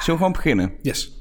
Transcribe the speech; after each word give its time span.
Zullen 0.00 0.20
we 0.20 0.26
gewoon 0.26 0.42
beginnen? 0.42 0.72
Yes. 0.82 1.16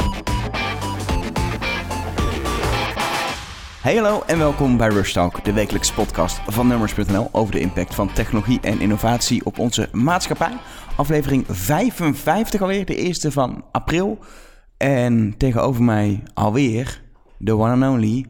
Hey 3.81 3.95
hallo 3.95 4.21
en 4.27 4.37
welkom 4.37 4.77
bij 4.77 4.87
Rush 4.87 5.13
Talk, 5.13 5.43
de 5.43 5.53
wekelijkse 5.53 5.93
podcast 5.93 6.39
van 6.47 6.67
Numbers.nl 6.67 7.29
over 7.31 7.53
de 7.53 7.59
impact 7.59 7.95
van 7.95 8.13
technologie 8.13 8.59
en 8.61 8.79
innovatie 8.79 9.45
op 9.45 9.59
onze 9.59 9.89
maatschappij. 9.91 10.57
Aflevering 10.95 11.45
55 11.47 12.61
alweer, 12.61 12.85
de 12.85 12.95
eerste 12.95 13.31
van 13.31 13.65
april. 13.71 14.19
En 14.77 15.37
tegenover 15.37 15.83
mij 15.83 16.23
alweer 16.33 17.01
de 17.37 17.53
one 17.57 17.85
and 17.85 17.95
only 17.95 18.25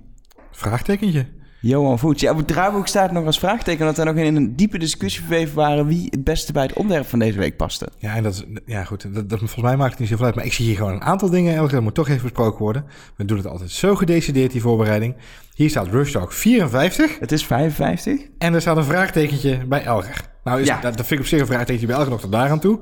Vraagtekentje. 0.52 1.39
Johan 1.62 2.00
Voets. 2.00 2.22
Ja, 2.22 2.32
op 2.32 2.38
het 2.38 2.48
draaiboek 2.48 2.88
staat 2.88 3.12
nog 3.12 3.26
als 3.26 3.40
vraagteken 3.40 3.86
dat 3.86 3.98
we 3.98 4.04
nog 4.04 4.16
in 4.16 4.36
een 4.36 4.56
diepe 4.56 4.78
discussie 4.78 5.22
verweven 5.22 5.56
waren 5.56 5.86
wie 5.88 6.08
het 6.10 6.24
beste 6.24 6.52
bij 6.52 6.64
het 6.64 6.74
onderwerp 6.74 7.08
van 7.08 7.20
deze 7.20 7.38
week 7.38 7.58
paste. 7.58 7.90
Ja, 7.98 8.16
en 8.16 8.24
dat 8.24 8.34
is, 8.34 8.44
ja 8.66 8.84
goed, 8.84 9.14
dat, 9.14 9.30
dat, 9.30 9.40
volgens 9.40 9.62
mij 9.62 9.78
maakt 9.78 9.92
het 9.92 10.00
niet 10.00 10.10
zoveel 10.10 10.26
uit. 10.26 10.36
Maar 10.36 10.46
ik 10.46 10.54
zie 10.54 10.66
hier 10.66 10.76
gewoon 10.76 10.94
een 10.94 11.02
aantal 11.02 11.30
dingen, 11.30 11.56
Elke, 11.56 11.74
dat 11.74 11.82
moet 11.84 11.94
toch 11.94 12.08
even 12.10 12.22
besproken 12.22 12.60
worden. 12.60 12.86
We 13.16 13.26
doen 13.26 13.38
het 13.38 13.48
altijd 13.48 13.72
zo 13.72 13.96
gedecideerd, 13.96 14.52
die 14.52 14.62
voorbereiding. 14.62 15.16
Hier 15.54 15.70
staat 15.70 15.88
Rush 15.88 16.12
Talk 16.12 16.34
54 16.34 17.20
Het 17.20 17.32
is 17.32 17.46
55. 17.46 18.20
en 18.38 18.54
er 18.54 18.62
staat 18.62 18.78
een 18.78 18.84
vraagtekentje 18.84 19.66
bij 19.68 19.84
Elger. 19.84 20.22
Nou, 20.44 20.62
is, 20.62 20.68
Ja. 20.68 20.80
dat, 20.82 20.98
dat 20.98 21.06
vind 21.06 21.12
ik 21.12 21.20
op 21.20 21.26
zich 21.26 21.40
een 21.40 21.46
vraagtekentje 21.46 21.88
bij 21.88 21.96
Elger 21.96 22.12
nog 22.12 22.22
tot 22.22 22.32
daar 22.32 22.50
aan 22.50 22.60
toe. 22.60 22.80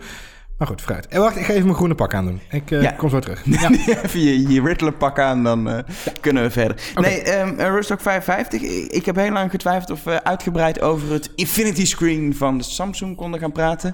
Maar 0.57 0.67
goed, 0.67 0.81
vooruit. 0.81 1.07
En 1.07 1.19
wacht, 1.21 1.35
ik 1.35 1.45
ga 1.45 1.51
even 1.51 1.63
mijn 1.63 1.75
groene 1.75 1.95
pak 1.95 2.13
aandoen. 2.13 2.41
Ik 2.49 2.71
eh, 2.71 2.81
Ja. 2.81 2.91
kom 2.91 3.09
zo 3.09 3.19
terug. 3.19 3.43
Ja. 3.59 3.69
Even 4.03 4.19
je, 4.19 4.47
je 4.47 4.61
Riddler 4.61 4.93
pak 4.93 5.19
aan, 5.19 5.43
dan 5.43 5.69
eh, 5.69 5.77
kunnen 6.21 6.43
we 6.43 6.49
verder. 6.49 6.75
Nee, 6.95 7.39
um, 7.39 7.55
Rustok 7.59 8.01
55. 8.01 8.61
Ik, 8.61 9.05
heb 9.05 9.15
heel 9.15 9.31
lang 9.31 9.51
getwijfeld 9.51 9.91
of 9.91 10.03
we 10.03 10.23
uitgebreid 10.23 10.81
over 10.81 11.11
het 11.11 11.31
Infinity 11.35 11.85
Screen 11.85 12.35
van 12.35 12.57
de 12.57 12.63
Samsung 12.63 13.15
konden 13.15 13.39
gaan 13.39 13.51
praten. 13.51 13.91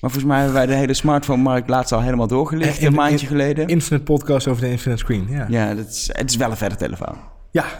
Maar 0.00 0.10
volgens 0.10 0.24
mij 0.24 0.36
hebben 0.36 0.54
wij 0.56 0.66
de 0.66 0.74
hele 0.74 0.94
smartphone-markt 0.94 1.68
laatst 1.68 1.92
al 1.92 2.02
helemaal 2.02 2.26
doorgelicht, 2.26 2.76
Eh, 2.76 2.80
in- 2.80 2.86
een 2.86 2.94
maandje 2.94 3.18
in- 3.26 3.26
geleden. 3.26 3.66
Infinite 3.68 4.04
podcast 4.04 4.48
over 4.48 4.62
de 4.62 4.70
Infinite 4.70 5.00
Screen. 5.00 5.26
Ja, 5.30 5.46
ja. 5.48 5.66
ja, 5.68 5.74
dat 5.74 5.86
is, 5.88 6.10
het 6.12 6.30
is 6.30 6.36
wel 6.36 6.50
een 6.50 6.56
verre 6.56 6.76
telefoon. 6.76 7.16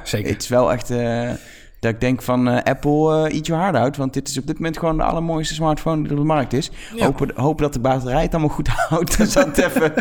zeker. 0.03 0.33
Het 0.33 0.43
is 0.43 0.49
wel 0.49 0.73
echt 0.73 0.91
eh, 0.91 1.31
dat 1.81 1.93
ik 1.95 2.01
denk 2.01 2.23
van 2.23 2.49
eh, 2.49 2.63
Apple, 2.63 3.27
eh 3.29 3.35
eat 3.37 3.47
your 3.47 3.63
heart 3.63 3.77
out. 3.77 3.97
Want 3.97 4.15
dit 4.15 4.29
is 4.29 4.39
op 4.39 4.47
dit 4.47 4.57
moment 4.57 4.79
gewoon 4.79 4.97
de 4.97 5.03
allermooiste 5.03 5.55
smartphone 5.55 5.97
die 5.97 6.07
er 6.07 6.13
op 6.13 6.19
de 6.19 6.25
markt 6.27 6.53
is. 6.53 6.71
Ja. 6.95 7.05
Hopen, 7.05 7.31
hopen 7.35 7.63
dat 7.63 7.73
de 7.73 7.81
batterij 7.81 8.23
het 8.23 8.33
allemaal 8.33 8.55
goed 8.55 8.69
houdt. 8.89 9.19
Dat 9.19 9.37
altijd 9.37 9.59
even... 9.77 9.93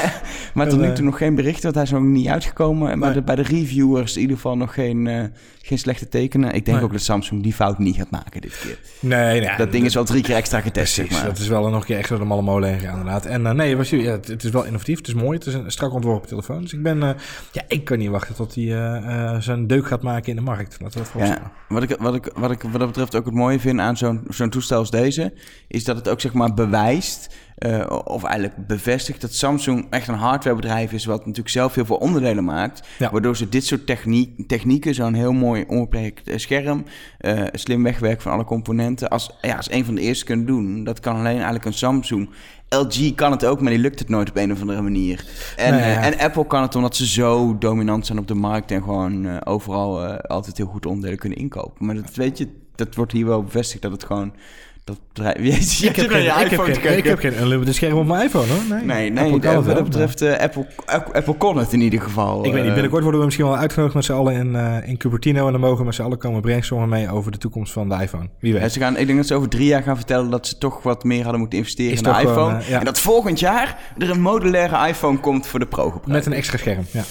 maar 0.54 0.68
tot 0.68 0.80
nu 0.80 0.92
toe 0.92 1.04
nog 1.04 1.18
geen 1.18 1.34
berichten, 1.34 1.62
want 1.62 1.74
hij 1.74 1.84
is 1.84 1.90
nog 1.90 2.02
niet 2.02 2.28
uitgekomen. 2.28 2.98
Maar 2.98 3.08
Nee. 3.08 3.18
de, 3.18 3.22
bij 3.22 3.34
de 3.34 3.42
reviewers 3.42 4.14
in 4.14 4.20
ieder 4.20 4.36
geval 4.36 4.56
nog 4.56 4.74
geen, 4.74 5.06
eh, 5.06 5.24
geen 5.62 5.78
slechte 5.78 6.08
tekenen. 6.08 6.52
Ik 6.54 6.64
denk 6.64 6.76
Nee. 6.76 6.86
ook 6.86 6.92
dat 6.92 7.00
Samsung 7.02 7.42
die 7.42 7.52
fout 7.52 7.78
niet 7.78 7.96
gaat 7.96 8.10
maken 8.10 8.40
dit 8.40 8.58
keer. 8.62 8.78
Nee, 9.00 9.40
nee. 9.40 9.56
dat 9.56 9.72
ding 9.72 9.84
is 9.84 9.94
wel 9.94 10.04
drie 10.04 10.22
keer 10.22 10.36
extra 10.36 10.60
getest, 10.60 10.94
Precies, 10.94 11.12
zeg 11.12 11.22
maar. 11.22 11.30
dat 11.34 11.38
is 11.42 11.48
wel 11.48 11.68
nog 11.68 11.80
een 11.80 11.86
keer 11.86 11.96
extra 11.98 12.16
de 12.16 12.24
malle 12.24 12.42
molen 12.42 12.68
heen 12.68 12.78
gegaan, 12.78 12.98
inderdaad. 12.98 13.24
En 13.26 13.46
eh, 13.46 13.52
nee, 13.52 13.76
was, 13.76 13.90
ja, 13.90 14.10
het, 14.10 14.26
het 14.28 14.44
is 14.44 14.50
wel 14.50 14.64
innovatief, 14.64 14.96
het 14.98 15.08
is 15.08 15.14
mooi, 15.14 15.38
het 15.38 15.46
is 15.46 15.54
een 15.54 15.70
strak 15.70 15.92
ontworpen 15.92 16.28
telefoon. 16.28 16.60
Dus 16.60 16.72
ik 16.72 16.82
ben, 16.82 17.02
eh, 17.02 17.10
ja, 17.52 17.62
ik 17.68 17.84
kan 17.84 17.98
niet 17.98 18.10
wachten 18.10 18.34
tot 18.34 18.54
hij 18.54 19.36
zijn 19.40 19.66
deuk 19.66 19.86
gaat 19.86 20.02
maken 20.02 20.28
in 20.30 20.36
de 20.36 20.42
markt. 20.42 20.76
Laten 20.80 20.98
we 20.98 21.04
dat 21.04 21.13
voorstellen. 21.18 21.52
Ja, 21.68 21.74
wat 21.74 21.82
ik, 21.82 21.96
wat, 21.98 22.14
ik, 22.14 22.30
wat 22.34 22.50
ik 22.50 22.62
wat 22.62 22.78
dat 22.78 22.86
betreft 22.86 23.14
ook 23.14 23.24
het 23.24 23.34
mooie 23.34 23.60
vind 23.60 23.80
aan 23.80 23.96
zo'n 23.96 24.24
zo'n 24.28 24.50
toestel 24.50 24.78
als 24.78 24.90
deze, 24.90 25.32
is 25.68 25.84
dat 25.84 25.96
het 25.96 26.08
ook 26.08 26.20
zeg 26.20 26.32
maar 26.32 26.54
bewijst, 26.54 27.34
eh, 27.54 28.00
of 28.04 28.24
eigenlijk 28.24 28.66
bevestigt, 28.66 29.20
dat 29.20 29.34
Samsung 29.34 29.86
echt 29.90 30.08
een 30.08 30.14
hardwarebedrijf 30.14 30.92
is, 30.92 31.04
wat 31.04 31.18
natuurlijk 31.18 31.48
zelf 31.48 31.74
heel 31.74 31.84
veel 31.84 31.96
onderdelen 31.96 32.44
maakt. 32.44 32.88
Ja. 32.98 33.10
Waardoor 33.10 33.36
ze 33.36 33.48
dit 33.48 33.64
soort 33.64 33.86
techniek, 33.86 34.48
technieken, 34.48 34.94
zo'n 34.94 35.14
heel 35.14 35.32
mooi 35.32 35.64
onbeperkt 35.68 36.28
eh, 36.28 36.38
scherm, 36.38 36.84
eh, 37.18 37.42
slim 37.52 37.82
wegwerken 37.82 38.22
van 38.22 38.32
alle 38.32 38.44
componenten, 38.44 39.08
als, 39.08 39.30
ja, 39.40 39.56
als 39.56 39.70
een 39.70 39.84
van 39.84 39.94
de 39.94 40.00
eerste 40.00 40.24
kunnen 40.24 40.46
doen. 40.46 40.84
Dat 40.84 41.00
kan 41.00 41.16
alleen 41.16 41.34
eigenlijk 41.34 41.64
een 41.64 41.72
Samsung. 41.72 42.30
LG 42.68 43.14
kan 43.14 43.30
het 43.30 43.44
ook, 43.44 43.60
maar 43.60 43.70
die 43.70 43.80
lukt 43.80 43.98
het 43.98 44.08
nooit 44.08 44.28
op 44.28 44.36
een 44.36 44.52
of 44.52 44.60
andere 44.60 44.82
manier. 44.82 45.24
En, 45.56 45.74
Nee, 45.74 45.94
en 45.94 46.18
Apple 46.18 46.46
kan 46.46 46.62
het 46.62 46.74
omdat 46.74 46.96
ze 46.96 47.06
zo 47.06 47.58
dominant 47.58 48.06
zijn 48.06 48.18
op 48.18 48.28
de 48.28 48.34
markt 48.34 48.70
en 48.70 48.82
gewoon 48.82 49.44
overal 49.44 50.06
altijd 50.16 50.56
heel 50.56 50.66
goed 50.66 50.86
onderdelen 50.86 51.18
kunnen 51.18 51.38
inkopen. 51.38 51.86
Maar 51.86 51.94
dat 51.94 52.14
weet 52.14 52.38
je, 52.38 52.48
dat 52.74 52.94
wordt 52.94 53.12
hier 53.12 53.26
wel 53.26 53.42
bevestigd 53.42 53.82
dat 53.82 53.92
het 53.92 54.04
gewoon 54.04 54.34
dat 54.84 54.98
bedrijf. 55.12 55.36
Ik 55.82 55.96
heb, 55.96 56.10
geen, 56.10 56.22
je 56.22 56.28
ik, 56.28 56.50
heb 56.50 56.60
geen, 56.60 56.74
ik 56.74 56.80
kijken. 56.80 57.10
heb 57.10 57.18
geen 57.18 57.38
unlimited 57.40 57.74
scherm 57.74 57.98
op 57.98 58.06
mijn 58.06 58.24
iPhone, 58.24 58.46
hoor. 58.46 58.62
Nee, 58.68 58.84
Nee, 58.84 59.10
nee, 59.10 59.32
Apple 59.32 59.62
wat 59.62 59.74
dat 59.74 59.84
betreft, 59.84 60.20
eh, 60.22 60.38
Apple, 60.38 60.66
Apple 61.12 61.34
kon 61.34 61.56
het 61.58 61.72
in 61.72 61.80
ieder 61.80 62.00
geval. 62.00 62.36
Ik 62.44 62.44
weet 62.44 62.54
niet, 62.54 62.62
eh, 62.66 62.72
binnenkort 62.72 63.02
worden 63.02 63.20
we 63.20 63.26
misschien 63.26 63.46
wel 63.46 63.56
uitgenodigd 63.56 63.94
met 63.94 64.04
z'n 64.04 64.12
allen 64.12 64.34
in, 64.34 64.54
eh, 64.56 64.88
in 64.88 64.96
Cupertino. 64.96 65.46
En 65.46 65.52
dan 65.52 65.60
mogen 65.60 65.78
we 65.78 65.84
met 65.84 65.94
z'n 65.94 66.02
allen 66.02 66.18
komen 66.18 66.40
brainstormen 66.40 66.88
mee 66.88 67.10
over 67.10 67.32
de 67.32 67.38
toekomst 67.38 67.72
van 67.72 67.88
de 67.88 67.94
iPhone. 68.02 68.28
Wie 68.40 68.52
Ja, 68.54 68.60
weet. 68.60 68.72
ze 68.72 68.78
gaan, 68.78 68.96
ik 68.96 69.06
denk 69.06 69.18
dat 69.18 69.26
ze 69.26 69.34
over 69.34 69.48
drie 69.48 69.66
jaar 69.66 69.82
gaan 69.82 69.96
vertellen 69.96 70.30
dat 70.30 70.46
ze 70.46 70.58
toch 70.58 70.82
wat 70.82 71.04
meer 71.04 71.22
hadden 71.22 71.40
moeten 71.40 71.58
investeren 71.58 71.92
Is 71.92 71.98
in 71.98 72.04
de 72.04 72.10
iPhone. 72.10 72.32
gewoon, 72.32 72.62
ja. 72.68 72.78
En 72.78 72.84
dat 72.84 73.00
volgend 73.00 73.38
jaar 73.40 73.78
er 73.98 74.10
een 74.10 74.20
modulaire 74.20 74.88
iPhone 74.88 75.18
komt 75.18 75.46
voor 75.46 75.58
de 75.58 75.66
pro 75.66 76.00
Met 76.06 76.26
een 76.26 76.32
extra 76.32 76.58
scherm, 76.58 76.84
ja. 76.90 77.02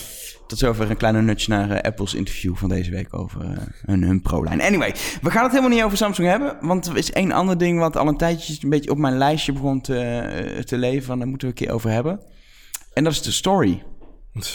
Tot 0.47 0.57
zover 0.57 0.89
een 0.89 0.97
kleine 0.97 1.21
nudge 1.21 1.49
naar 1.49 1.69
eh, 1.71 1.81
Apple's 1.81 2.13
interview 2.13 2.55
van 2.55 2.69
deze 2.69 2.91
week 2.91 3.17
over 3.17 3.41
eh, 3.41 3.57
hun, 3.85 4.03
hun 4.03 4.21
Pro-lijn. 4.21 4.61
Anyway, 4.61 4.95
we 5.21 5.31
gaan 5.31 5.43
het 5.43 5.51
helemaal 5.51 5.75
niet 5.75 5.83
over 5.83 5.97
Samsung 5.97 6.27
hebben. 6.27 6.57
Want 6.61 6.85
er 6.85 6.97
is 6.97 7.11
één 7.11 7.31
ander 7.31 7.57
ding 7.57 7.79
wat 7.79 7.97
al 7.97 8.07
een 8.07 8.17
tijdje 8.17 8.57
een 8.61 8.69
beetje 8.69 8.91
op 8.91 8.97
mijn 8.97 9.17
lijstje 9.17 9.53
begon 9.53 9.81
te, 9.81 9.99
eh, 9.99 10.63
te 10.63 10.77
leven. 10.77 11.03
Van, 11.03 11.19
daar 11.19 11.27
moeten 11.27 11.47
we 11.47 11.53
een 11.53 11.65
keer 11.65 11.75
over 11.75 11.89
hebben. 11.89 12.19
En 12.93 13.03
dat 13.03 13.13
is 13.13 13.21
de 13.21 13.31
story. 13.31 13.83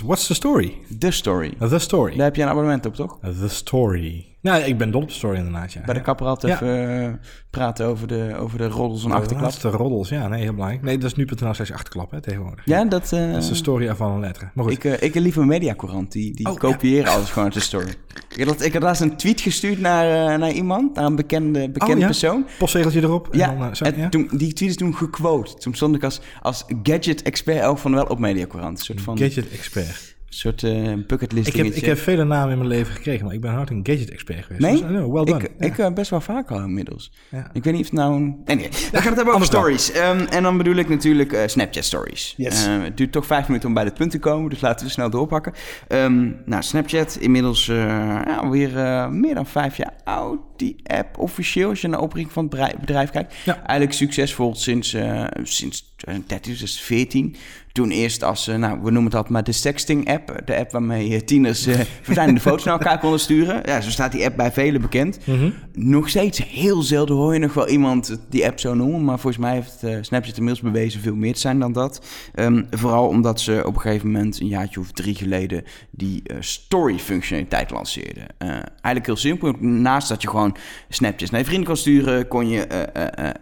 What's 0.05 0.27
the 0.27 0.35
story? 0.35 0.75
De 0.89 1.11
story. 1.11 1.55
The 1.59 1.79
story. 1.79 2.17
Daar 2.17 2.25
heb 2.25 2.37
je 2.37 2.43
een 2.43 2.49
abonnement 2.49 2.87
op, 2.87 2.95
toch? 2.95 3.19
The 3.21 3.49
story. 3.49 4.37
Nou, 4.41 4.63
ik 4.63 4.79
ben 4.79 4.91
dol 4.91 5.03
op 5.03 5.09
de 5.09 5.15
story 5.15 5.37
inderdaad, 5.37 5.73
ja. 5.73 5.81
Bij 5.85 5.95
de 5.95 6.01
kapper 6.01 6.27
altijd 6.27 6.53
even 6.55 7.05
eh, 7.05 7.13
praten 7.51 7.87
over 7.87 8.09
de, 8.09 8.35
over 8.39 8.59
de 8.59 8.69
roddels 8.69 9.03
en 9.03 9.09
De 9.09 9.15
achterklap. 9.15 9.43
laatste 9.43 9.69
roddels, 9.69 10.09
ja, 10.09 10.29
nee, 10.29 10.43
heel 10.43 10.53
belangrijk. 10.53 10.83
Nee, 10.83 10.99
dat 10.99 11.11
is 11.11 11.17
nu.nl 11.17 11.55
slash 11.55 11.71
achterklap, 11.71 12.11
hè, 12.11 12.21
tegenwoordig. 12.21 12.65
Ja, 12.65 12.85
dat... 12.85 13.13
eh, 13.13 13.33
Dat 13.33 13.43
is 13.43 13.49
de 13.49 13.55
story 13.55 13.95
van 13.97 14.13
een 14.13 14.21
letter. 14.21 14.51
Maar 14.55 14.65
goed. 14.65 14.73
Ik, 14.73 14.85
eh, 14.85 15.03
ik 15.09 15.15
liever 15.15 15.47
Mediacourant, 15.47 16.13
die, 16.13 16.35
die 16.35 16.47
Oh, 16.51 16.57
kopiëren 16.57 17.13
alles 17.13 17.29
gewoon 17.29 17.45
uit 17.45 17.55
de 17.55 17.61
story. 17.61 17.95
Ik 18.37 18.47
had, 18.47 18.63
ik 18.65 18.73
had 18.73 18.83
laatst 18.83 19.03
een 19.03 19.17
tweet 19.17 19.41
gestuurd 19.41 19.79
naar, 19.81 20.39
naar 20.39 20.51
iemand, 20.53 20.95
naar 20.95 21.05
een 21.05 21.17
bekende, 21.17 21.71
bekende 21.71 21.95
Oh, 21.95 22.01
ja? 22.01 22.07
persoon. 22.07 22.47
Postzegeltje 22.59 23.03
erop. 23.03 23.29
En 23.33 23.39
Ja, 23.39 23.55
dan, 23.55 23.77
zo, 23.77 23.85
en 23.85 23.97
ja? 23.97 24.09
Toen, 24.09 24.29
die 24.33 24.53
tweet 24.53 24.71
is 24.71 24.77
toen 24.77 24.95
gequote. 24.95 25.55
Toen 25.55 25.75
stond 25.75 25.95
ik 25.95 26.05
als, 26.05 26.21
als 26.43 26.65
gadget-expert 26.83 27.59
elk 27.61 27.79
van 27.79 27.95
wel 27.95 28.05
op 28.05 28.19
Mediacourant. 28.19 28.79
Een 28.79 28.85
soort 28.85 29.01
van 29.01 29.19
Gadget 29.19 29.51
expert. 29.51 30.08
Soort 30.29 30.63
eh 30.63 30.93
bucketlist 31.07 31.49
Ik 31.49 31.55
heb, 31.57 31.67
ik 31.67 31.85
heb 31.85 31.99
vele 31.99 32.25
namen 32.25 32.51
in 32.53 32.59
mijn 32.59 32.71
leven 32.71 32.95
gekregen, 32.95 33.25
maar 33.25 33.35
ik 33.35 33.41
ben 33.41 33.51
hard 33.53 33.71
een 33.71 33.81
gadget 33.83 34.11
expert 34.11 34.45
geweest. 34.45 34.61
Nee? 34.63 34.73
Dus, 34.73 34.81
no, 35.01 35.13
well 35.13 35.25
done. 35.25 35.45
Ik, 35.45 35.51
Ja. 35.59 35.67
ik 35.67 35.79
eh, 35.79 35.93
best 35.93 36.11
wel 36.11 36.21
vaak 36.21 36.51
al 36.51 36.59
inmiddels. 36.61 37.13
Ja. 37.29 37.51
Ik 37.53 37.65
weet 37.65 37.73
niet 37.75 37.83
of 37.83 37.91
het 37.91 37.99
nou... 37.99 38.15
een- 38.15 38.41
Anyway, 38.47 38.69
we 38.71 38.77
gaan 38.77 38.93
het 38.93 39.05
hebben 39.05 39.25
over 39.35 39.39
dan. 39.51 39.61
stories. 39.61 39.93
Ehm, 39.93 40.19
en 40.31 40.43
dan 40.43 40.57
bedoel 40.57 40.75
ik 40.75 40.89
natuurlijk 40.89 41.33
eh, 41.33 41.47
Snapchat 41.47 41.85
stories. 41.85 42.35
Yes. 42.37 42.67
Het 42.67 42.97
duurt 42.97 43.13
toch 43.13 43.27
vijf 43.27 43.47
minuten 43.47 43.69
om 43.69 43.75
bij 43.75 43.85
dit 43.85 43.95
punt 43.95 44.11
te 44.11 44.19
komen, 44.19 44.51
dus 44.51 44.61
laten 44.61 44.87
we 44.87 44.93
snel 44.93 45.11
doorpakken. 45.11 45.53
Ehm, 45.89 46.31
nou, 46.45 46.63
Snapchat, 46.63 47.17
inmiddels 47.21 47.67
ja, 47.67 48.49
weer 48.51 48.79
eh, 48.79 49.09
meer 49.09 49.35
dan 49.35 49.47
vijf 49.47 49.77
jaar 49.77 49.93
oud. 50.05 50.39
Die 50.57 50.77
app 50.85 51.19
officieel, 51.19 51.69
als 51.69 51.81
je 51.81 51.89
naar 51.89 51.99
de 51.99 52.05
oprichting 52.05 52.33
van 52.35 52.45
het 52.59 52.79
bedrijf, 52.81 53.11
kijkt. 53.11 53.35
Eigenlijk 53.47 53.93
succesvol 53.93 54.55
sinds, 54.55 54.97
sinds 55.43 55.95
2013, 55.99 56.57
dus 56.59 56.81
14. 56.81 57.37
Toen 57.73 57.91
eerst 57.91 58.23
als, 58.23 58.49
eh, 58.49 58.57
nou, 58.57 58.75
we 58.75 58.91
noemen 58.91 59.05
het 59.05 59.15
altijd 59.15 59.33
maar 59.33 59.45
de 59.45 59.53
sexting-app. 59.53 60.43
De 60.45 60.57
app 60.57 60.71
waarmee 60.71 61.15
eh, 61.15 61.21
tieners 61.21 61.63
verfijnde 62.03 62.41
foto's 62.41 62.65
naar 62.65 62.79
elkaar 62.79 62.99
konden 62.99 63.21
sturen. 63.21 63.63
Ja, 63.65 63.81
zo 63.81 63.91
staat 63.91 64.13
die 64.13 64.25
app 64.25 64.37
bij 64.37 64.53
velen 64.53 64.81
bekend. 64.81 65.19
Mhm. 65.25 65.51
Nog 65.73 66.09
steeds 66.09 66.45
heel 66.45 66.83
zelden 66.83 67.17
hoor 67.17 67.33
je 67.33 67.39
nog 67.39 67.55
wel 67.55 67.69
iemand 67.69 68.19
die 68.29 68.47
app 68.47 68.61
zo 68.61 68.75
noemen. 68.75 69.05
Maar 69.05 69.19
volgens 69.19 69.43
mij 69.43 69.55
heeft 69.55 70.07
Snapchat 70.07 70.37
inmiddels 70.37 70.73
bewezen 70.73 71.01
veel 71.01 71.15
meer 71.15 71.33
te 71.33 71.41
zijn 71.41 71.59
dan 71.59 71.73
dat. 71.73 72.07
Ehm, 72.35 72.63
vooral 72.71 73.09
omdat 73.09 73.41
ze 73.41 73.63
op 73.67 73.75
een 73.75 73.81
gegeven 73.81 74.11
moment, 74.11 74.41
een 74.41 74.47
jaartje 74.47 74.81
of 74.81 74.93
drie 74.93 75.15
geleden, 75.15 75.65
die 75.91 76.23
story-functionaliteit 76.39 77.71
lanceerden. 77.71 78.27
Eigenlijk 78.39 79.07
heel 79.07 79.17
simpel. 79.17 79.53
Naast 79.61 80.09
dat 80.09 80.23
je 80.23 80.29
gewoon 80.29 80.57
Snapchat 80.89 81.31
naar 81.31 81.41
je 81.41 81.47
vrienden 81.47 81.67
kon 81.67 81.77
sturen, 81.77 82.29
kon 82.29 82.49
je 82.49 82.67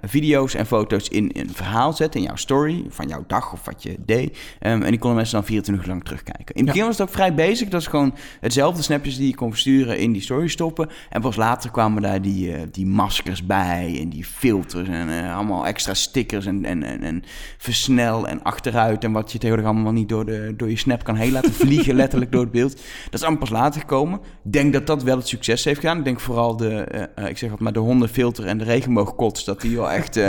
video's 0.02 0.54
en 0.54 0.66
foto's 0.66 1.08
in 1.08 1.30
een 1.32 1.50
verhaal 1.54 1.92
zetten, 1.92 2.20
in 2.20 2.26
jouw 2.26 2.36
story, 2.46 2.84
van 2.88 3.08
jouw 3.08 3.24
dag 3.26 3.52
of 3.52 3.64
wat 3.64 3.82
je 3.82 3.96
deed. 4.04 4.38
Ehm, 4.58 4.82
en 4.82 4.90
die 4.90 4.98
konden 4.98 5.16
mensen 5.16 5.34
dan 5.34 5.44
24 5.44 5.84
uur 5.84 5.90
lang 5.90 6.04
terugkijken. 6.04 6.54
In 6.54 6.62
het 6.62 6.72
begin 6.72 6.86
was 6.86 6.98
het 6.98 7.08
ook 7.08 7.14
vrij 7.14 7.34
basic. 7.34 7.70
Dat 7.70 7.80
is 7.80 7.86
gewoon 7.86 8.14
hetzelfde 8.40 8.82
snapjes 8.82 9.16
die 9.16 9.28
je 9.28 9.34
kon 9.34 9.50
versturen 9.50 9.98
in 9.98 10.12
die 10.12 10.22
story 10.22 10.48
stoppen. 10.48 10.88
En 11.10 11.20
pas 11.20 11.36
later 11.36 11.70
kwamen 11.70 12.02
daar 12.02 12.22
die, 12.22 12.54
eh, 12.54 12.62
die 12.70 12.86
maskers 12.86 13.46
bij 13.46 13.98
en 14.00 14.08
die 14.08 14.24
filters 14.24 14.88
en 14.88 15.24
eh, 15.24 15.36
allemaal 15.36 15.66
extra 15.66 15.94
stickers 15.94 16.46
en, 16.46 16.64
en, 16.64 16.82
en, 16.82 17.02
en 17.02 17.22
versnel 17.58 18.28
en 18.28 18.42
achteruit. 18.42 19.04
En 19.04 19.12
wat 19.12 19.32
je 19.32 19.38
tegenwoordig 19.38 19.72
allemaal 19.72 19.92
niet 19.92 20.08
door, 20.08 20.24
de, 20.24 20.54
door 20.56 20.70
je 20.70 20.76
snap 20.76 21.04
kan 21.04 21.16
heen 21.16 21.32
laten 21.32 21.52
vliegen, 21.64 21.94
letterlijk 21.94 22.32
door 22.32 22.42
het 22.42 22.52
beeld. 22.52 22.72
Dat 23.04 23.14
is 23.14 23.22
allemaal 23.22 23.40
pas 23.40 23.50
later 23.50 23.80
gekomen. 23.80 24.20
Ik 24.44 24.52
denk 24.52 24.72
dat 24.72 24.86
dat 24.86 25.02
wel 25.02 25.16
het 25.16 25.28
succes 25.28 25.64
heeft 25.64 25.80
gedaan. 25.80 25.98
Ik 25.98 26.04
denk 26.04 26.20
vooral 26.20 26.56
de, 26.56 26.80
eh, 26.80 27.28
ik 27.28 27.38
zeg 27.38 27.50
het 27.50 27.60
maar, 27.60 27.72
de 27.72 27.78
hondenfilter 27.78 28.46
en 28.46 28.58
de 28.58 28.64
regenboogkots, 28.64 29.44
dat 29.44 29.60
die 29.60 29.76
wel 29.76 29.90
echt 29.90 30.20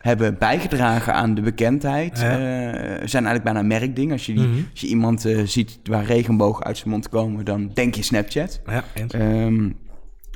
hebben 0.00 0.38
bijgedragen 0.38 1.14
aan 1.14 1.34
de 1.34 1.42
bekendheid. 1.54 2.18
Ja. 2.18 2.30
Eh, 2.30 3.08
zijn 3.08 3.24
eigenlijk 3.24 3.44
bijna 3.44 3.58
een 3.58 3.66
merkding. 3.66 4.12
Als 4.12 4.26
je, 4.26 4.34
die, 4.34 4.46
Mhm. 4.46 4.60
als 4.70 4.80
je 4.80 4.86
iemand 4.86 5.24
eh, 5.24 5.42
ziet 5.44 5.78
waar 5.84 6.04
regenbogen 6.04 6.64
uit 6.64 6.76
zijn 6.76 6.90
mond 6.90 7.08
komen, 7.08 7.44
dan 7.44 7.70
denk 7.74 7.94
je 7.94 8.02
Snapchat. 8.02 8.60
Ja. 8.66 8.84
Ehm, 9.08 9.70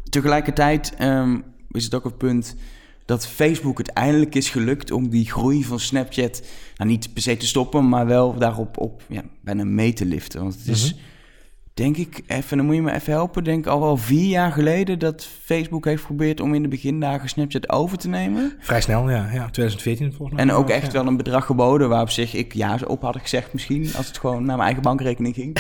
tegelijkertijd 0.08 0.94
ehm, 0.98 1.38
is 1.70 1.84
het 1.84 1.94
ook 1.94 2.04
het 2.04 2.18
punt 2.18 2.56
dat 3.04 3.26
Facebook 3.26 3.78
het 3.78 3.88
eindelijk 3.92 4.34
is 4.34 4.50
gelukt 4.50 4.90
om 4.90 5.08
die 5.08 5.30
groei 5.30 5.64
van 5.64 5.80
Snapchat... 5.80 6.42
Nou, 6.76 6.90
niet 6.90 7.12
per 7.12 7.22
se 7.22 7.36
te 7.36 7.46
stoppen, 7.46 7.88
maar 7.88 8.06
wel 8.06 8.38
daarop 8.38 8.78
op, 8.78 9.02
ja, 9.08 9.22
bijna 9.40 9.64
mee 9.64 9.92
te 9.92 10.04
liften. 10.04 10.40
Want 10.42 10.54
het 10.54 10.66
is... 10.68 10.94
Mhm 10.94 11.02
denk 11.78 11.96
ik, 11.96 12.22
even, 12.26 12.56
dan 12.56 12.66
moet 12.66 12.74
je 12.74 12.82
me 12.82 12.92
even 12.92 13.12
helpen, 13.12 13.44
denk 13.44 13.66
al 13.66 13.80
wel 13.80 13.96
vier 13.96 14.28
jaar 14.28 14.52
geleden 14.52 14.98
dat 14.98 15.28
Facebook 15.44 15.84
heeft 15.84 16.00
geprobeerd 16.00 16.40
om 16.40 16.54
in 16.54 16.62
de 16.62 16.68
begindagen 16.68 17.28
Snapchat 17.28 17.70
over 17.70 17.98
te 17.98 18.08
nemen. 18.08 18.52
Vrij 18.58 18.80
snel, 18.80 19.10
ja. 19.10 19.28
ja 19.32 19.50
2014 19.50 20.12
volgens 20.12 20.36
mij. 20.36 20.48
En 20.48 20.52
ook 20.52 20.68
echt 20.68 20.92
wel 20.92 21.06
een 21.06 21.16
bedrag 21.16 21.44
geboden 21.44 21.88
waar 21.88 22.02
op 22.02 22.10
zich 22.10 22.34
ik 22.34 22.54
ja 22.54 22.78
op 22.86 23.02
had 23.02 23.16
gezegd 23.16 23.52
misschien, 23.52 23.90
als 23.96 24.06
het 24.06 24.18
gewoon 24.18 24.44
naar 24.44 24.56
mijn 24.56 24.60
eigen 24.60 24.82
bankrekening 24.82 25.34
ging. 25.34 25.52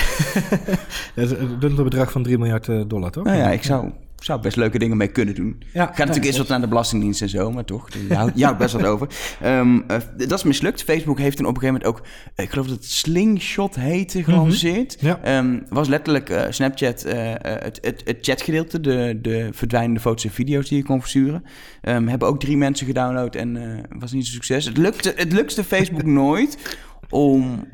dat 1.14 1.30
is 1.30 1.30
een 1.30 1.74
bedrag 1.74 2.12
van 2.12 2.22
3 2.22 2.38
miljard 2.38 2.68
eh, 2.68 2.80
dollar, 2.86 3.10
toch? 3.10 3.24
Nou 3.24 3.36
ja, 3.36 3.50
ik 3.50 3.62
zou 3.62 3.90
zou 4.24 4.40
best 4.40 4.56
leuke 4.56 4.78
dingen 4.78 4.96
mee 4.96 5.08
kunnen 5.08 5.34
doen. 5.34 5.62
Ja, 5.72 5.86
Gaat 5.86 5.96
natuurlijk 5.96 6.24
eerst 6.24 6.38
wat 6.38 6.48
naar 6.48 6.60
de 6.60 6.68
Belastingdienst 6.68 7.22
en 7.22 7.28
zo, 7.28 7.50
maar 7.50 7.64
toch, 7.64 7.88
je 8.08 8.14
houdt, 8.14 8.38
je 8.38 8.56
best 8.56 8.72
wat 8.72 8.84
over. 8.84 9.08
Um, 9.44 9.86
dat 10.16 10.32
is 10.32 10.42
mislukt. 10.42 10.82
Facebook 10.82 11.18
heeft 11.18 11.36
toen 11.36 11.46
op 11.46 11.54
een 11.54 11.60
gegeven 11.60 11.80
moment 11.82 12.00
ook, 12.00 12.06
eh, 12.34 12.44
ik 12.44 12.50
geloof 12.50 12.66
dat 12.66 12.76
het 12.76 12.84
Slingshot 12.84 13.74
heette, 13.74 14.24
gelanceerd. 14.24 15.02
Mm 15.02 15.16
-hmm. 15.22 15.62
was 15.68 15.88
letterlijk 15.88 16.30
uh, 16.30 16.44
Snapchat, 16.50 17.06
uh, 17.06 17.12
het, 17.38 17.78
het, 17.82 18.02
het, 18.04 18.18
chatgedeelte, 18.20 18.80
de, 18.80 19.18
de 19.22 19.48
verdwijnende 19.52 20.00
foto's 20.00 20.24
en 20.24 20.30
video's 20.30 20.68
die 20.68 20.78
je 20.78 20.84
kon 20.84 21.00
versturen. 21.00 21.44
Um, 21.82 22.08
hebben 22.08 22.28
ook 22.28 22.40
drie 22.40 22.56
mensen 22.56 22.86
gedownload 22.86 23.34
en 23.34 23.82
was 23.98 24.12
niet 24.12 24.24
een 24.24 24.32
succes. 24.32 24.64
Het 24.64 24.76
lukte, 24.76 25.12
het 25.16 25.32
lukte 25.32 25.64
Facebook 25.64 26.04
nooit 26.22 26.78
om, 27.10 27.68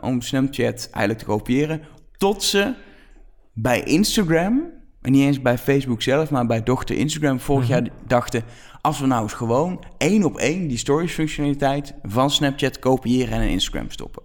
om 0.00 0.20
Snapchat 0.20 0.88
eigenlijk 0.92 1.18
te 1.18 1.24
kopiëren, 1.24 1.80
tot 2.16 2.42
ze 2.42 2.74
bij 3.52 3.82
Instagram 3.82 4.78
en 5.00 5.12
niet 5.12 5.22
eens 5.22 5.42
bij 5.42 5.58
Facebook 5.58 6.02
zelf, 6.02 6.30
maar 6.30 6.46
bij 6.46 6.62
dochter 6.62 6.96
Instagram 6.96 7.40
vorig 7.40 7.68
mhm. 7.68 7.72
jaar 7.72 7.88
dachten... 8.06 8.44
als 8.80 9.00
we 9.00 9.06
nou 9.06 9.22
eens 9.22 9.32
gewoon 9.32 9.84
één 9.98 10.24
op 10.24 10.36
één 10.36 10.68
die 10.68 10.78
stories 10.78 11.12
functionaliteit 11.12 11.94
van 12.02 12.30
Snapchat 12.30 12.78
kopiëren 12.78 13.32
en 13.32 13.42
in 13.42 13.48
Instagram 13.48 13.90
stoppen. 13.90 14.22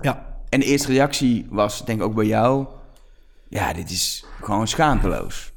Ja. 0.00 0.40
En 0.48 0.60
de 0.60 0.66
eerste 0.66 0.92
reactie 0.92 1.46
was, 1.50 1.84
denk 1.84 2.00
ik 2.00 2.04
ook 2.04 2.14
bij 2.14 2.26
jou... 2.26 2.66
ja, 3.48 3.72
dit 3.72 3.90
is 3.90 4.24
gewoon 4.40 4.68
schaamteloos. 4.68 5.51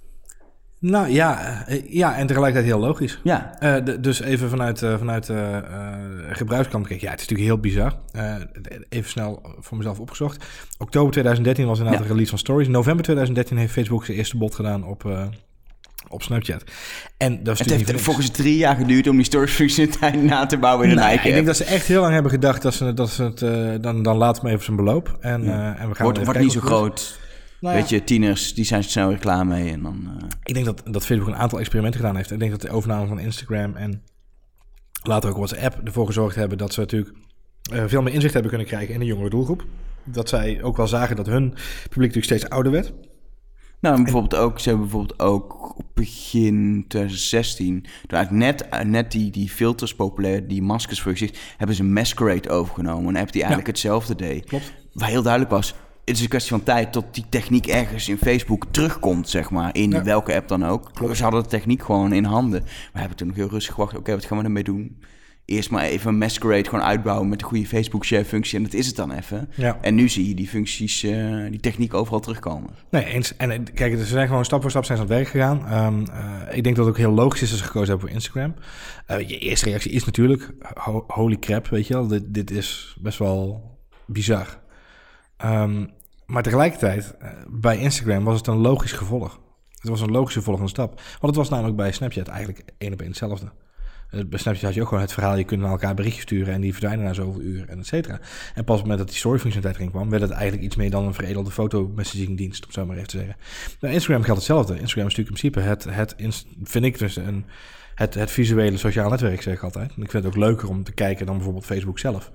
Nou 0.80 1.10
ja, 1.10 1.64
eh, 1.68 1.92
ja, 1.92 2.16
en 2.16 2.28
tegelijkertijd 2.28 2.72
heel 2.72 2.80
logisch. 2.80 3.20
Ja. 3.24 3.56
Uh, 3.60 3.96
dus 4.00 4.22
even 4.22 4.50
vanuit, 4.50 4.82
uh, 4.82 4.98
vanuit 4.98 5.30
uh, 5.30 5.58
gebruikskant 6.30 6.88
kijken. 6.88 7.06
Ja, 7.06 7.12
het 7.12 7.22
is 7.22 7.28
natuurlijk 7.28 7.50
heel 7.50 7.60
bizar. 7.60 7.96
even 8.90 9.10
snel 9.10 9.56
voor 9.60 9.78
mezelf 9.78 10.00
opgezocht. 10.00 10.46
Oktober 10.78 11.12
2013 11.12 11.66
was 11.66 11.78
inderdaad 11.78 12.02
ja. 12.02 12.08
de 12.08 12.12
release 12.12 12.30
van 12.30 12.40
Stories. 12.40 12.68
November 12.68 13.04
2013 13.04 13.58
heeft 13.58 13.74
Facebook 13.74 14.06
zijn 14.06 14.18
eerste 14.18 14.38
bod 14.38 14.56
gedaan 14.56 14.86
op, 14.86 15.30
op 16.10 16.22
Snapchat. 16.22 16.64
En 17.18 17.44
dat 17.44 17.58
het 17.58 17.70
heeft 17.70 18.02
volgens 18.02 18.30
drie 18.30 18.58
jaar 18.58 18.76
geduurd 18.76 19.08
om 19.08 19.16
die 19.16 19.26
stories 19.26 19.54
functionaliteit 19.62 20.24
na 20.24 20.46
te 20.46 20.58
bouwen 20.58 20.86
in 20.86 20.92
een 20.92 21.04
eigen 21.04 21.28
Ik 21.28 21.34
denk 21.34 21.46
dat 21.46 21.58
ze 21.58 21.64
echt 21.64 21.88
heel 21.88 22.02
lang 22.02 22.14
hebben 22.14 22.32
gedacht 22.32 22.62
dat 22.62 22.74
ze, 22.74 22.94
dat 22.94 23.10
ze 23.10 23.24
het... 23.24 23.40
dan, 23.84 24.04
dan 24.04 24.18
laten 24.18 24.44
we 24.44 24.50
even 24.50 24.64
zijn 24.64 24.78
beloop. 24.78 25.18
En, 25.20 25.44
ja. 25.44 25.76
en 25.78 25.90
we 25.90 25.96
gaan 25.96 26.06
wordt, 26.06 26.24
wordt 26.24 26.40
niet 26.40 26.52
zo 26.52 26.60
groot 26.60 27.24
nou 27.66 27.78
Weet 27.78 27.90
je, 27.90 28.04
tieners, 28.04 28.54
die 28.54 28.66
zijn 28.66 28.84
snel 28.84 29.08
weer 29.08 29.18
klaar 29.18 29.48
mee. 29.48 29.72
En 29.72 29.82
dan, 29.82 30.02
uh... 30.08 30.28
Ik 30.44 30.54
denk 30.54 30.66
dat, 30.66 30.84
dat 30.86 31.06
Facebook 31.06 31.28
een 31.28 31.36
aantal 31.36 31.60
experimenten 31.60 32.00
gedaan 32.00 32.16
heeft. 32.16 32.32
Ik 32.32 32.40
denk 32.40 32.52
dat 32.52 32.62
de 32.62 32.70
overname 32.70 33.08
van 33.08 33.20
Instagram 33.20 33.76
en 33.76 34.04
later 35.04 35.30
ook 35.30 35.36
WhatsApp 35.36 35.82
ervoor 35.86 36.06
gezorgd 36.06 36.36
hebben 36.36 36.58
dat 36.58 36.74
ze 36.74 36.80
natuurlijk 36.80 37.16
uh, 37.74 37.84
veel 37.88 38.02
meer 38.02 38.14
inzicht 38.14 38.34
hebben 38.34 38.52
kunnen 38.52 38.68
krijgen 38.68 38.94
in 38.94 39.00
de 39.00 39.06
jongere 39.06 39.30
doelgroep. 39.30 39.66
Dat 40.04 40.30
zij 40.30 40.64
ook 40.64 40.78
wel 40.78 40.88
zagen 40.88 41.16
dat 41.16 41.26
hun 41.26 41.50
publiek 41.90 42.16
natuurlijk 42.16 42.26
steeds 42.26 42.50
ouder 42.50 42.72
werd. 42.72 42.94
Nou, 43.80 44.04
bijvoorbeeld 44.04 44.36
ook, 44.36 44.60
ze 44.60 44.70
hebben 44.70 44.88
bijvoorbeeld 44.88 45.20
ook 45.20 45.76
begin 45.94 46.86
2016, 46.88 47.82
toen 47.82 48.18
eigenlijk 48.18 48.46
net, 48.46 48.70
eh, 48.70 48.80
net 48.80 49.12
die, 49.12 49.32
die 49.32 49.50
filters 49.50 49.96
populair, 49.96 50.48
die 50.48 50.62
maskers 50.62 51.02
voor 51.02 51.12
je 51.12 51.18
gezicht, 51.18 51.40
hebben 51.58 51.76
ze 51.76 51.84
Masquerade 51.84 52.50
overgenomen. 52.50 53.16
Een 53.16 53.22
app 53.22 53.32
die 53.32 53.42
eigenlijk 53.42 53.68
hetzelfde 53.72 54.16
deed. 54.16 54.46
Klopt. 54.46 54.74
Waar 54.94 55.10
heel 55.10 55.22
duidelijk 55.22 55.52
was, 55.52 55.76
het 56.06 56.16
is 56.16 56.22
een 56.22 56.28
kwestie 56.28 56.52
van 56.52 56.64
tijd 56.64 56.92
tot 56.92 57.06
die 57.12 57.26
techniek 57.30 57.68
ergens 57.68 58.10
in 58.10 58.18
Facebook 58.18 58.66
terugkomt, 58.72 59.30
zeg 59.30 59.50
maar. 59.50 59.76
In 59.76 60.04
welke 60.04 60.36
app 60.36 60.48
dan 60.48 60.66
ook. 60.66 60.90
Klopt. 60.94 61.18
Ze 61.18 61.24
hadden 61.24 61.44
de 61.44 61.50
techniek 61.50 61.84
gewoon 61.84 62.14
in 62.14 62.24
handen. 62.24 62.64
We 62.94 63.00
hebben 63.00 63.18
toen 63.18 63.28
nog 63.28 63.36
heel 63.36 63.50
rustig 63.50 63.74
gewacht. 63.74 63.98
Oké, 63.98 64.12
wat 64.12 64.26
gaan 64.26 64.38
we 64.38 64.44
ermee 64.44 64.64
doen? 64.64 64.98
Eerst 65.46 65.70
maar 65.70 65.84
even 65.84 66.18
Masquerade 66.18 66.70
gewoon 66.70 66.86
uitbouwen 66.86 67.30
met 67.30 67.40
de 67.40 67.46
goede 67.46 67.68
Facebook 67.68 68.06
share 68.06 68.26
functie. 68.26 68.58
En 68.58 68.64
dat 68.64 68.74
is 68.74 68.88
het 68.88 68.96
dan 68.96 69.12
even. 69.12 69.50
Ja. 69.56 69.78
En 69.82 69.96
nu 69.96 70.10
zie 70.10 70.28
je 70.28 70.36
die 70.36 70.48
functies, 70.48 71.04
uh, 71.04 71.50
die 71.50 71.60
techniek 71.60 71.94
overal 71.94 72.20
terugkomen. 72.20 72.70
Nee, 72.90 73.06
eens. 73.06 73.36
En 73.38 73.52
eh, 73.52 73.60
kijk, 73.74 73.98
ze 73.98 74.06
zijn 74.06 74.28
gewoon 74.28 74.46
stap 74.46 74.62
voor 74.62 74.70
stap 74.70 74.86
zijn 74.86 74.98
ze 74.98 75.04
aan 75.04 75.10
het 75.10 75.18
werk 75.18 75.30
gegaan. 75.32 75.86
Um, 75.86 76.06
uh, 76.10 76.58
ik 76.58 76.64
denk 76.64 76.76
dat 76.76 76.86
het 76.86 76.94
ook 76.96 77.02
heel 77.02 77.12
logisch 77.12 77.42
is 77.42 77.50
dat 77.50 77.60
ze 77.60 77.66
gekozen 77.66 77.90
hebben 77.90 78.08
voor 78.08 78.16
Instagram. 78.16 78.54
Uh, 79.12 79.30
je 79.30 79.38
eerste 79.38 79.66
reactie 79.66 79.92
is 79.92 80.06
natuurlijk, 80.06 80.54
holy 81.08 81.40
crap, 81.40 81.68
weet 81.68 81.88
je 81.88 81.94
wel. 81.94 82.08
Dit, 82.08 82.24
dit 82.28 82.52
is 82.52 82.98
best 83.02 83.20
wel 83.20 83.72
bizar. 84.06 84.64
Um, 85.46 85.90
maar 86.26 86.44
tegelijkertijd, 86.44 87.16
uh, 87.22 87.30
bij 87.48 87.78
Instagram 87.78 88.24
was 88.24 88.38
het 88.38 88.48
een 88.48 88.58
logisch 88.58 88.92
gevolg. 88.92 89.40
Het 89.80 89.90
was 89.90 90.02
een 90.02 90.12
logische 90.12 90.42
volgende 90.42 90.70
stap. 90.70 90.94
Want 90.96 91.22
het 91.22 91.36
was 91.36 91.50
namelijk 91.50 91.76
bij 91.76 91.92
Snapchat 91.92 92.28
eigenlijk 92.28 92.74
één 92.78 92.94
op 92.94 93.00
één 93.00 93.10
hetzelfde. 93.10 93.52
Uh, 94.12 94.26
bij 94.26 94.40
Snapchat 94.40 94.64
had 94.66 94.74
je 94.74 94.82
ook 94.82 94.88
gewoon 94.88 95.04
het 95.04 95.14
verhaal, 95.14 95.38
je 95.38 95.44
kunt 95.44 95.62
naar 95.62 95.72
elkaar 95.72 95.94
berichtjes 95.94 96.24
sturen 96.24 96.54
en 96.54 96.62
die 96.62 96.72
verdwijnen 96.72 97.06
na 97.06 97.14
zoveel 97.14 97.42
uur 97.42 97.70
en 97.70 97.80
et 97.80 97.88
cetera. 97.88 98.20
En 98.54 98.64
pas 98.64 98.64
op 98.64 98.68
het 98.68 98.82
moment 98.82 98.98
dat 98.98 99.08
die 99.08 99.18
story 99.18 99.40
functionaliteit 99.40 99.76
erin 99.76 99.92
kwam, 99.92 100.10
werd 100.10 100.22
het 100.22 100.32
eigenlijk 100.32 100.64
iets 100.64 100.76
meer 100.76 100.90
dan 100.90 101.06
een 101.06 101.14
veredelde 101.14 101.52
fotomessagingdienst, 101.52 102.66
om 102.66 102.72
zo 102.72 102.86
maar 102.86 102.96
even 102.96 103.08
te 103.08 103.18
zeggen. 103.18 103.36
Bij 103.80 103.94
Instagram 103.94 104.24
geldt 104.24 104.40
hetzelfde. 104.40 104.80
Instagram 104.80 105.08
is 105.08 105.16
natuurlijk 105.16 105.44
in 105.44 105.52
principe 105.52 105.90
het, 105.92 106.16
het 106.18 106.46
vind 106.64 106.86
ik 106.86 106.98
dus 106.98 107.16
een, 107.16 107.46
het, 107.96 108.14
het 108.14 108.32
visuele 108.32 108.78
sociaal 108.78 109.10
netwerk, 109.10 109.42
zeg 109.42 109.54
ik 109.54 109.64
altijd. 109.64 109.90
Ik 109.90 110.12
vind 110.12 110.24
het 110.24 110.26
ook 110.26 110.36
leuker 110.36 110.70
om 110.70 110.84
te 110.84 110.92
kijken 110.92 111.26
dan 111.26 111.36
bijvoorbeeld 111.36 111.66
Facebook 111.66 112.00
zelf. 112.00 112.32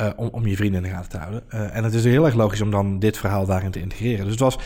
Uh, 0.00 0.10
om, 0.16 0.28
om 0.28 0.46
je 0.46 0.56
vrienden 0.56 0.84
in 0.84 0.88
de 0.88 0.94
gaten 0.94 1.10
te 1.10 1.18
houden. 1.18 1.42
Uh, 1.54 1.76
en 1.76 1.84
het 1.84 1.94
is 1.94 2.04
heel 2.04 2.24
erg 2.24 2.34
logisch 2.34 2.60
om 2.60 2.70
dan 2.70 2.98
dit 2.98 3.18
verhaal 3.18 3.46
daarin 3.46 3.70
te 3.70 3.80
integreren. 3.80 4.22
Dus 4.24 4.30
het 4.32 4.40
was, 4.40 4.56
uh, 4.56 4.64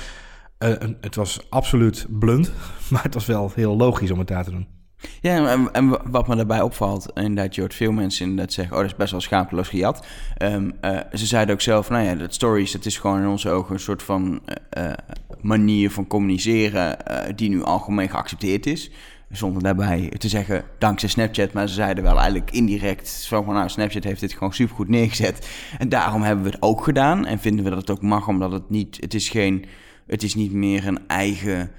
een, 0.59 0.97
het 1.00 1.15
was 1.15 1.47
absoluut 1.50 2.06
blunt, 2.09 2.53
maar 2.91 3.03
het 3.03 3.15
was 3.15 3.27
wel 3.27 3.53
heel 3.55 3.77
logisch 3.77 4.11
om 4.11 4.19
het 4.19 4.29
daar 4.29 4.44
te 4.44 4.50
doen. 4.50 4.67
Ja, 5.21 5.49
en, 5.49 5.73
en 5.73 6.11
wat 6.11 6.29
me 6.29 6.37
daarbij 6.37 6.61
opvalt, 6.61 7.11
inderdaad, 7.15 7.55
je 7.55 7.61
hoort 7.61 7.75
veel 7.75 7.93
mensen 7.93 8.25
inderdaad 8.25 8.53
zeggen, 8.53 8.75
oh, 8.75 8.83
dat 8.83 8.91
is 8.91 8.97
best 8.97 9.11
wel 9.11 9.21
schaamteloos 9.21 9.69
gejat. 9.69 10.06
Um, 10.43 10.73
ze 11.12 11.26
zeiden 11.26 11.55
ook 11.55 11.61
zelf, 11.61 11.91
nou 11.91 12.05
ja, 12.05 12.15
dat 12.15 12.35
stories, 12.35 12.73
dat 12.73 12.85
is 12.85 12.99
gewoon 12.99 13.21
in 13.21 13.29
onze 13.29 13.50
ogen 13.50 13.75
een 13.75 13.81
soort 13.81 14.03
van 14.03 14.43
manier 15.41 15.91
van 15.91 16.06
communiceren 16.06 16.97
die 17.37 17.49
nu 17.49 17.62
algemeen 17.62 18.09
geaccepteerd 18.09 18.67
is. 18.67 18.91
Zonder 19.31 19.62
daarbij 19.62 20.12
te 20.19 20.29
zeggen 20.29 20.65
dankzij 20.79 21.09
Snapchat. 21.09 21.53
Maar 21.53 21.69
ze 21.69 21.75
zeiden 21.75 22.05
wel 22.05 22.19
eigenlijk 22.19 22.50
indirect 22.50 23.27
van 23.27 23.47
nou, 23.47 23.69
Snapchat 23.69 24.05
heeft 24.05 24.21
dit 24.21 24.32
gewoon 24.32 24.53
supergoed 24.53 24.88
neergezet. 24.88 25.49
En 25.78 25.88
daarom 25.88 26.23
hebben 26.23 26.45
we 26.45 26.50
het 26.50 26.62
ook 26.62 26.85
gedaan. 26.85 27.26
En 27.26 27.38
vinden 27.38 27.64
we 27.64 27.71
dat 27.71 27.81
het 27.81 27.90
ook 27.90 28.02
mag, 28.02 28.28
omdat 28.28 28.52
het 28.52 28.71
niet, 28.71 28.97
het 29.00 29.14
is 29.14 29.28
geen, 29.28 29.64
het 30.07 30.23
is 30.23 30.35
niet 30.35 30.52
meer 30.52 30.87
een 30.87 31.07
eigen 31.07 31.71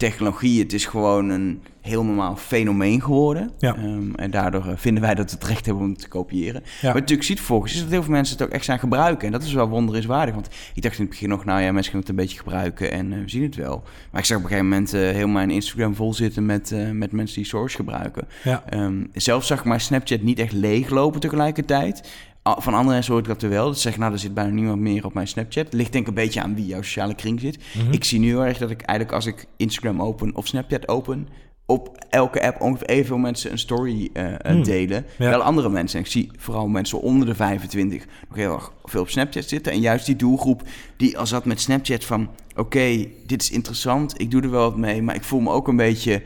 technologie. 0.00 0.62
Het 0.62 0.72
is 0.72 0.86
gewoon 0.86 1.28
een 1.28 1.62
heel 1.80 2.04
normaal 2.04 2.36
fenomeen 2.36 3.02
geworden. 3.02 3.50
Ja. 3.58 3.74
Ehm, 3.74 4.14
en 4.14 4.30
daardoor 4.30 4.66
eh, 4.66 4.72
vinden 4.76 5.02
wij 5.02 5.14
dat 5.14 5.30
we 5.30 5.36
het 5.36 5.46
recht 5.48 5.66
hebben 5.66 5.84
om 5.84 5.96
te 5.96 6.08
kopiëren. 6.08 6.62
Ja. 6.80 6.86
Wat 6.86 7.00
natuurlijk 7.00 7.28
ziet 7.28 7.40
volgens 7.40 7.74
is 7.74 7.80
dat 7.80 7.90
heel 7.90 8.02
veel 8.02 8.12
mensen 8.12 8.36
het 8.36 8.46
ook 8.46 8.52
echt 8.52 8.64
zijn 8.64 8.78
gebruiken. 8.78 9.26
En 9.26 9.32
dat 9.32 9.42
is 9.42 9.52
wel 9.52 9.68
wonderiswaardig. 9.68 10.34
Want 10.34 10.48
ik 10.74 10.82
dacht 10.82 10.94
in 10.94 11.00
het 11.00 11.10
begin 11.10 11.28
nog, 11.28 11.44
nou 11.44 11.60
ja, 11.60 11.72
mensen 11.72 11.92
gaan 11.92 12.00
het 12.00 12.08
een 12.08 12.16
beetje 12.16 12.38
gebruiken 12.38 12.92
en 12.92 13.12
uh, 13.12 13.18
we 13.18 13.30
zien 13.30 13.42
het 13.42 13.56
wel. 13.56 13.82
Maar 14.10 14.20
ik 14.20 14.26
zag 14.26 14.36
op 14.36 14.42
een 14.42 14.48
gegeven 14.48 14.68
moment 14.68 14.94
uh, 14.94 15.00
heel 15.00 15.28
mijn 15.28 15.50
Instagram 15.50 15.94
vol 15.94 16.14
zitten 16.14 16.46
met, 16.46 16.74
met 16.92 17.12
mensen 17.12 17.36
die 17.36 17.46
Source 17.46 17.76
gebruiken. 17.76 18.28
Ja. 18.44 18.62
Um, 18.74 19.10
zelf 19.12 19.44
zag 19.44 19.58
ik 19.58 19.64
mijn 19.64 19.80
Snapchat 19.80 20.22
niet 20.22 20.38
echt 20.38 20.52
leeglopen 20.52 21.20
tegelijkertijd. 21.20 22.08
Van 22.42 22.74
anderen 22.74 23.06
hoor 23.06 23.18
ik 23.18 23.24
dat 23.24 23.42
er 23.42 23.48
wel. 23.48 23.66
Dat 23.66 23.78
zeg 23.78 23.98
nou, 23.98 24.12
er 24.12 24.18
zit 24.18 24.34
bijna 24.34 24.50
niemand 24.50 24.80
meer 24.80 25.04
op 25.04 25.14
mijn 25.14 25.28
Snapchat. 25.28 25.72
Ligt 25.72 25.92
denk 25.92 26.04
ik 26.04 26.08
een 26.08 26.22
beetje 26.22 26.42
aan 26.42 26.54
wie 26.54 26.66
jouw 26.66 26.82
sociale 26.82 27.14
kring 27.14 27.40
zit. 27.40 27.58
Mhm. 27.74 27.92
Ik 27.92 28.04
zie 28.04 28.18
nu 28.18 28.26
heel 28.26 28.44
erg 28.44 28.58
dat 28.58 28.70
ik 28.70 28.80
eigenlijk 28.80 29.16
als 29.16 29.26
ik 29.26 29.46
Instagram 29.56 30.02
open 30.02 30.36
of 30.36 30.46
Snapchat 30.46 30.88
open... 30.88 31.28
op 31.66 32.04
elke 32.10 32.42
app 32.42 32.60
ongeveer 32.60 32.86
evenveel 32.86 33.18
mensen 33.18 33.50
een 33.52 33.58
story 33.58 34.10
uh, 34.12 34.64
delen. 34.64 35.06
Wel 35.18 35.42
andere 35.42 35.68
mensen. 35.68 35.98
En 35.98 36.04
ik 36.04 36.10
zie 36.10 36.30
vooral 36.36 36.68
mensen 36.68 37.00
onder 37.00 37.26
de 37.26 37.34
25 37.34 38.04
nog 38.28 38.36
heel 38.36 38.52
erg 38.52 38.72
veel 38.84 39.00
op 39.00 39.10
Snapchat 39.10 39.44
zitten. 39.44 39.72
En 39.72 39.80
juist 39.80 40.06
die 40.06 40.16
doelgroep 40.16 40.62
die 40.96 41.18
al 41.18 41.26
zat 41.26 41.44
met 41.44 41.60
Snapchat 41.60 42.04
van... 42.04 42.30
oké, 42.56 43.06
dit 43.26 43.42
is 43.42 43.50
interessant, 43.50 44.20
ik 44.20 44.30
doe 44.30 44.42
er 44.42 44.50
wel 44.50 44.70
wat 44.70 44.76
mee... 44.76 45.02
maar 45.02 45.14
ik 45.14 45.24
voel 45.24 45.40
me 45.40 45.50
ook 45.50 45.68
een 45.68 45.76
beetje 45.76 46.22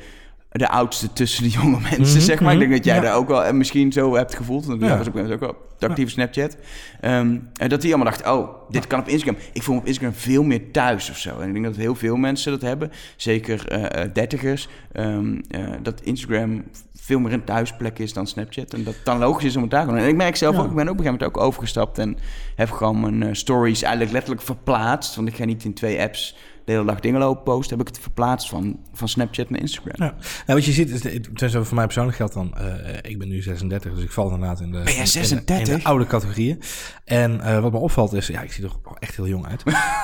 de 0.50 0.68
oudste 0.68 1.12
tussen 1.12 1.42
de 1.42 1.50
jonge 1.50 1.80
mensen, 1.90 2.16
mhm, 2.16 2.20
zeg 2.20 2.40
maar. 2.40 2.52
Ik 2.52 2.58
denk 2.58 2.70
mhm, 2.70 2.80
dat 2.80 2.86
jij 2.86 3.00
daar 3.00 3.16
ook 3.16 3.28
wel 3.28 3.44
en 3.44 3.56
misschien 3.56 3.92
zo 3.92 4.14
hebt 4.14 4.34
gevoeld. 4.34 4.66
Want 4.66 4.80
ja. 4.80 4.98
was 4.98 5.08
ook, 5.08 5.16
ook 5.16 5.40
wel 5.40 5.56
actieve 5.84 6.10
Snapchat. 6.10 6.56
Um, 7.00 7.48
en 7.54 7.68
dat 7.68 7.80
die 7.80 7.94
allemaal 7.94 8.12
dachten, 8.12 8.32
oh, 8.32 8.70
dit 8.70 8.86
kan 8.86 8.98
op 8.98 9.08
Instagram. 9.08 9.36
Ik 9.52 9.62
voel 9.62 9.74
me 9.74 9.80
op 9.80 9.86
Instagram 9.86 10.14
veel 10.14 10.42
meer 10.42 10.70
thuis 10.70 11.10
of 11.10 11.18
zo. 11.18 11.38
En 11.38 11.46
ik 11.46 11.52
denk 11.52 11.64
dat 11.64 11.76
heel 11.76 11.94
veel 11.94 12.16
mensen 12.16 12.52
dat 12.52 12.60
hebben. 12.60 12.90
Zeker 13.16 13.72
uh, 13.72 14.04
dertigers. 14.12 14.68
Um, 14.92 15.40
uh, 15.50 15.68
dat 15.82 16.00
Instagram 16.00 16.64
veel 17.04 17.18
meer 17.18 17.32
een 17.32 17.44
thuisplek 17.44 17.98
is 17.98 18.12
dan 18.12 18.26
Snapchat. 18.26 18.74
En 18.74 18.84
dat 18.84 18.94
dan 19.04 19.18
logisch 19.18 19.44
is 19.44 19.56
om 19.56 19.62
het 19.62 19.70
daar 19.70 19.84
te 19.84 19.90
doen. 19.90 19.98
En 19.98 20.08
ik 20.08 20.16
merk 20.16 20.36
zelf 20.36 20.58
ook, 20.58 20.70
ik 20.70 20.74
ben 20.74 20.88
op 20.88 20.98
een 20.98 21.04
gegeven 21.04 21.12
moment 21.12 21.36
ook 21.36 21.42
overgestapt... 21.42 21.98
en 21.98 22.16
heb 22.56 22.70
gewoon 22.70 23.00
mijn 23.00 23.22
uh, 23.22 23.28
stories 23.32 23.82
eigenlijk 23.82 24.12
letterlijk 24.12 24.42
verplaatst. 24.42 25.14
Want 25.14 25.28
ik 25.28 25.36
ga 25.36 25.44
niet 25.44 25.64
in 25.64 25.74
twee 25.74 26.00
apps 26.00 26.36
de 26.64 26.72
hele 26.72 26.84
dag 26.84 27.00
dingen 27.00 27.20
lopen 27.20 27.42
posten, 27.42 27.78
heb 27.78 27.86
ik 27.86 27.94
het 27.94 28.02
verplaatst 28.02 28.48
van, 28.48 28.78
van 28.92 29.08
Snapchat 29.08 29.50
naar 29.50 29.60
Instagram. 29.60 29.94
Ja. 29.96 30.14
Nou, 30.46 30.58
wat 30.58 30.64
je 30.64 30.72
ziet, 30.72 30.90
is, 30.90 31.00
tenzij 31.34 31.62
voor 31.62 31.74
mij 31.74 31.84
persoonlijk 31.84 32.16
geldt 32.16 32.34
dan, 32.34 32.54
uh, 32.58 32.96
ik 33.02 33.18
ben 33.18 33.28
nu 33.28 33.42
36, 33.42 33.94
dus 33.94 34.02
ik 34.02 34.10
val 34.10 34.30
inderdaad 34.30 34.60
in 34.60 34.72
de, 34.72 34.82
ben 34.84 34.94
jij 34.94 35.06
36? 35.06 35.73
In, 35.73 35.73
de, 35.76 35.84
oude 35.84 36.06
categorieën. 36.06 36.60
En 37.04 37.34
uh, 37.34 37.60
wat 37.60 37.72
me 37.72 37.78
opvalt 37.78 38.12
is, 38.12 38.26
ja, 38.26 38.40
ik 38.40 38.52
zie 38.52 38.64
er 38.64 38.70
echt 38.98 39.16
heel 39.16 39.28
jong 39.28 39.46
uit. 39.46 39.62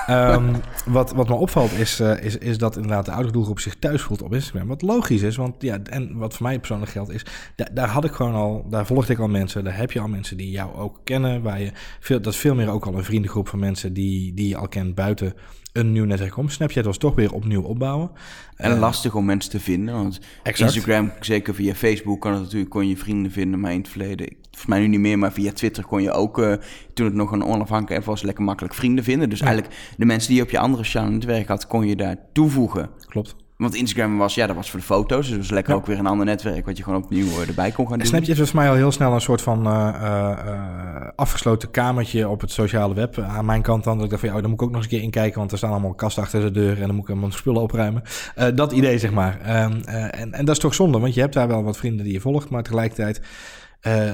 um, 0.09 0.55
wat, 0.95 1.11
wat 1.11 1.27
me 1.27 1.33
opvalt 1.33 1.71
is, 1.71 1.99
uh, 1.99 2.23
is, 2.23 2.37
is 2.37 2.57
dat 2.57 2.75
inderdaad 2.75 3.05
de 3.05 3.11
oude 3.11 3.31
doelgroep 3.31 3.59
zich 3.59 3.75
thuis 3.75 4.01
voelt 4.01 4.21
op 4.21 4.33
Instagram. 4.33 4.67
Wat 4.67 4.81
logisch 4.81 5.21
is, 5.21 5.35
want 5.35 5.55
ja, 5.59 5.79
en 5.83 6.17
wat 6.17 6.33
voor 6.33 6.45
mij 6.47 6.57
persoonlijk 6.57 6.91
geldt 6.91 7.11
is, 7.11 7.25
da 7.55 7.67
daar 7.73 7.87
had 7.87 8.05
ik 8.05 8.11
gewoon 8.11 8.33
al, 8.33 8.65
daar 8.69 8.85
volgde 8.85 9.13
ik 9.13 9.19
al 9.19 9.27
mensen, 9.27 9.63
daar 9.63 9.77
heb 9.77 9.91
je 9.91 9.99
al 9.99 10.07
mensen 10.07 10.37
die 10.37 10.51
jou 10.51 10.75
ook 10.75 10.99
kennen, 11.03 11.41
waar 11.41 11.61
je 11.61 11.71
veel, 11.99 12.21
dat 12.21 12.33
is 12.33 12.39
veel 12.39 12.55
meer 12.55 12.69
ook 12.69 12.85
al 12.85 12.97
een 12.97 13.03
vriendengroep 13.03 13.47
van 13.47 13.59
mensen 13.59 13.93
die, 13.93 14.33
die 14.33 14.47
je 14.47 14.57
al 14.57 14.67
kent 14.67 14.95
buiten 14.95 15.33
een 15.73 15.91
nieuw 15.91 16.05
netwerk 16.05 16.37
om. 16.37 16.49
Snapchat 16.49 16.85
was 16.85 16.97
toch 16.97 17.15
weer 17.15 17.33
opnieuw 17.33 17.61
opbouwen. 17.61 18.11
En 18.55 18.71
uh, 18.71 18.79
lastig 18.79 19.15
om 19.15 19.25
mensen 19.25 19.51
te 19.51 19.59
vinden. 19.59 19.95
Want 19.95 20.19
exact. 20.43 20.75
Instagram, 20.75 21.11
zeker 21.19 21.55
via 21.55 21.75
Facebook, 21.75 22.21
kan 22.21 22.31
het 22.31 22.41
natuurlijk, 22.41 22.69
kon 22.69 22.87
je 22.87 22.97
vrienden 22.97 23.31
vinden. 23.31 23.59
Maar 23.59 23.71
in 23.71 23.79
het 23.79 23.89
verleden, 23.89 24.27
volgens 24.41 24.65
mij 24.65 24.79
nu 24.79 24.87
niet 24.87 24.99
meer, 24.99 25.19
maar 25.19 25.31
via 25.31 25.51
Twitter 25.51 25.85
kon 25.85 26.01
je 26.01 26.11
ook, 26.11 26.39
uh, 26.39 26.53
toen 26.93 27.05
het 27.05 27.15
nog 27.15 27.31
een 27.31 27.43
onafhankelijk 27.43 27.97
app 27.97 28.05
was, 28.05 28.21
lekker 28.21 28.43
makkelijk 28.43 28.73
vrienden 28.73 29.03
vinden. 29.03 29.29
Dus 29.29 29.39
ja. 29.39 29.45
eigenlijk 29.45 29.75
de 29.97 30.05
mensen 30.05 30.27
die 30.27 30.37
je 30.37 30.43
op 30.43 30.49
je 30.49 30.59
andere 30.59 30.83
sociale 30.83 31.09
netwerk 31.09 31.47
had, 31.47 31.67
kon 31.67 31.87
je 31.87 31.95
daar 31.95 32.17
toevoegen. 32.33 32.89
Klopt. 33.05 33.35
Want 33.61 33.75
Instagram 33.75 34.17
was, 34.17 34.35
ja, 34.35 34.47
dat 34.47 34.55
was 34.55 34.69
voor 34.69 34.79
de 34.79 34.85
foto's. 34.85 35.27
Dus 35.27 35.37
was 35.37 35.49
lekker 35.49 35.73
ja. 35.73 35.79
ook 35.79 35.85
weer 35.85 35.99
een 35.99 36.07
ander 36.07 36.25
netwerk 36.25 36.65
wat 36.65 36.77
je 36.77 36.83
gewoon 36.83 37.03
opnieuw 37.03 37.27
erbij 37.47 37.71
kon 37.71 37.87
gaan 37.87 37.97
doen. 37.97 38.07
Snapchat 38.07 38.37
was 38.37 38.51
mij 38.51 38.69
al 38.69 38.75
heel 38.75 38.91
snel 38.91 39.13
een 39.13 39.21
soort 39.21 39.41
van 39.41 39.67
uh, 39.67 39.89
uh, 40.01 40.29
afgesloten 41.15 41.71
kamertje 41.71 42.29
op 42.29 42.41
het 42.41 42.51
sociale 42.51 42.93
web. 42.93 43.19
Aan 43.19 43.45
mijn 43.45 43.61
kant 43.61 43.83
dan, 43.83 43.95
dat 43.95 44.03
ik 44.03 44.09
dacht 44.09 44.21
van, 44.21 44.33
ja, 44.33 44.41
dan 44.41 44.49
moet 44.49 44.61
ik 44.61 44.65
ook 44.65 44.71
nog 44.71 44.81
eens 44.81 44.91
een 44.91 44.97
keer 44.97 45.05
inkijken, 45.05 45.39
want 45.39 45.51
er 45.51 45.57
staan 45.57 45.71
allemaal 45.71 45.93
kasten 45.93 46.23
achter 46.23 46.41
de 46.41 46.51
deur 46.51 46.81
en 46.81 46.87
dan 46.87 46.95
moet 46.95 47.09
ik 47.09 47.15
mijn 47.15 47.31
spullen 47.31 47.61
opruimen. 47.61 48.03
Uh, 48.37 48.45
dat 48.55 48.71
idee, 48.71 48.99
zeg 48.99 49.11
maar. 49.11 49.63
Um, 49.63 49.81
en, 49.85 50.33
en 50.33 50.45
dat 50.45 50.55
is 50.55 50.61
toch 50.61 50.73
zonde, 50.73 50.99
want 50.99 51.13
je 51.13 51.21
hebt 51.21 51.33
daar 51.33 51.47
wel 51.47 51.63
wat 51.63 51.77
vrienden 51.77 52.03
die 52.03 52.13
je 52.13 52.21
volgt, 52.21 52.49
maar 52.49 52.63
tegelijkertijd... 52.63 53.21
Uh, 53.87 54.13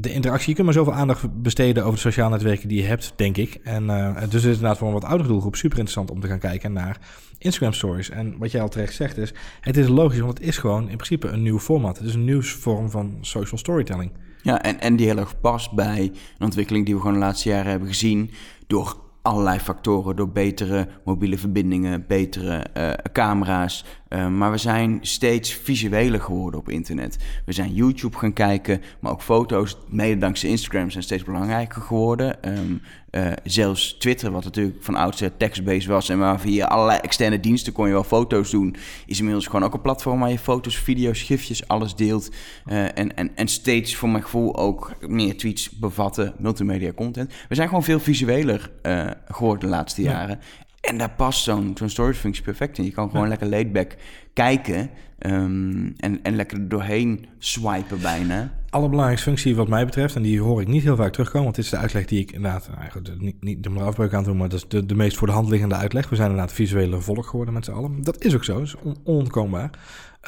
de 0.00 0.12
interactie, 0.12 0.48
je 0.48 0.54
kunt 0.54 0.66
maar 0.66 0.76
zoveel 0.76 0.92
aandacht 0.92 1.42
besteden 1.42 1.82
over 1.82 1.94
de 1.94 2.00
sociale 2.00 2.30
netwerken 2.30 2.68
die 2.68 2.82
je 2.82 2.86
hebt, 2.86 3.12
denk 3.16 3.36
ik. 3.36 3.54
En 3.54 3.84
uh, 3.84 4.14
dus 4.14 4.26
is 4.26 4.32
het 4.34 4.44
inderdaad 4.44 4.78
voor 4.78 4.86
een 4.86 4.92
wat 4.92 5.04
oudere 5.04 5.28
doelgroep 5.28 5.56
super 5.56 5.78
interessant 5.78 6.10
om 6.10 6.20
te 6.20 6.26
gaan 6.26 6.38
kijken 6.38 6.72
naar 6.72 6.98
Instagram 7.38 7.72
stories. 7.72 8.10
En 8.10 8.38
wat 8.38 8.50
jij 8.50 8.60
al 8.60 8.68
terecht 8.68 8.94
zegt 8.94 9.16
is, 9.16 9.32
het 9.60 9.76
is 9.76 9.88
logisch, 9.88 10.20
want 10.20 10.38
het 10.38 10.46
is 10.46 10.58
gewoon 10.58 10.88
in 10.88 10.96
principe 10.96 11.28
een 11.28 11.42
nieuw 11.42 11.58
format. 11.58 11.98
Het 11.98 12.06
is 12.06 12.14
een 12.14 12.24
nieuwsvorm 12.24 12.90
van 12.90 13.18
social 13.20 13.58
storytelling. 13.58 14.12
Ja, 14.42 14.62
en, 14.62 14.80
en 14.80 14.96
die 14.96 15.06
heel 15.06 15.18
erg 15.18 15.40
past 15.40 15.72
bij 15.72 16.00
een 16.38 16.44
ontwikkeling 16.44 16.84
die 16.84 16.94
we 16.94 17.00
gewoon 17.00 17.16
de 17.16 17.24
laatste 17.24 17.48
jaren 17.48 17.70
hebben 17.70 17.88
gezien 17.88 18.30
door 18.66 19.05
allerlei 19.26 19.58
factoren, 19.58 20.16
door 20.16 20.28
betere 20.28 20.88
mobiele 21.04 21.38
verbindingen, 21.38 22.04
betere 22.06 22.66
uh, 22.76 22.90
camera's. 23.12 23.84
Uh, 24.08 24.28
maar 24.28 24.50
we 24.50 24.58
zijn 24.58 24.98
steeds 25.00 25.52
visueler 25.52 26.20
geworden 26.20 26.60
op 26.60 26.68
internet. 26.68 27.16
We 27.44 27.52
zijn 27.52 27.74
YouTube 27.74 28.16
gaan 28.16 28.32
kijken, 28.32 28.82
maar 29.00 29.12
ook 29.12 29.22
foto's, 29.22 29.76
mede 29.88 30.18
dankzij 30.18 30.48
Instagram, 30.50 30.90
zijn 30.90 31.02
steeds 31.02 31.24
belangrijker 31.24 31.82
geworden. 31.82 32.58
Um, 32.58 32.82
uh, 33.10 33.32
zelfs 33.44 33.96
Twitter, 33.98 34.30
wat 34.30 34.44
natuurlijk 34.44 34.76
van 34.80 34.94
oudsher 34.94 35.36
text-based 35.36 35.86
was 35.86 36.08
en 36.08 36.18
waar 36.18 36.40
via 36.40 36.66
allerlei 36.66 36.98
externe 36.98 37.40
diensten 37.40 37.72
kon 37.72 37.86
je 37.86 37.92
wel 37.92 38.04
foto's 38.04 38.50
doen, 38.50 38.76
is 39.06 39.18
inmiddels 39.18 39.46
gewoon 39.46 39.64
ook 39.64 39.74
een 39.74 39.80
platform 39.80 40.20
waar 40.20 40.30
je 40.30 40.38
foto's, 40.38 40.76
video's, 40.76 41.22
gifjes, 41.22 41.68
alles 41.68 41.94
deelt. 41.94 42.30
Uh, 42.66 42.98
en, 42.98 43.16
en, 43.16 43.30
en 43.34 43.48
steeds 43.48 43.96
voor 43.96 44.08
mijn 44.08 44.22
gevoel 44.22 44.56
ook 44.56 44.92
meer 45.00 45.36
tweets 45.36 45.70
bevatten, 45.70 46.34
multimedia 46.38 46.92
content. 46.92 47.32
We 47.48 47.54
zijn 47.54 47.68
gewoon 47.68 47.84
veel 47.84 48.00
visueler 48.00 48.70
uh, 48.82 49.10
geworden 49.28 49.68
de 49.68 49.74
laatste 49.76 50.02
ja. 50.02 50.10
jaren. 50.10 50.40
En 50.80 50.98
daar 50.98 51.10
past 51.10 51.42
zo'n 51.42 51.72
zo'n 51.78 51.88
storage 51.88 52.20
functie 52.20 52.44
perfect 52.44 52.78
in. 52.78 52.84
Je 52.84 52.90
kan 52.90 53.06
gewoon 53.06 53.22
ja. 53.22 53.28
lekker 53.28 53.48
laidback 53.48 53.96
kijken 54.32 54.90
um, 55.18 55.94
en, 55.96 56.22
en 56.22 56.36
lekker 56.36 56.58
er 56.58 56.68
doorheen 56.68 57.26
swipen 57.38 58.00
bijna. 58.00 58.52
Allerbelangrijkste 58.70 59.28
functie 59.28 59.56
wat 59.56 59.68
mij 59.68 59.84
betreft, 59.84 60.16
en 60.16 60.22
die 60.22 60.40
hoor 60.40 60.60
ik 60.60 60.68
niet 60.68 60.82
heel 60.82 60.96
vaak 60.96 61.12
terugkomen, 61.12 61.42
want 61.42 61.56
dit 61.56 61.64
is 61.64 61.70
de 61.70 61.76
uitleg 61.76 62.04
die 62.04 62.20
ik 62.20 62.32
inderdaad, 62.32 62.70
eigenlijk 62.78 63.20
niet, 63.20 63.42
niet 63.42 63.66
er 63.66 63.82
afbreuk 63.82 64.14
aan 64.14 64.22
te 64.22 64.28
doen, 64.28 64.38
maar 64.38 64.48
dat 64.48 64.58
is 64.58 64.68
de, 64.68 64.86
de 64.86 64.94
meest 64.94 65.16
voor 65.16 65.26
de 65.26 65.32
hand 65.32 65.48
liggende 65.48 65.74
uitleg. 65.74 66.08
We 66.08 66.16
zijn 66.16 66.30
inderdaad 66.30 66.54
visuele 66.54 67.00
volk 67.00 67.26
geworden 67.26 67.54
met 67.54 67.64
z'n 67.64 67.72
allen. 67.72 68.02
Dat 68.02 68.24
is 68.24 68.34
ook 68.34 68.44
zo, 68.44 68.54
dat 68.54 68.62
is 68.62 68.76
on, 68.76 68.96
onontkoombaar. 69.04 69.70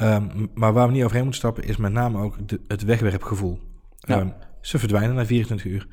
Um, 0.01 0.49
maar 0.53 0.73
waar 0.73 0.87
we 0.87 0.93
niet 0.93 1.03
overheen 1.03 1.23
moeten 1.23 1.41
stappen, 1.41 1.63
is 1.63 1.77
met 1.77 1.91
name 1.91 2.21
ook 2.21 2.47
de, 2.47 2.59
het 2.67 2.83
wegwerpgevoel. 2.83 3.59
Ja. 3.97 4.19
Um, 4.19 4.33
ze 4.61 4.79
verdwijnen 4.79 5.15
na 5.15 5.25
24 5.25 5.71
uur. 5.71 5.87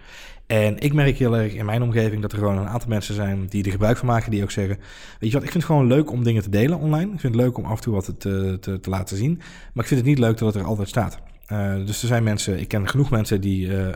En 0.47 0.79
ik 0.79 0.93
merk 0.93 1.19
heel 1.19 1.37
erg 1.37 1.53
in 1.53 1.65
mijn 1.65 1.83
omgeving 1.83 2.23
dat 2.23 2.33
er 2.33 2.39
gewoon 2.39 2.59
een 2.59 2.69
aantal 2.69 2.89
mensen 2.89 3.15
zijn 3.15 3.47
die 3.47 3.65
er 3.65 3.71
gebruik 3.71 3.97
van 3.97 4.07
maken, 4.07 4.31
die 4.31 4.43
ook 4.43 4.51
zeggen: 4.51 4.77
Weet 5.19 5.31
je 5.31 5.37
wat, 5.37 5.45
ik 5.45 5.51
vind 5.51 5.63
het 5.63 5.73
gewoon 5.73 5.87
leuk 5.87 6.11
om 6.11 6.25
dingen 6.25 6.43
te 6.43 6.51
delen 6.51 6.79
online. 6.79 7.13
Ik 7.13 7.21
vind 7.21 7.35
het 7.35 7.43
leuk 7.43 7.59
om 7.59 7.65
af 7.65 7.77
en 7.77 7.83
toe 7.83 7.95
wat 7.95 8.15
te, 8.19 8.59
te, 8.61 8.81
te 8.81 8.91
laten 8.91 9.17
zien. 9.17 9.37
Maar 9.73 9.85
ik 9.85 9.89
vind 9.89 10.01
het 10.01 10.09
niet 10.09 10.19
leuk 10.19 10.39
dat 10.39 10.55
het 10.55 10.63
er 10.63 10.69
altijd 10.69 10.89
staat. 10.89 11.19
Uh, 11.53 11.75
dus 11.75 12.03
er 12.03 12.09
zijn 12.09 12.23
mensen, 12.23 12.61
ik 12.61 12.69
ken 12.69 12.89
genoeg 12.89 13.11
mensen 13.11 13.41
die 13.41 13.67
uh, 13.67 13.89
uh, 13.89 13.93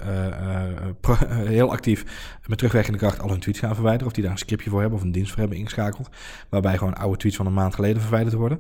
pro, 1.01 1.15
heel 1.57 1.71
actief 1.71 2.05
met 2.47 2.59
terugwerkende 2.59 2.99
kracht 2.99 3.21
al 3.21 3.31
hun 3.31 3.41
tweets 3.41 3.59
gaan 3.59 3.75
verwijderen. 3.75 4.07
Of 4.07 4.13
die 4.13 4.23
daar 4.23 4.33
een 4.33 4.39
scriptje 4.39 4.71
voor 4.71 4.81
hebben 4.81 4.99
of 4.99 5.05
een 5.05 5.13
dienst 5.13 5.31
voor 5.31 5.41
hebben 5.41 5.59
ingeschakeld. 5.59 6.09
Waarbij 6.49 6.79
gewoon 6.79 6.95
oude 6.95 7.17
tweets 7.17 7.37
van 7.37 7.47
een 7.47 7.53
maand 7.53 7.75
geleden 7.75 8.03
verwijderd 8.03 8.35
worden. 8.35 8.59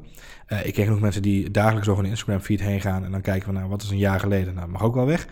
ik 0.63 0.75
ken 0.75 0.85
genoeg 0.85 1.01
mensen 1.01 1.23
die 1.23 1.51
dagelijks 1.51 1.89
over 1.89 2.05
een 2.05 2.11
Instagram 2.11 2.41
feed 2.41 2.61
heen 2.61 2.81
gaan. 2.81 3.05
En 3.05 3.11
dan 3.11 3.21
kijken 3.21 3.45
van 3.45 3.55
nou, 3.55 3.69
wat 3.69 3.83
is 3.83 3.91
een 3.91 3.99
jaar 3.99 4.21
geleden? 4.21 4.55
Nou, 4.55 4.69
mag 4.69 4.83
ook 4.83 4.95
wel 4.95 5.07
weg. 5.07 5.27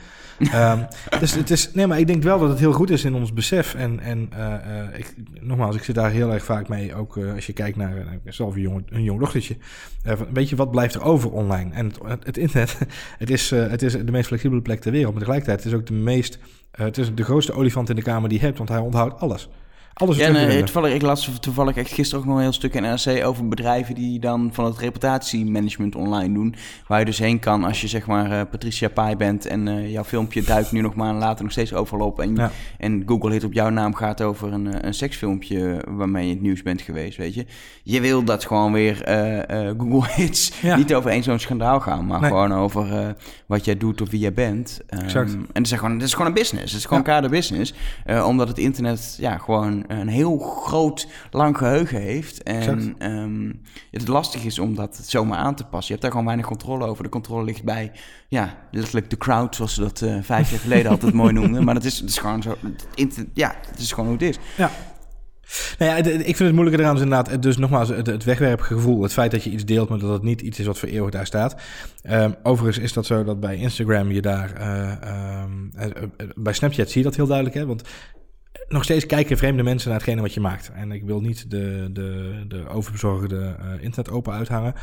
um, 0.54 0.86
dus 1.20 1.34
het 1.34 1.50
is, 1.50 1.72
nee, 1.72 1.86
maar 1.86 1.98
ik 1.98 2.06
denk 2.06 2.22
wel 2.22 2.38
dat 2.38 2.48
het 2.48 2.58
heel 2.58 2.72
goed 2.72 2.90
is 2.90 3.04
in 3.04 3.14
ons 3.14 3.32
besef. 3.32 3.74
En, 3.74 4.00
en 4.00 4.30
ik, 4.96 5.14
nogmaals, 5.40 5.76
ik 5.76 5.84
zit 5.84 5.94
daar 5.94 6.10
heel 6.10 6.32
erg 6.32 6.44
vaak 6.44 6.68
mee. 6.68 6.94
Ook 6.94 7.18
als 7.34 7.46
je 7.46 7.52
kijkt 7.52 7.76
naar 7.76 8.18
zelf 8.24 8.54
een 8.54 8.60
jong, 8.60 8.82
een 8.90 9.02
jong 9.02 9.20
dochtertje. 9.20 9.56
weet 10.32 10.48
je, 10.48 10.56
wat 10.56 10.70
blijft 10.70 10.94
er 10.94 11.02
over 11.02 11.30
online? 11.30 11.72
En 11.72 11.92
het, 12.04 12.24
het 12.24 12.36
internet, 12.36 12.78
het 13.18 13.30
is 13.30 13.47
uh, 13.52 13.70
het 13.70 13.82
is 13.82 13.92
de 13.92 14.12
meest 14.12 14.26
flexibele 14.26 14.62
plek 14.62 14.80
ter 14.80 14.92
wereld. 14.92 15.12
Maar 15.12 15.22
tegelijkertijd 15.22 15.64
is 15.64 15.74
ook 15.74 15.86
de 15.86 15.92
meest. 15.92 16.38
Uh, 16.38 16.86
het 16.86 16.98
is 16.98 17.14
de 17.14 17.24
grootste 17.24 17.52
olifant 17.52 17.88
in 17.88 17.96
de 17.96 18.02
kamer 18.02 18.28
die 18.28 18.38
je 18.38 18.44
hebt, 18.44 18.58
want 18.58 18.68
hij 18.68 18.78
onthoudt 18.78 19.20
alles. 19.20 19.48
Alles 19.98 20.16
ja, 20.16 20.30
nee, 20.30 20.62
toevallig, 20.62 20.94
ik 20.94 21.02
las 21.02 21.30
toevallig 21.40 21.76
echt 21.76 21.92
gisteren 21.92 22.20
ook 22.20 22.28
nog 22.28 22.36
een 22.36 22.42
heel 22.42 22.52
stuk 22.52 22.74
in 22.74 22.82
NRC 22.82 23.26
over 23.26 23.48
bedrijven 23.48 23.94
die 23.94 24.18
dan 24.18 24.50
van 24.52 24.64
het 24.64 24.78
reputatiemanagement 24.78 25.94
online 25.94 26.34
doen. 26.34 26.54
Waar 26.86 26.98
je 26.98 27.04
dus 27.04 27.18
heen 27.18 27.38
kan 27.38 27.64
als 27.64 27.80
je 27.80 27.88
zeg 27.88 28.06
maar 28.06 28.30
uh, 28.30 28.40
Patricia 28.50 28.88
Pai 28.88 29.16
bent 29.16 29.46
en 29.46 29.66
uh, 29.66 29.92
jouw 29.92 30.04
filmpje 30.04 30.42
duikt 30.42 30.72
nu 30.72 30.80
nog 30.80 30.94
maar 30.94 31.14
later 31.14 31.42
nog 31.42 31.52
steeds 31.52 31.74
overal 31.74 32.06
op. 32.06 32.20
En, 32.20 32.34
ja. 32.34 32.50
en 32.78 33.02
Google 33.06 33.30
Hit 33.30 33.44
op 33.44 33.52
jouw 33.52 33.68
naam 33.68 33.94
gaat 33.94 34.22
over 34.22 34.52
een, 34.52 34.86
een 34.86 34.94
seksfilmpje 34.94 35.84
waarmee 35.88 36.24
je 36.24 36.28
in 36.28 36.36
het 36.36 36.44
nieuws 36.44 36.62
bent 36.62 36.80
geweest, 36.80 37.16
weet 37.16 37.34
je. 37.34 37.46
Je 37.82 38.00
wil 38.00 38.24
dat 38.24 38.46
gewoon 38.46 38.72
weer 38.72 39.08
uh, 39.08 39.70
Google 39.78 40.12
Hits 40.16 40.52
ja. 40.60 40.76
niet 40.76 40.94
over 40.94 41.10
één 41.10 41.22
zo'n 41.22 41.38
schandaal 41.38 41.80
gaan, 41.80 42.06
maar 42.06 42.20
nee. 42.20 42.30
gewoon 42.30 42.52
over 42.52 43.16
wat 43.46 43.64
jij 43.64 43.76
doet 43.76 44.00
of 44.00 44.10
wie 44.10 44.20
jij 44.20 44.32
bent. 44.32 44.80
Um, 44.90 44.98
exact. 44.98 45.32
En 45.32 45.46
het 45.52 45.66
is, 45.66 45.72
gewoon, 45.72 45.94
het 45.94 46.02
is 46.02 46.12
gewoon 46.12 46.26
een 46.26 46.34
business. 46.34 46.72
Het 46.72 46.80
is 46.80 46.86
gewoon 46.86 47.02
ja. 47.06 47.12
kader 47.12 47.30
business. 47.30 47.74
omdat 48.24 48.48
het 48.48 48.58
internet 48.58 49.16
ja, 49.20 49.38
gewoon 49.38 49.86
een 49.88 50.08
heel 50.08 50.38
groot, 50.38 51.08
lang 51.30 51.58
geheugen 51.58 52.00
heeft. 52.00 52.42
En 52.42 52.94
um, 53.12 53.60
het 53.90 54.08
lastig 54.08 54.44
is 54.44 54.58
om 54.58 54.74
dat 54.74 55.00
zomaar 55.02 55.38
aan 55.38 55.54
te 55.54 55.64
passen. 55.64 55.86
Je 55.86 55.90
hebt 55.90 56.02
daar 56.02 56.10
gewoon 56.10 56.26
weinig 56.26 56.46
controle 56.46 56.86
over. 56.86 57.04
De 57.04 57.10
controle 57.10 57.44
ligt 57.44 57.64
bij, 57.64 57.92
ja, 58.28 58.56
letterlijk 58.70 59.10
de 59.10 59.16
crowd, 59.16 59.54
zoals 59.54 59.74
ze 59.74 59.80
dat 59.80 60.00
uh, 60.00 60.18
vijf 60.22 60.50
jaar 60.50 60.60
geleden 60.60 60.90
altijd 60.90 61.12
mooi 61.12 61.32
noemden. 61.32 61.64
Maar 61.64 61.74
dat 61.74 61.84
is, 61.84 61.98
het 61.98 62.08
is 62.08 62.18
gewoon 62.18 62.42
zo, 62.42 62.56
ja, 63.34 63.54
het 63.70 63.78
is 63.78 63.92
gewoon 63.92 64.08
hoe 64.08 64.18
het 64.18 64.28
is. 64.28 64.38
Ja. 64.56 64.70
Nou 65.78 65.90
ja, 65.90 65.96
ik 65.96 66.24
vind 66.24 66.38
het 66.38 66.52
moeilijker 66.52 66.80
eraan 66.80 66.96
is 66.96 67.02
inderdaad, 67.02 67.42
dus 67.42 67.56
nogmaals, 67.56 67.88
het, 67.88 68.06
het 68.06 68.24
wegwerpgevoel. 68.24 69.02
Het 69.02 69.12
feit 69.12 69.30
dat 69.30 69.44
je 69.44 69.50
iets 69.50 69.64
deelt, 69.64 69.88
maar 69.88 69.98
dat 69.98 70.12
het 70.12 70.22
niet 70.22 70.40
iets 70.40 70.58
is 70.58 70.66
wat 70.66 70.78
voor 70.78 70.88
eeuwig 70.88 71.10
daar 71.10 71.26
staat. 71.26 71.56
Um, 72.10 72.34
overigens 72.42 72.84
is 72.84 72.92
dat 72.92 73.06
zo 73.06 73.24
dat 73.24 73.40
bij 73.40 73.56
Instagram 73.56 74.10
je 74.10 74.22
daar, 74.22 74.52
uh, 74.60 75.42
um, 75.42 75.70
uh, 75.78 75.86
bij 76.36 76.52
Snapchat 76.52 76.90
zie 76.90 76.98
je 76.98 77.06
dat 77.06 77.16
heel 77.16 77.26
duidelijk, 77.26 77.56
hè? 77.56 77.66
Want 77.66 77.82
nog 78.68 78.84
steeds 78.84 79.06
kijken 79.06 79.36
vreemde 79.36 79.62
mensen 79.62 79.88
naar 79.88 79.98
hetgene 79.98 80.20
wat 80.20 80.34
je 80.34 80.40
maakt. 80.40 80.70
En 80.74 80.92
ik 80.92 81.02
wil 81.02 81.20
niet 81.20 81.50
de, 81.50 81.88
de, 81.92 82.32
de 82.48 82.68
overbezorgde 82.68 83.36
uh, 83.36 83.82
internet 83.82 84.10
open 84.10 84.32
uithangen. 84.32 84.74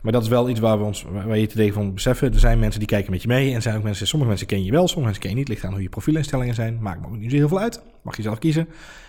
Maar 0.00 0.12
dat 0.12 0.22
is 0.22 0.28
wel 0.28 0.48
iets 0.48 0.60
waar 0.60 0.78
we 0.78 0.84
ons 0.84 1.04
waar 1.12 1.38
je 1.38 1.46
te 1.46 1.56
tegen 1.56 1.74
van 1.74 1.94
beseffen. 1.94 2.32
Er 2.32 2.38
zijn 2.38 2.58
mensen 2.58 2.78
die 2.78 2.88
kijken 2.88 3.10
met 3.10 3.22
je 3.22 3.28
mee. 3.28 3.54
En 3.54 3.62
zijn 3.62 3.76
ook 3.76 3.82
mensen, 3.82 4.06
sommige 4.06 4.30
mensen 4.30 4.48
ken 4.48 4.64
je 4.64 4.70
wel, 4.70 4.88
sommige 4.88 5.04
mensen 5.04 5.22
ken 5.22 5.30
je 5.30 5.36
niet. 5.36 5.48
Ligt 5.48 5.64
aan 5.64 5.72
hoe 5.72 5.82
je 5.82 5.88
profielinstellingen 5.88 6.54
zijn. 6.54 6.78
Maakt 6.80 7.00
me 7.00 7.06
ook 7.06 7.16
niet 7.16 7.30
zo 7.30 7.36
heel 7.36 7.48
veel 7.48 7.60
uit. 7.60 7.82
Mag 8.02 8.16
je 8.16 8.22
zelf 8.22 8.38
kiezen. 8.38 8.68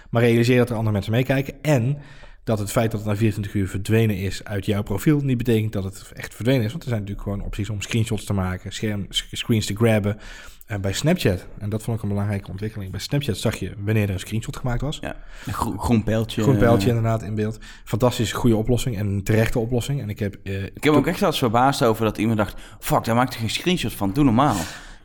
Maar 0.09 0.21
realiseer 0.21 0.57
dat 0.57 0.69
er 0.69 0.75
andere 0.75 0.93
mensen 0.93 1.11
meekijken. 1.11 1.53
En 1.61 1.97
dat 2.43 2.59
het 2.59 2.71
feit 2.71 2.91
dat 2.91 2.99
het 2.99 3.09
na 3.09 3.15
24 3.15 3.53
uur 3.53 3.67
verdwenen 3.67 4.17
is 4.17 4.43
uit 4.43 4.65
jouw 4.65 4.83
profiel 4.83 5.19
niet 5.19 5.37
betekent 5.37 5.73
dat 5.73 5.83
het 5.83 6.11
echt 6.15 6.35
verdwenen 6.35 6.65
is. 6.65 6.71
Want 6.71 6.83
er 6.83 6.89
zijn 6.89 7.01
natuurlijk 7.01 7.27
gewoon 7.27 7.45
opties 7.45 7.69
om 7.69 7.81
screenshots 7.81 8.23
te 8.23 8.33
maken, 8.33 8.73
scherm, 8.73 9.05
screens 9.09 9.65
te 9.65 9.75
grabben. 9.75 10.17
En 10.69 10.81
bij 10.81 10.93
Snapchat, 10.93 11.45
en 11.57 11.69
dat 11.69 11.83
vond 11.83 11.97
ik 11.97 12.03
een 12.03 12.09
belangrijke 12.09 12.49
ontwikkeling, 12.49 12.91
bij 12.91 12.99
Snapchat 12.99 13.37
zag 13.37 13.55
je 13.55 13.73
wanneer 13.77 14.07
er 14.07 14.13
een 14.13 14.19
screenshot 14.19 14.57
gemaakt 14.57 14.81
was. 14.81 14.97
Ja, 15.01 15.15
een 15.45 15.53
groen, 15.53 15.79
groen 15.79 16.03
pijltje. 16.03 16.41
Groen 16.41 16.57
pijltje 16.57 16.87
inderdaad 16.87 17.23
in 17.23 17.35
beeld. 17.35 17.57
Fantastische 17.83 18.35
goede 18.35 18.55
oplossing 18.55 18.97
en 18.97 19.07
een 19.07 19.23
terechte 19.23 19.59
oplossing. 19.59 20.01
En 20.01 20.09
ik 20.09 20.19
heb, 20.19 20.35
uh, 20.43 20.63
ik 20.63 20.83
heb 20.83 20.93
ook 20.93 21.07
echt 21.07 21.19
wel 21.19 21.29
eens 21.29 21.37
verbaasd 21.37 21.83
over 21.83 22.05
dat 22.05 22.17
iemand 22.17 22.37
dacht, 22.37 22.55
fuck, 22.79 23.03
daar 23.03 23.15
maakt 23.15 23.33
er 23.33 23.39
geen 23.39 23.49
screenshot 23.49 23.93
van, 23.93 24.13
doe 24.13 24.23
normaal. 24.23 24.55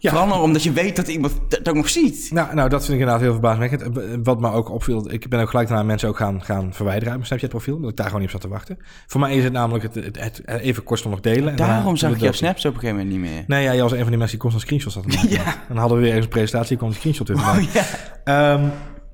Ja. 0.04 0.10
Vooral 0.10 0.40
omdat 0.42 0.62
je 0.62 0.72
weet 0.72 0.96
dat 0.96 1.08
iemand 1.08 1.32
het 1.48 1.68
ook 1.68 1.74
nog 1.74 1.88
ziet. 1.88 2.28
Nou, 2.32 2.54
nou, 2.54 2.68
dat 2.68 2.80
vind 2.84 2.92
ik 2.92 2.98
inderdaad 2.98 3.20
heel 3.22 3.32
verbazingwekkend. 3.32 3.98
Eh, 3.98 4.04
Wat 4.22 4.40
me 4.40 4.50
ook 4.50 4.70
opviel, 4.70 5.12
ik 5.12 5.28
ben 5.28 5.40
ook 5.40 5.50
gelijk 5.50 5.68
daarna 5.68 5.82
mensen 5.84 6.08
ook 6.08 6.16
gaan, 6.16 6.42
gaan 6.42 6.74
verwijderen 6.74 7.08
uit 7.08 7.14
mijn 7.16 7.26
Snapchat-profiel, 7.26 7.74
omdat 7.74 7.90
ik 7.90 7.96
daar 7.96 8.06
gewoon 8.06 8.20
niet 8.20 8.34
op 8.34 8.40
zat 8.40 8.50
te 8.50 8.54
wachten. 8.56 8.78
Voor 9.06 9.20
mij 9.20 9.34
is 9.36 9.44
het 9.44 9.52
namelijk 9.52 9.82
het, 9.84 9.94
het, 9.94 10.16
het 10.20 10.42
even 10.60 10.82
kortstondig 10.82 11.20
delen. 11.20 11.50
en 11.50 11.56
Daarom 11.56 11.96
zag 11.96 12.10
ik 12.10 12.16
jouw 12.16 12.26
dood. 12.26 12.36
snaps 12.36 12.64
op 12.64 12.74
een 12.74 12.80
gegeven 12.80 12.96
moment 13.04 13.22
niet 13.22 13.30
meer. 13.30 13.44
Nee, 13.46 13.62
ja, 13.62 13.72
jij 13.72 13.82
was 13.82 13.92
een 13.92 13.98
van 13.98 14.08
die 14.08 14.18
mensen 14.18 14.38
die 14.38 14.50
constant 14.50 14.62
screenshots 14.64 14.94
had 14.94 15.06
maken. 15.06 15.28
Ja. 15.38 15.44
En 15.54 15.60
dan 15.68 15.76
hadden 15.76 15.96
we 15.96 16.02
weer 16.02 16.12
ergens 16.12 16.26
een 16.32 16.38
presentatie, 16.38 16.76
kwam 16.76 16.88
die 16.88 16.98
screenshot 16.98 17.28
weer. 17.28 17.36
Oh 17.36 17.58
ja. 17.72 17.84
Ehm, 18.24 18.64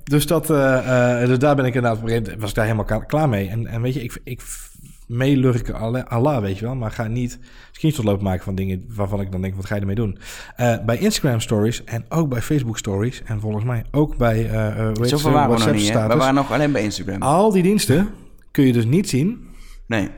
dus, 0.05 0.27
dat, 0.27 0.51
eh, 0.51 1.19
dus 1.27 1.39
daar 1.39 1.57
ben 1.57 1.65
ik 1.65 1.75
inderdaad, 1.75 1.99
op 1.99 2.03
een 2.03 2.09
gegeven 2.09 2.23
moment 2.23 2.41
was 2.41 2.51
ik 2.51 2.57
daar 2.57 2.65
helemaal 2.65 3.05
klaar 3.07 3.29
mee. 3.29 3.49
En, 3.49 3.67
en 3.67 3.83
weet 3.83 3.95
je, 3.95 4.03
ik, 4.03 4.21
ik 4.25 4.41
meelurken 5.11 6.07
Allah, 6.09 6.41
weet 6.41 6.59
je 6.59 6.65
wel. 6.65 6.75
Maar 6.75 6.91
ga 6.91 7.07
niet 7.07 7.39
screenshots 7.73 8.07
lopen 8.07 8.25
maken 8.25 8.45
van 8.45 8.55
dingen 8.55 8.85
waarvan 8.89 9.21
ik 9.21 9.33
dan 9.33 9.41
denk, 9.41 9.55
wat 9.55 9.67
ga 9.67 9.75
je 9.75 9.81
ermee 9.81 9.95
doen? 9.95 10.19
Eh, 10.57 10.85
bij 10.85 10.99
Instagram 10.99 11.41
stories 11.41 11.85
en 11.85 12.05
ook 12.09 12.29
bij 12.29 12.43
Facebook 12.43 12.79
stories. 12.79 13.23
En 13.25 13.41
volgens 13.41 13.65
mij 13.65 13.85
ook 13.91 14.17
bij 14.17 14.45
uh, 14.45 14.91
Zoveel 15.03 15.31
we 15.31 15.37
nog 15.37 15.47
WhatsApp 15.47 15.77
niet? 15.77 15.89
We 15.89 16.17
waren 16.17 16.35
nog 16.35 16.53
alleen 16.53 16.73
bij 16.73 16.83
Instagram. 16.83 17.23
Al 17.23 17.53
die 17.53 17.63
diensten 17.63 18.09
kun 18.51 18.65
je 18.65 18.73
dus 18.73 18.85
niet 18.85 19.09
zien 19.09 19.49
Nee. 19.87 20.09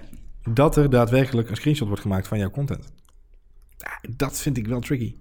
dat 0.52 0.76
er 0.76 0.90
daadwerkelijk 0.90 1.50
een 1.50 1.56
screenshot 1.56 1.86
wordt 1.86 2.02
gemaakt 2.02 2.28
van 2.28 2.38
jouw 2.38 2.50
content. 2.50 2.92
Dat 4.16 4.40
vind 4.40 4.56
ik 4.56 4.66
wel 4.66 4.80
tricky. 4.80 5.14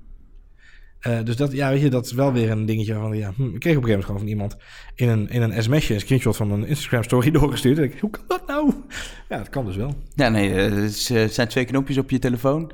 Eh, 1.01 1.17
dus 1.23 1.35
dat, 1.35 1.51
ja, 1.51 1.69
weet 1.69 1.81
je, 1.81 1.89
dat 1.89 2.05
is 2.05 2.11
wel 2.11 2.33
weer 2.33 2.51
een 2.51 2.65
dingetje 2.65 2.93
van, 2.93 3.17
ja, 3.17 3.31
hm, 3.35 3.53
ik 3.53 3.59
kreeg 3.59 3.77
op 3.77 3.83
een 3.83 3.89
gegeven 3.89 3.89
moment 3.89 4.05
gewoon 4.05 4.19
van 4.19 4.27
iemand 4.27 4.55
in 4.95 5.09
een, 5.09 5.29
in 5.29 5.41
een 5.41 5.63
sms'je 5.63 5.93
een 5.93 5.99
screenshot 5.99 6.35
van 6.35 6.51
een 6.51 6.65
Instagram 6.67 7.03
story 7.03 7.31
doorgestuurd. 7.39 7.77
En 7.77 7.83
ik, 7.83 7.99
hoe 7.99 8.09
kan 8.09 8.23
dat 8.27 8.47
nou? 8.47 8.73
Ja, 9.29 9.37
dat 9.37 9.49
kan 9.49 9.65
dus 9.65 9.75
wel. 9.75 9.95
Ja, 10.15 10.29
nee, 10.29 10.53
eh, 10.53 10.71
het 10.71 10.83
is, 10.91 11.09
eh, 11.09 11.21
het 11.21 11.33
zijn 11.33 11.47
twee 11.47 11.65
knopjes 11.65 11.97
op 11.97 12.09
je 12.09 12.19
telefoon. 12.19 12.71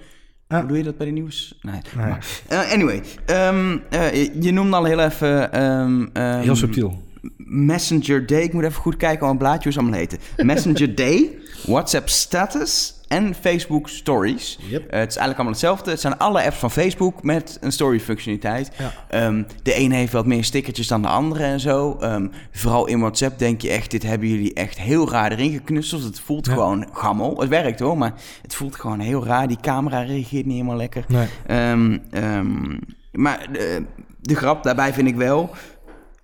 Ah. 0.47 0.59
Hoe 0.59 0.67
doe 0.67 0.77
je 0.77 0.83
dat 0.83 0.97
bij 0.97 1.05
de 1.05 1.11
nieuws? 1.13 1.57
Nee. 1.61 1.73
Nee. 1.95 2.05
Maar, 2.05 2.25
eh, 2.47 2.71
anyway, 2.71 3.01
ehm, 3.25 3.77
eh, 3.89 4.13
je- 4.41 4.51
noemde 4.51 4.75
al 4.75 4.83
heel 4.85 4.99
even... 4.99 5.51
ehm, 5.51 6.05
ehm, 6.13 6.39
Heel 6.41 6.55
subtiel. 6.55 7.03
Messenger 7.37 8.25
Day. 8.25 8.41
Ik 8.41 8.53
moet 8.53 8.63
even 8.63 8.81
goed 8.81 8.97
kijken 8.97 9.19
wat 9.21 9.29
een 9.31 9.37
blaadje 9.37 9.63
hoe 9.63 9.71
ze 9.71 9.79
allemaal 9.79 9.99
heten. 9.99 10.17
Messenger 10.37 10.95
Day, 10.95 11.37
WhatsApp 11.65 12.09
Status 12.09 12.93
en 13.07 13.35
Facebook 13.35 13.89
Stories. 13.89 14.57
Yep. 14.69 14.81
Eh, 14.89 14.99
het 14.99 15.09
is 15.09 15.15
eigenlijk 15.17 15.33
allemaal 15.35 15.51
hetzelfde. 15.51 15.91
Het 15.91 15.99
zijn 16.01 16.17
alle 16.17 16.43
apps 16.43 16.57
van 16.57 16.71
Facebook 16.71 17.23
met 17.23 17.57
een 17.61 17.71
story 17.71 17.99
functionaliteit. 17.99 18.71
Ja. 18.77 18.93
Ehm, 19.09 19.43
de 19.63 19.73
ene 19.73 19.95
heeft 19.95 20.11
wat 20.11 20.25
meer 20.25 20.43
stickertjes 20.43 20.87
dan 20.87 21.01
de 21.01 21.07
andere 21.07 21.43
en 21.43 21.59
zo. 21.59 21.97
Ehm, 21.99 22.27
vooral 22.51 22.87
in 22.87 22.99
WhatsApp 22.99 23.39
denk 23.39 23.61
je 23.61 23.69
echt, 23.69 23.91
dit 23.91 24.03
hebben 24.03 24.27
jullie 24.27 24.53
echt 24.53 24.79
heel 24.79 25.09
raar 25.09 25.31
erin 25.31 25.51
geknutseld. 25.51 26.03
Het 26.03 26.19
voelt 26.19 26.45
Ja. 26.45 26.53
gewoon 26.53 26.87
gammel. 26.91 27.39
Het 27.39 27.49
werkt 27.49 27.79
hoor, 27.79 27.97
maar 27.97 28.13
het 28.41 28.55
voelt 28.55 28.75
gewoon 28.75 28.99
heel 28.99 29.25
raar. 29.25 29.47
Die 29.47 29.59
camera 29.61 29.99
reageert 30.01 30.45
niet 30.45 30.55
helemaal 30.55 30.75
lekker. 30.77 31.05
Nee. 31.07 31.27
Ehm, 31.47 31.97
maar 33.11 33.47
de, 33.51 33.83
de 34.21 34.35
grap 34.35 34.63
daarbij 34.63 34.93
vind 34.93 35.07
ik 35.07 35.15
wel, 35.15 35.49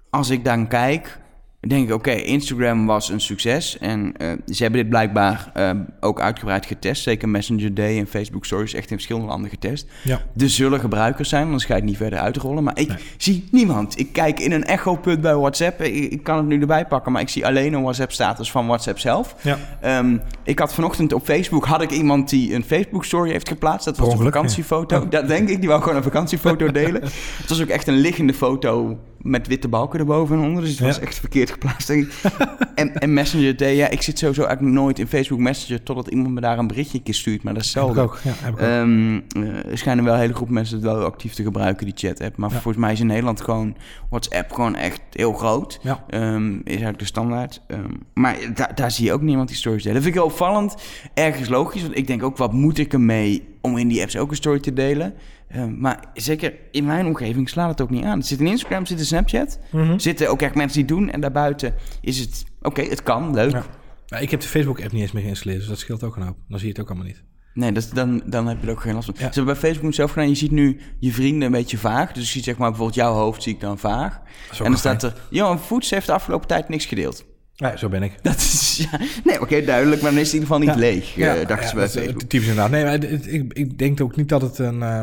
als 0.10 0.30
ik 0.30 0.46
dan 0.46 0.68
kijk, 0.68 1.20
denk 1.68 1.88
ik, 1.88 1.94
oké, 1.94 2.12
Instagram 2.12 2.86
was 2.86 3.10
een 3.10 3.20
succes. 3.22 3.78
En 3.78 4.14
eh, 4.18 4.32
ze 4.46 4.62
hebben 4.64 4.82
dit 4.82 4.90
blijkbaar 4.90 5.52
eh, 5.54 5.70
ook 6.00 6.22
uitgebreid 6.22 6.66
getest. 6.66 7.04
Zeker 7.04 7.30
Messenger 7.30 7.74
Day 7.74 7.98
en 8.00 8.08
Facebook 8.08 8.46
Stories 8.46 8.74
echt 8.74 8.90
in 8.90 8.96
verschillende 8.96 9.28
landen 9.28 9.50
getest. 9.50 9.88
Ja. 10.04 10.22
Er 10.38 10.50
zullen 10.50 10.80
gebruikers 10.80 11.30
zijn, 11.30 11.46
anders 11.46 11.66
ga 11.66 11.74
je 11.74 11.80
het 11.80 11.90
niet 11.90 11.98
verder 11.98 12.20
uitrollen. 12.20 12.64
Maar 12.64 12.80
ik 12.80 12.88
Nee. 12.88 12.98
zie 13.18 13.48
niemand. 13.52 14.00
Ik 14.00 14.14
kijk 14.14 14.40
in 14.40 14.52
een 14.52 14.64
echo-put 14.64 15.22
bij 15.22 15.36
WhatsApp. 15.36 15.82
Ik, 15.82 16.12
ik 16.12 16.24
kan 16.24 16.38
het 16.38 16.46
nu 16.46 16.60
erbij 16.62 16.86
pakken, 16.86 17.12
maar 17.12 17.22
ik 17.22 17.30
zie 17.30 17.46
alleen 17.46 17.74
een 17.74 17.82
WhatsApp-status 17.82 18.52
van 18.52 18.66
WhatsApp 18.68 19.00
zelf. 19.00 19.36
Ja. 19.42 19.58
Ehm, 19.82 20.18
ik 20.44 20.60
had 20.60 20.74
vanochtend 20.74 21.14
op 21.14 21.24
Facebook 21.24 21.66
had 21.66 21.82
ik 21.82 21.92
iemand 21.92 22.30
die 22.30 22.54
een 22.54 22.64
Facebook 22.64 23.06
story 23.06 23.32
heeft 23.32 23.48
geplaatst. 23.48 23.86
Dat 23.86 23.98
was 23.98 24.14
een 24.14 24.20
vakantiefoto. 24.20 25.00
ja. 25.00 25.06
Dat 25.06 25.28
denk 25.28 25.50
ik. 25.50 25.60
Die 25.60 25.70
wou 25.70 25.82
gewoon 25.82 25.98
een 25.98 26.04
vakantiefoto 26.04 26.72
delen. 26.82 27.02
Het 27.04 27.50
was 27.50 27.62
ook 27.62 27.68
echt 27.68 27.88
een 27.88 27.98
liggende 27.98 28.34
foto 28.34 28.98
met 29.24 29.48
witte 29.48 29.68
balken 29.68 30.00
erboven 30.00 30.38
en 30.38 30.44
onder. 30.44 30.62
Dus 30.62 30.72
het 30.72 30.80
was 30.80 30.96
Ja. 30.96 31.02
echt 31.02 31.20
verkeerd 31.20 31.52
geplaatst. 31.52 31.88
Denk 31.88 32.04
ik. 32.06 32.14
en, 32.76 32.94
en 32.98 33.14
Messenger 33.14 33.58
Day, 33.58 33.76
ja, 33.76 33.90
ik 33.90 34.02
zit 34.02 34.18
sowieso 34.20 34.44
eigenlijk 34.44 34.76
nooit 34.76 35.00
in 35.00 35.08
Facebook 35.08 35.40
Messenger 35.40 35.84
totdat 35.84 36.08
iemand 36.08 36.34
me 36.34 36.42
daar 36.42 36.58
een 36.58 36.68
berichtje 36.68 36.98
een 36.98 37.04
keer 37.04 37.14
stuurt. 37.14 37.44
Maar 37.44 37.54
dat 37.54 37.64
is 37.64 37.74
Heb 37.74 37.84
ik 37.84 37.94
zelden. 37.94 38.04
ook. 38.04 38.20
Ja, 38.24 38.32
heb 38.36 38.54
ik 38.54 38.62
ook. 38.62 38.68
Ehm, 38.68 39.20
eh, 39.46 39.72
er 39.72 39.78
schijnen 39.78 40.04
wel 40.04 40.14
een 40.14 40.20
hele 40.20 40.34
groep 40.34 40.50
mensen 40.50 40.76
het 40.76 40.86
wel 40.86 41.04
actief 41.06 41.34
te 41.34 41.44
gebruiken, 41.44 41.86
die 41.86 41.96
chat-app. 41.98 42.38
Maar 42.38 42.50
Ja. 42.50 42.56
volgens 42.56 42.84
mij 42.84 42.92
is 42.94 43.00
in 43.00 43.08
Nederland 43.08 43.42
gewoon 43.42 43.76
WhatsApp 44.10 44.52
gewoon 44.52 44.76
echt 44.76 45.02
heel 45.12 45.34
groot. 45.34 45.80
Ja. 45.82 46.04
Ehm, 46.10 46.54
is 46.54 46.62
eigenlijk 46.66 47.00
de 47.00 47.06
standaard. 47.06 47.62
Ehm, 47.68 47.82
maar 48.14 48.36
da- 48.54 48.72
daar 48.76 48.92
zie 48.92 49.06
je 49.06 49.14
ook 49.14 49.22
niemand 49.22 49.48
die 49.48 49.58
stories 49.58 49.84
delen. 49.84 49.96
Dat 49.96 50.04
vind 50.04 50.16
ik 50.16 50.22
heel 50.22 50.32
opvallend. 50.32 50.76
Ergens 51.14 51.50
logisch, 51.50 51.82
want 51.82 51.98
ik 51.98 52.08
denk 52.08 52.24
ook, 52.24 52.38
wat 52.38 52.54
moet 52.54 52.78
ik 52.78 52.94
ermee 52.94 53.52
om 53.64 53.78
in 53.78 53.88
die 53.88 54.02
apps 54.02 54.18
ook 54.18 54.30
een 54.30 54.36
story 54.36 54.60
te 54.60 54.74
delen? 54.74 55.14
Ehm, 55.48 55.80
maar 55.80 56.06
zeker 56.14 56.54
in 56.72 56.86
mijn 56.86 57.06
omgeving 57.06 57.50
slaat 57.50 57.70
het 57.70 57.82
ook 57.82 57.90
niet 57.90 58.04
aan. 58.04 58.18
Het 58.18 58.28
zit 58.28 58.40
in 58.40 58.48
Instagram, 58.48 58.86
zit 58.86 59.00
in 59.00 59.06
Snapchat. 59.06 59.60
Er 59.72 60.02
zitten 60.02 60.30
ook 60.30 60.42
echt 60.42 60.56
mensen 60.56 60.78
die 60.78 60.88
doen. 60.88 61.10
En 61.10 61.22
daarbuiten 61.22 61.74
is 62.02 62.20
het, 62.20 62.44
oké, 62.62 62.82
het 62.82 63.04
kan, 63.04 63.34
leuk. 63.34 63.52
Ja. 63.52 63.66
Nou, 64.08 64.24
ik 64.24 64.32
heb 64.32 64.40
de 64.40 64.48
Facebook-app 64.48 64.92
niet 64.92 65.02
eens 65.02 65.12
meer 65.12 65.24
geïnstalleerd, 65.24 65.60
dus 65.60 65.70
dat 65.70 65.80
scheelt 65.80 66.04
ook 66.04 66.16
een 66.16 66.22
hoop. 66.22 66.38
Dan 66.48 66.60
zie 66.60 66.68
je 66.68 66.74
het 66.74 66.82
ook 66.82 66.90
allemaal 66.90 67.08
niet. 67.08 67.24
Nee, 67.54 67.72
dat, 67.72 67.90
dan, 67.94 68.22
dan 68.26 68.48
heb 68.48 68.62
je 68.62 68.68
er 68.68 68.74
ook 68.74 68.82
geen 68.82 68.94
last 68.94 69.06
van. 69.06 69.16
Ja. 69.18 69.22
Ze 69.22 69.34
hebben 69.34 69.60
bij 69.60 69.70
Facebook 69.70 69.94
zelf 69.94 70.12
gedaan. 70.12 70.30
Je 70.30 70.36
ziet 70.36 70.52
nu 70.52 70.80
je 71.00 71.14
vrienden 71.14 71.42
een 71.42 71.52
beetje 71.52 71.78
vaag. 71.78 72.12
Dus 72.12 72.24
je 72.24 72.30
ziet 72.30 72.44
zeg 72.44 72.58
maar 72.58 72.70
bijvoorbeeld 72.70 72.98
jouw 72.98 73.14
hoofd 73.14 73.44
zie 73.44 73.54
ik 73.54 73.60
dan 73.60 73.78
vaag. 73.78 74.22
En 74.58 74.64
dan 74.64 74.78
staat 74.78 75.04
er... 75.04 75.14
Johan 75.30 75.60
Voets 75.60 75.90
heeft 75.90 76.06
de 76.06 76.14
afgelopen 76.14 76.48
tijd 76.48 76.70
niks 76.70 76.86
gedeeld. 76.86 77.26
Ja, 77.72 77.78
zo 77.78 77.90
ben 77.90 78.04
ik. 78.04 78.12
Dat 78.22 78.36
is... 78.36 78.88
Ja, 78.92 79.00
nee, 79.24 79.42
oké, 79.42 79.64
duidelijk. 79.66 80.02
Maar 80.02 80.12
dan 80.12 80.20
is 80.20 80.32
het 80.32 80.36
in 80.36 80.42
ieder 80.42 80.56
geval 80.56 80.74
niet 80.74 80.84
Ja. 80.84 80.90
leeg. 80.92 81.16
Ja, 81.16 81.36
eh, 81.36 81.48
dachten 81.48 81.58
ja, 81.66 81.68
ze 81.68 81.76
bij 81.76 81.84
dat 81.86 81.96
is, 81.96 82.02
eh. 82.08 82.28
Typisch 82.28 82.40
inderdaad. 82.48 82.70
Nee, 82.72 82.84
maar 82.84 82.92
het- 82.92 83.28
ik, 83.34 83.54
ik 83.54 83.78
denk 83.78 84.02
ook 84.02 84.16
niet 84.16 84.30
dat 84.30 84.42
het 84.42 84.58
een, 84.60 84.82
eh, 84.84 85.00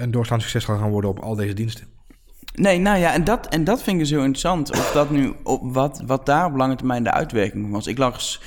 een 0.00 0.10
doorslaand 0.10 0.42
succes 0.42 0.64
zal 0.64 0.78
gaan 0.78 0.90
worden 0.90 1.10
op 1.10 1.18
al 1.18 1.34
deze 1.34 1.52
diensten. 1.54 1.86
Nee, 2.54 2.78
nou 2.78 2.98
ja, 2.98 3.12
en 3.12 3.24
dat, 3.24 3.46
en 3.48 3.64
dat 3.64 3.82
vind 3.82 4.00
ik 4.00 4.06
zo 4.06 4.16
interessant. 4.16 4.70
Of 4.70 4.90
dat 4.92 5.10
nu... 5.10 5.32
Op 5.42 5.74
wat, 5.74 6.02
wat 6.06 6.26
daar 6.26 6.46
op 6.46 6.56
lange 6.56 6.76
termijn 6.76 7.04
de 7.04 7.10
uitwerking 7.12 7.70
was. 7.70 7.86
Ik 7.86 7.98
las... 7.98 8.40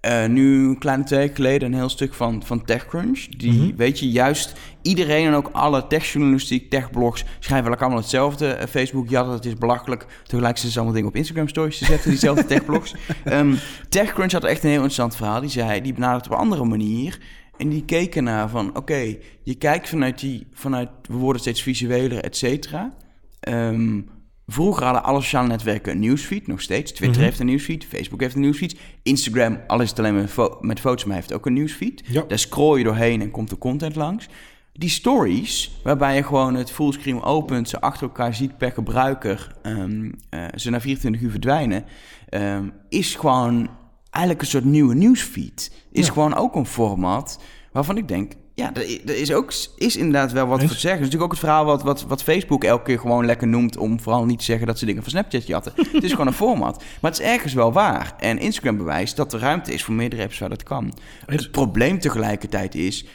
eh, 0.00 0.26
nu 0.26 0.68
een 0.68 0.78
kleine 0.78 1.04
twee 1.04 1.18
weken 1.18 1.34
geleden 1.36 1.68
een 1.72 1.78
heel 1.78 1.88
stuk 1.88 2.14
van, 2.14 2.42
van 2.44 2.64
TechCrunch. 2.64 3.26
Die, 3.28 3.52
Mhm. 3.52 3.76
weet 3.76 3.98
je, 3.98 4.10
juist 4.10 4.52
iedereen 4.82 5.26
en 5.26 5.34
ook 5.34 5.48
alle 5.52 5.86
techjournalistiek, 5.86 6.70
techblogs 6.70 7.20
schrijven 7.20 7.50
eigenlijk 7.50 7.80
allemaal 7.82 8.00
hetzelfde. 8.00 8.46
Eh, 8.48 8.66
Facebook, 8.68 9.08
ja, 9.08 9.22
dat 9.22 9.44
is 9.44 9.54
belachelijk. 9.54 10.06
Tegelijk 10.24 10.54
zitten 10.54 10.70
ze 10.72 10.76
allemaal 10.78 10.94
dingen 10.96 11.10
op 11.10 11.16
Instagram 11.16 11.48
stories 11.48 11.78
te 11.78 11.84
zetten, 11.84 12.10
diezelfde 12.10 12.44
techblogs. 12.54 12.94
Ehm 13.24 13.54
TechCrunch 13.88 14.32
had 14.32 14.44
echt 14.44 14.62
een 14.62 14.68
heel 14.68 14.76
interessant 14.76 15.16
verhaal. 15.16 15.40
Die 15.40 15.50
zei, 15.50 15.80
die 15.80 15.92
benadert 15.94 16.26
op 16.26 16.32
een 16.32 16.38
andere 16.38 16.64
manier. 16.64 17.18
En 17.56 17.68
die 17.68 17.84
keken 17.84 18.24
naar 18.24 18.48
van, 18.48 18.76
oké, 18.76 19.16
je 19.42 19.54
kijkt 19.54 19.88
vanuit 19.88 20.18
die, 20.20 20.46
vanuit, 20.52 20.88
we 21.08 21.14
worden 21.16 21.40
steeds 21.40 21.62
visueler, 21.62 22.18
et 22.24 22.36
cetera. 22.36 22.94
Ehm, 23.40 24.00
vroeger 24.46 24.84
hadden 24.84 25.04
alle 25.04 25.20
sociale 25.20 25.48
netwerken 25.48 25.92
een 25.92 25.98
nieuwsfeed, 25.98 26.46
nog 26.46 26.60
steeds. 26.60 26.92
Twitter 26.92 27.16
Mhm. 27.16 27.24
heeft 27.26 27.40
een 27.40 27.46
nieuwsfeed, 27.46 27.84
Facebook 27.84 28.20
heeft 28.20 28.34
een 28.34 28.40
nieuwsfeed. 28.40 28.76
Instagram, 29.02 29.58
al 29.66 29.80
is 29.80 29.90
het 29.90 29.98
alleen 29.98 30.14
met, 30.14 30.30
fo- 30.30 30.58
met 30.60 30.80
foto's, 30.80 31.04
maar 31.04 31.14
heeft 31.16 31.32
ook 31.32 31.46
een 31.46 31.52
nieuwsfeed. 31.52 32.02
Ja. 32.06 32.24
Daar 32.28 32.38
scroll 32.38 32.78
je 32.78 32.84
doorheen 32.84 33.20
en 33.20 33.30
komt 33.30 33.50
de 33.50 33.58
content 33.58 33.96
langs. 33.96 34.28
Die 34.72 34.88
stories, 34.90 35.80
waarbij 35.82 36.14
je 36.16 36.22
gewoon 36.22 36.54
het 36.54 36.70
fullscreen 36.70 37.22
opent, 37.22 37.68
ze 37.68 37.80
achter 37.80 38.02
elkaar 38.06 38.34
ziet 38.34 38.58
per 38.58 38.72
gebruiker, 38.72 39.56
ehm, 39.62 40.10
eh, 40.30 40.44
ze 40.56 40.70
na 40.70 40.80
24 40.80 41.22
uur 41.22 41.30
verdwijnen, 41.30 41.84
ehm, 42.28 42.64
is 42.88 43.14
gewoon 43.14 43.68
eigenlijk 44.10 44.44
een 44.44 44.50
soort 44.50 44.64
nieuwe 44.64 44.94
nieuwsfeed. 44.94 45.72
Is 45.92 46.06
Ja. 46.06 46.12
gewoon 46.12 46.34
ook 46.34 46.54
een 46.54 46.66
format 46.66 47.40
waarvan 47.72 47.96
ik 47.96 48.08
denk, 48.08 48.32
ja, 48.56 48.74
er 48.74 49.16
is, 49.16 49.32
ook, 49.32 49.52
is 49.76 49.96
inderdaad 49.96 50.32
wel 50.32 50.46
wat 50.46 50.60
voor 50.60 50.68
te 50.68 50.74
zeggen. 50.74 51.02
Het 51.02 51.08
is 51.08 51.12
natuurlijk 51.12 51.22
ook 51.22 51.30
het 51.30 51.40
verhaal 51.40 51.64
wat, 51.64 51.82
wat, 51.82 52.02
wat 52.02 52.22
Facebook 52.22 52.64
elke 52.64 52.84
keer 52.84 52.98
gewoon 52.98 53.26
lekker 53.26 53.48
noemt... 53.48 53.76
om 53.76 54.00
vooral 54.00 54.24
niet 54.24 54.38
te 54.38 54.44
zeggen 54.44 54.66
dat 54.66 54.78
ze 54.78 54.86
dingen 54.86 55.02
van 55.02 55.10
Snapchat 55.10 55.46
jatten. 55.46 55.72
het 55.92 56.02
is 56.02 56.10
gewoon 56.10 56.26
een 56.26 56.32
format. 56.32 56.84
Maar 57.00 57.10
het 57.10 57.20
is 57.20 57.26
ergens 57.26 57.52
wel 57.52 57.72
waar. 57.72 58.14
En 58.18 58.38
Instagram 58.38 58.76
bewijst 58.76 59.16
dat 59.16 59.32
er 59.32 59.40
ruimte 59.40 59.72
is 59.72 59.84
voor 59.84 59.94
meerdere 59.94 60.22
apps 60.22 60.38
waar 60.38 60.48
dat 60.48 60.62
kan. 60.62 60.94
Het 61.26 61.50
probleem 61.50 61.98
tegelijkertijd 61.98 62.74
is... 62.74 63.06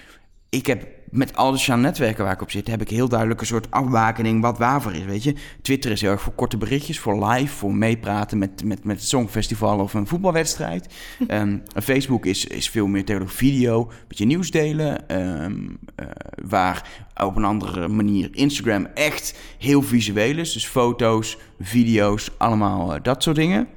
ik 0.49 0.65
heb 0.65 0.87
met 1.11 1.35
al 1.35 1.51
de 1.51 1.57
sociale 1.57 1.81
netwerken 1.81 2.23
waar 2.23 2.33
ik 2.33 2.41
op 2.41 2.51
zit... 2.51 2.67
heb 2.67 2.81
ik 2.81 2.89
heel 2.89 3.09
duidelijk 3.09 3.41
een 3.41 3.47
soort 3.47 3.71
afbakening 3.71 4.41
wat 4.41 4.57
waarvoor 4.57 4.93
is, 4.93 5.05
weet 5.05 5.23
je. 5.23 5.35
Twitter 5.61 5.91
is 5.91 6.01
heel 6.01 6.11
erg 6.11 6.21
voor 6.21 6.33
korte 6.33 6.57
berichtjes, 6.57 6.99
voor 6.99 7.25
live... 7.25 7.55
voor 7.55 7.75
meepraten 7.75 8.37
met, 8.37 8.63
met, 8.63 8.83
met 8.83 8.95
het 8.95 9.07
Songfestival 9.07 9.79
of 9.79 9.93
een 9.93 10.07
voetbalwedstrijd. 10.07 10.87
Ehm, 11.27 11.57
Facebook 11.83 12.25
is, 12.25 12.45
is 12.45 12.69
veel 12.69 12.87
meer 12.87 13.05
tegenwoordig 13.05 13.37
video, 13.37 13.81
een 13.81 13.95
beetje 14.07 14.25
nieuws 14.25 14.51
delen... 14.51 15.07
ehm, 15.07 15.67
eh, 15.95 16.05
waar 16.45 16.89
op 17.15 17.35
een 17.35 17.45
andere 17.45 17.87
manier 17.87 18.29
Instagram 18.31 18.87
echt 18.93 19.39
heel 19.57 19.81
visueel 19.81 20.37
is. 20.37 20.53
Dus 20.53 20.65
foto's, 20.65 21.37
video's, 21.59 22.31
allemaal 22.37 22.95
eh, 22.95 23.03
dat 23.03 23.23
soort 23.23 23.35
dingen. 23.35 23.67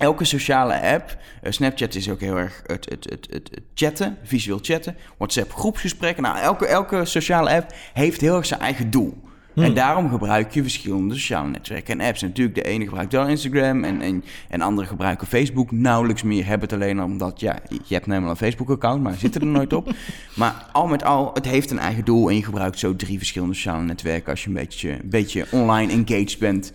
Elke 0.00 0.24
sociale 0.24 0.80
app, 0.80 1.16
eh, 1.42 1.52
Snapchat 1.52 1.94
is 1.94 2.10
ook 2.10 2.20
heel 2.20 2.36
erg 2.36 2.62
het, 2.66 2.86
het, 2.88 3.06
het, 3.10 3.26
het, 3.30 3.60
chatten, 3.74 4.16
visueel 4.22 4.58
chatten. 4.62 4.96
WhatsApp 5.16 5.52
groepsgesprekken. 5.52 6.22
Nou, 6.22 6.38
elke, 6.38 6.66
elke 6.66 7.04
sociale 7.04 7.50
app 7.50 7.72
heeft 7.92 8.20
heel 8.20 8.36
erg 8.36 8.46
zijn 8.46 8.60
eigen 8.60 8.90
doel. 8.90 9.28
En 9.54 9.74
daarom 9.74 10.10
gebruik 10.10 10.52
je 10.52 10.62
verschillende 10.62 11.14
sociale 11.14 11.48
netwerken 11.48 12.00
en 12.00 12.06
apps. 12.06 12.22
En 12.22 12.28
natuurlijk, 12.28 12.56
de 12.56 12.64
ene 12.64 12.84
gebruikt 12.84 13.12
wel 13.12 13.28
Instagram 13.28 13.84
en, 13.84 14.00
en, 14.00 14.24
en 14.48 14.60
andere 14.60 14.86
gebruiken 14.86 15.26
Facebook 15.26 15.70
nauwelijks 15.70 16.22
meer. 16.22 16.46
Hebben 16.46 16.68
het 16.68 16.78
alleen 16.78 17.02
omdat, 17.02 17.40
ja, 17.40 17.58
je 17.68 17.94
hebt 17.94 18.06
namelijk 18.06 18.40
een 18.40 18.46
Facebook-account, 18.46 19.02
maar 19.02 19.14
zitten 19.14 19.40
er 19.40 19.46
nooit 19.46 19.72
op. 19.72 19.92
Maar 20.36 20.66
al 20.72 20.86
met 20.86 21.04
al, 21.04 21.30
het 21.34 21.46
heeft 21.46 21.70
een 21.70 21.78
eigen 21.78 22.04
doel 22.04 22.28
en 22.28 22.36
je 22.36 22.44
gebruikt 22.44 22.78
zo 22.78 22.96
drie 22.96 23.18
verschillende 23.18 23.54
sociale 23.54 23.82
netwerken 23.82 24.30
als 24.30 24.42
je 24.42 24.48
een 24.48 24.54
beetje, 24.54 24.90
een 24.90 25.10
beetje 25.10 25.46
online 25.50 25.92
engaged 25.92 26.38
bent 26.38 26.72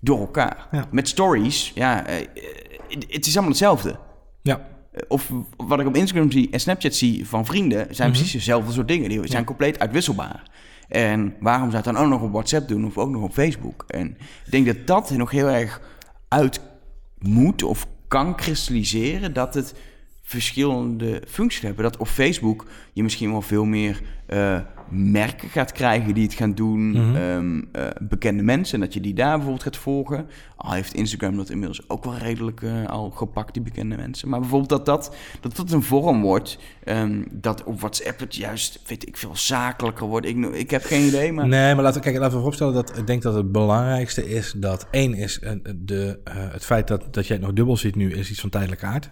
door 0.00 0.18
elkaar. 0.18 0.66
Ja. 0.70 0.86
Met 0.90 1.08
stories, 1.08 1.72
ja, 1.74 2.06
eh, 2.06 2.26
het 2.88 3.26
is 3.26 3.32
allemaal 3.32 3.48
hetzelfde. 3.50 3.98
Ja. 4.42 4.66
Of 5.08 5.30
wat 5.56 5.80
ik 5.80 5.86
op 5.86 5.96
Instagram 5.96 6.30
zie 6.30 6.50
en 6.50 6.60
Snapchat 6.60 6.94
zie 6.94 7.28
van 7.28 7.46
vrienden, 7.46 7.94
zijn 7.94 8.08
Mhm. 8.08 8.18
precies 8.18 8.32
dezelfde 8.32 8.72
soort 8.72 8.88
dingen. 8.88 9.08
Die 9.08 9.26
zijn 9.28 9.44
compleet 9.44 9.78
uitwisselbaar. 9.78 10.42
En 10.88 11.34
waarom 11.40 11.70
zou 11.70 11.82
het 11.82 11.94
dan 11.94 12.02
ook 12.04 12.10
nog 12.10 12.22
op 12.22 12.32
WhatsApp 12.32 12.68
doen 12.68 12.86
of 12.86 12.98
ook 12.98 13.10
nog 13.10 13.22
op 13.22 13.32
Facebook? 13.32 13.84
En 13.88 14.06
ik 14.44 14.50
denk 14.50 14.66
dat 14.66 14.86
dat 14.86 15.10
nog 15.10 15.30
heel 15.30 15.48
erg 15.48 15.80
uit 16.28 16.60
moet 17.18 17.62
of 17.62 17.86
kan 18.08 18.36
kristalliseren 18.36 19.32
dat 19.32 19.54
het 19.54 19.74
verschillende 20.22 21.22
functies 21.28 21.62
hebben. 21.62 21.82
Dat 21.84 21.96
op 21.96 22.08
Facebook 22.08 22.66
je 22.92 23.02
misschien 23.02 23.30
wel 23.30 23.42
veel 23.42 23.64
meer 23.64 24.00
eh, 24.26 24.58
merken 24.90 25.48
gaat 25.48 25.72
krijgen 25.72 26.14
die 26.14 26.22
het 26.24 26.34
gaan 26.34 26.54
doen, 26.54 26.90
Mhm. 26.90 27.16
ehm, 27.16 27.62
eh, 27.72 27.86
bekende 28.02 28.42
mensen, 28.42 28.74
en 28.74 28.80
dat 28.80 28.94
je 28.94 29.00
die 29.00 29.14
daar 29.14 29.30
bijvoorbeeld 29.32 29.62
gaat 29.62 29.76
volgen. 29.76 30.26
Al 30.56 30.72
heeft 30.72 30.94
Instagram 30.94 31.36
dat 31.36 31.50
inmiddels 31.50 31.88
ook 31.88 32.04
wel 32.04 32.16
redelijk 32.16 32.62
eh, 32.62 32.86
al 32.86 33.10
gepakt, 33.10 33.54
die 33.54 33.62
bekende 33.62 33.96
mensen. 33.96 34.28
Maar 34.28 34.40
bijvoorbeeld 34.40 34.70
dat 34.70 34.86
dat, 34.86 35.16
dat, 35.40 35.56
dat 35.56 35.70
een 35.72 35.82
vorm 35.82 36.22
wordt, 36.22 36.58
ehm, 36.84 37.22
dat 37.32 37.64
op 37.64 37.80
WhatsApp 37.80 38.20
het 38.20 38.34
juist, 38.36 38.80
weet 38.86 39.06
ik 39.08 39.16
veel, 39.16 39.36
zakelijker 39.36 40.06
wordt. 40.06 40.26
Ik, 40.26 40.54
ik 40.54 40.70
heb 40.70 40.82
geen 40.84 41.06
idee, 41.06 41.32
maar... 41.32 41.48
Nee, 41.48 41.74
maar 41.74 41.84
laten, 41.84 41.98
we- 42.00 42.04
kijk, 42.06 42.14
laten 42.16 42.30
we 42.32 42.36
vooropstellen 42.36 42.74
dat 42.74 42.98
ik 42.98 43.06
denk 43.06 43.22
dat 43.22 43.34
het 43.34 43.52
belangrijkste 43.52 44.28
is 44.28 44.52
dat 44.56 44.86
één 44.90 45.14
is 45.14 45.38
eh, 45.38 45.52
de, 45.76 46.20
het 46.28 46.64
feit 46.64 46.88
dat, 46.88 47.14
dat 47.14 47.26
jij 47.26 47.36
het 47.36 47.44
nog 47.44 47.54
dubbel 47.54 47.76
ziet 47.76 47.94
nu 47.96 48.12
is 48.12 48.30
iets 48.30 48.40
van 48.40 48.50
tijdelijke 48.50 48.86
aard. 48.86 49.10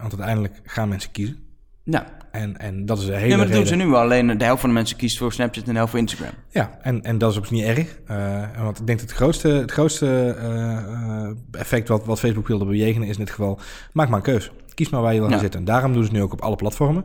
Want 0.00 0.12
uiteindelijk 0.12 0.60
gaan 0.64 0.88
mensen 0.88 1.10
kiezen. 1.10 1.36
Nou, 1.84 2.04
En, 2.38 2.58
en 2.58 2.86
dat 2.86 2.98
is 2.98 3.06
een 3.06 3.14
hele 3.14 3.28
ja, 3.28 3.36
maar 3.36 3.46
dat 3.46 3.54
doen 3.54 3.66
ze 3.66 3.74
nu. 3.74 3.94
Alleen 3.94 4.38
de 4.38 4.44
helft 4.44 4.60
van 4.60 4.68
de 4.68 4.74
mensen 4.74 4.96
kiest 4.96 5.18
voor 5.18 5.32
Snapchat 5.32 5.64
en 5.64 5.70
de 5.70 5.76
helft 5.76 5.90
voor 5.90 6.00
Instagram. 6.00 6.30
Ja, 6.48 6.78
en, 6.82 7.02
en 7.02 7.18
dat 7.18 7.30
is 7.30 7.36
op 7.36 7.46
zich 7.46 7.56
niet 7.56 7.64
erg. 7.64 7.98
Eh, 8.06 8.62
want 8.62 8.80
ik 8.80 8.86
denk 8.86 8.98
dat 8.98 9.08
het 9.08 9.18
grootste, 9.18 9.48
het 9.48 9.70
grootste 9.70 10.36
eh, 10.40 11.60
effect 11.60 11.88
wat, 11.88 12.04
wat 12.04 12.18
Facebook 12.18 12.48
wilde 12.48 12.64
bejegenen 12.64 13.08
is 13.08 13.14
in 13.18 13.24
dit 13.24 13.34
geval... 13.34 13.58
maak 13.92 14.08
maar 14.08 14.16
een 14.16 14.24
keus. 14.24 14.50
Kies 14.74 14.88
maar 14.88 15.00
waar 15.00 15.12
je 15.12 15.18
wil 15.18 15.26
gaan 15.28 15.36
Ja. 15.36 15.42
zitten. 15.42 15.60
En 15.60 15.66
daarom 15.66 15.92
doen 15.92 16.02
ze 16.02 16.08
het 16.08 16.16
nu 16.18 16.22
ook 16.22 16.32
op 16.32 16.40
alle 16.40 16.56
platformen. 16.56 17.04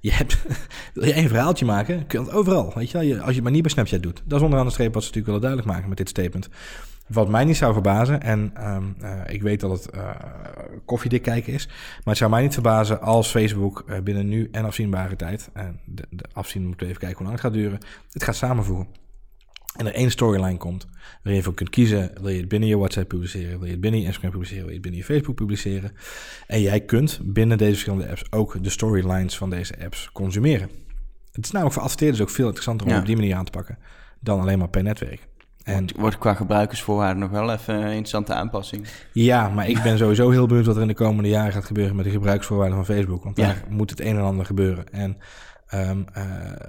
Je 0.00 0.12
hebt, 0.12 0.38
wil 0.94 1.04
je 1.04 1.12
één 1.12 1.28
verhaaltje 1.28 1.64
maken, 1.64 2.06
kun 2.06 2.20
je 2.20 2.26
het 2.26 2.34
overal. 2.34 2.72
Weet? 2.74 2.90
Je, 2.90 2.98
als 2.98 3.06
je 3.06 3.16
het 3.34 3.42
maar 3.42 3.52
niet 3.52 3.62
bij 3.62 3.70
Snapchat 3.70 4.02
doet. 4.02 4.22
Dat 4.24 4.38
is 4.38 4.44
onderaan 4.44 4.66
de 4.66 4.72
streep 4.72 4.94
wat 4.94 5.02
ze 5.04 5.08
natuurlijk 5.08 5.26
willen 5.26 5.40
duidelijk 5.40 5.72
maken 5.72 5.88
met 5.88 5.98
dit 5.98 6.08
statement. 6.08 6.48
Wat 7.12 7.28
mij 7.28 7.44
niet 7.44 7.56
zou 7.56 7.72
verbazen, 7.72 8.22
en 8.22 8.50
ehm, 8.54 8.84
eh, 9.00 9.34
ik 9.34 9.42
weet 9.42 9.60
dat 9.60 9.70
het 9.70 9.90
eh, 9.90 10.10
koffiedik 10.84 11.22
kijken 11.22 11.52
is, 11.52 11.66
maar 11.66 12.02
het 12.04 12.16
zou 12.16 12.30
mij 12.30 12.42
niet 12.42 12.52
verbazen 12.52 13.00
als 13.00 13.30
Facebook 13.30 13.84
eh, 13.86 14.00
binnen 14.00 14.28
nu 14.28 14.48
en 14.52 14.64
afzienbare 14.64 15.16
tijd, 15.16 15.50
en 15.52 15.80
de, 15.84 16.04
de 16.10 16.24
afzien 16.32 16.62
moeten 16.66 16.86
we 16.86 16.86
even 16.86 17.00
kijken 17.00 17.18
hoe 17.18 17.26
lang 17.26 17.42
het 17.42 17.52
gaat 17.52 17.60
duren, 17.62 17.78
het 18.10 18.24
gaat 18.24 18.36
samenvoegen. 18.36 18.86
En 19.76 19.86
er 19.86 19.94
één 19.94 20.10
storyline 20.10 20.56
komt 20.56 20.86
waarin 21.12 21.34
je 21.34 21.42
voor 21.42 21.54
kunt 21.54 21.70
kiezen, 21.70 22.10
wil 22.20 22.28
je 22.28 22.38
het 22.40 22.48
binnen 22.48 22.68
je 22.68 22.76
WhatsApp 22.76 23.08
publiceren, 23.08 23.58
wil 23.58 23.64
je 23.66 23.72
het 23.72 23.80
binnen 23.80 24.00
je 24.00 24.06
Instagram 24.06 24.30
publiceren, 24.30 24.62
wil 24.62 24.74
je 24.74 24.80
het 24.80 24.88
binnen 24.88 25.00
je 25.00 25.06
Facebook 25.06 25.34
publiceren. 25.36 25.92
En 26.46 26.60
jij 26.60 26.80
kunt 26.80 27.20
binnen 27.22 27.58
deze 27.58 27.70
verschillende 27.70 28.08
apps 28.08 28.32
ook 28.32 28.62
de 28.62 28.70
storylines 28.70 29.36
van 29.36 29.50
deze 29.50 29.74
apps 29.84 30.10
consumeren. 30.12 30.70
Het 31.32 31.44
is 31.44 31.50
namelijk 31.50 31.74
voor 31.74 31.84
adverteerders 31.84 32.22
ook 32.22 32.30
veel 32.30 32.46
interessanter 32.46 32.86
om 32.86 32.92
Ja. 32.92 32.98
op 32.98 33.06
die 33.06 33.16
manier 33.16 33.34
aan 33.34 33.44
te 33.44 33.50
pakken 33.50 33.78
dan 34.20 34.40
alleen 34.40 34.58
maar 34.58 34.68
per 34.68 34.82
netwerk. 34.82 35.28
En 35.64 35.74
Wordt, 35.76 35.96
wordt 35.96 36.18
qua 36.18 36.34
gebruikersvoorwaarden 36.34 37.18
nog 37.18 37.30
wel 37.30 37.52
even 37.52 37.74
een 37.74 37.82
interessante 37.86 38.34
aanpassing. 38.34 38.86
Ja, 39.12 39.48
maar 39.48 39.68
ik 39.68 39.82
ben 39.82 39.98
sowieso 39.98 40.30
heel 40.30 40.46
benieuwd 40.46 40.66
wat 40.66 40.76
er 40.76 40.82
in 40.82 40.88
de 40.88 40.94
komende 40.94 41.28
jaren 41.28 41.52
gaat 41.52 41.64
gebeuren 41.64 41.96
met 41.96 42.04
de 42.04 42.10
gebruiksvoorwaarden 42.10 42.76
van 42.84 42.94
Facebook. 42.94 43.24
Want 43.24 43.36
Ja. 43.36 43.46
daar 43.46 43.62
moet 43.68 43.90
het 43.90 44.00
een 44.00 44.16
en 44.16 44.22
ander 44.22 44.46
gebeuren. 44.46 44.92
En 44.92 45.16
ehm, 45.70 46.02
eh, 46.12 46.24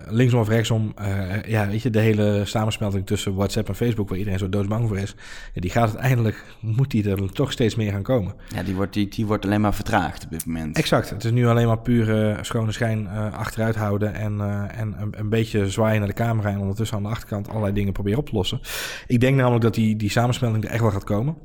linksom 0.07 0.39
of 0.39 0.47
rechtsom, 0.47 0.93
eh, 0.95 1.43
ja, 1.43 1.67
weet 1.67 1.81
je, 1.81 1.89
de 1.89 1.99
hele 1.99 2.45
samensmelting 2.45 3.05
tussen 3.05 3.35
WhatsApp 3.35 3.67
en 3.67 3.75
Facebook, 3.75 4.09
waar 4.09 4.17
iedereen 4.17 4.39
zo 4.39 4.49
doodsbang 4.49 4.87
voor 4.87 4.97
is, 4.97 5.15
ja, 5.53 5.61
die 5.61 5.69
gaat 5.69 5.89
uiteindelijk, 5.89 6.43
moet 6.59 6.91
die 6.91 7.09
er 7.09 7.31
toch 7.31 7.51
steeds 7.51 7.75
meer 7.75 7.91
gaan 7.91 8.03
komen. 8.03 8.33
Ja, 8.55 8.63
die 8.63 8.75
wordt, 8.75 8.93
die, 8.93 9.07
die 9.07 9.25
wordt 9.25 9.45
alleen 9.45 9.61
maar 9.61 9.73
vertraagd 9.73 10.23
op 10.23 10.29
dit 10.29 10.45
moment. 10.45 10.77
Exact. 10.77 11.09
Het 11.09 11.23
is 11.23 11.31
nu 11.31 11.47
alleen 11.47 11.67
maar 11.67 11.79
pure 11.79 12.37
schone 12.41 12.71
schijn 12.71 13.07
eh, 13.07 13.33
achteruit 13.33 13.75
houden 13.75 14.13
en, 14.13 14.41
eh, 14.41 14.79
en 14.79 14.95
een, 15.01 15.13
een 15.19 15.29
beetje 15.29 15.69
zwaaien 15.69 15.99
naar 15.99 16.07
de 16.07 16.13
camera 16.13 16.49
en 16.49 16.59
ondertussen 16.59 16.97
aan 16.97 17.03
de 17.03 17.09
achterkant 17.09 17.49
allerlei 17.49 17.73
dingen 17.73 17.93
proberen 17.93 18.19
op 18.19 18.29
te 18.29 18.35
lossen. 18.35 18.59
Ik 19.07 19.19
denk 19.19 19.35
namelijk 19.35 19.63
dat 19.63 19.73
die, 19.73 19.95
die 19.95 20.09
samensmelting 20.09 20.63
er 20.63 20.69
echt 20.69 20.81
wel 20.81 20.91
gaat 20.91 21.03
komen. 21.03 21.37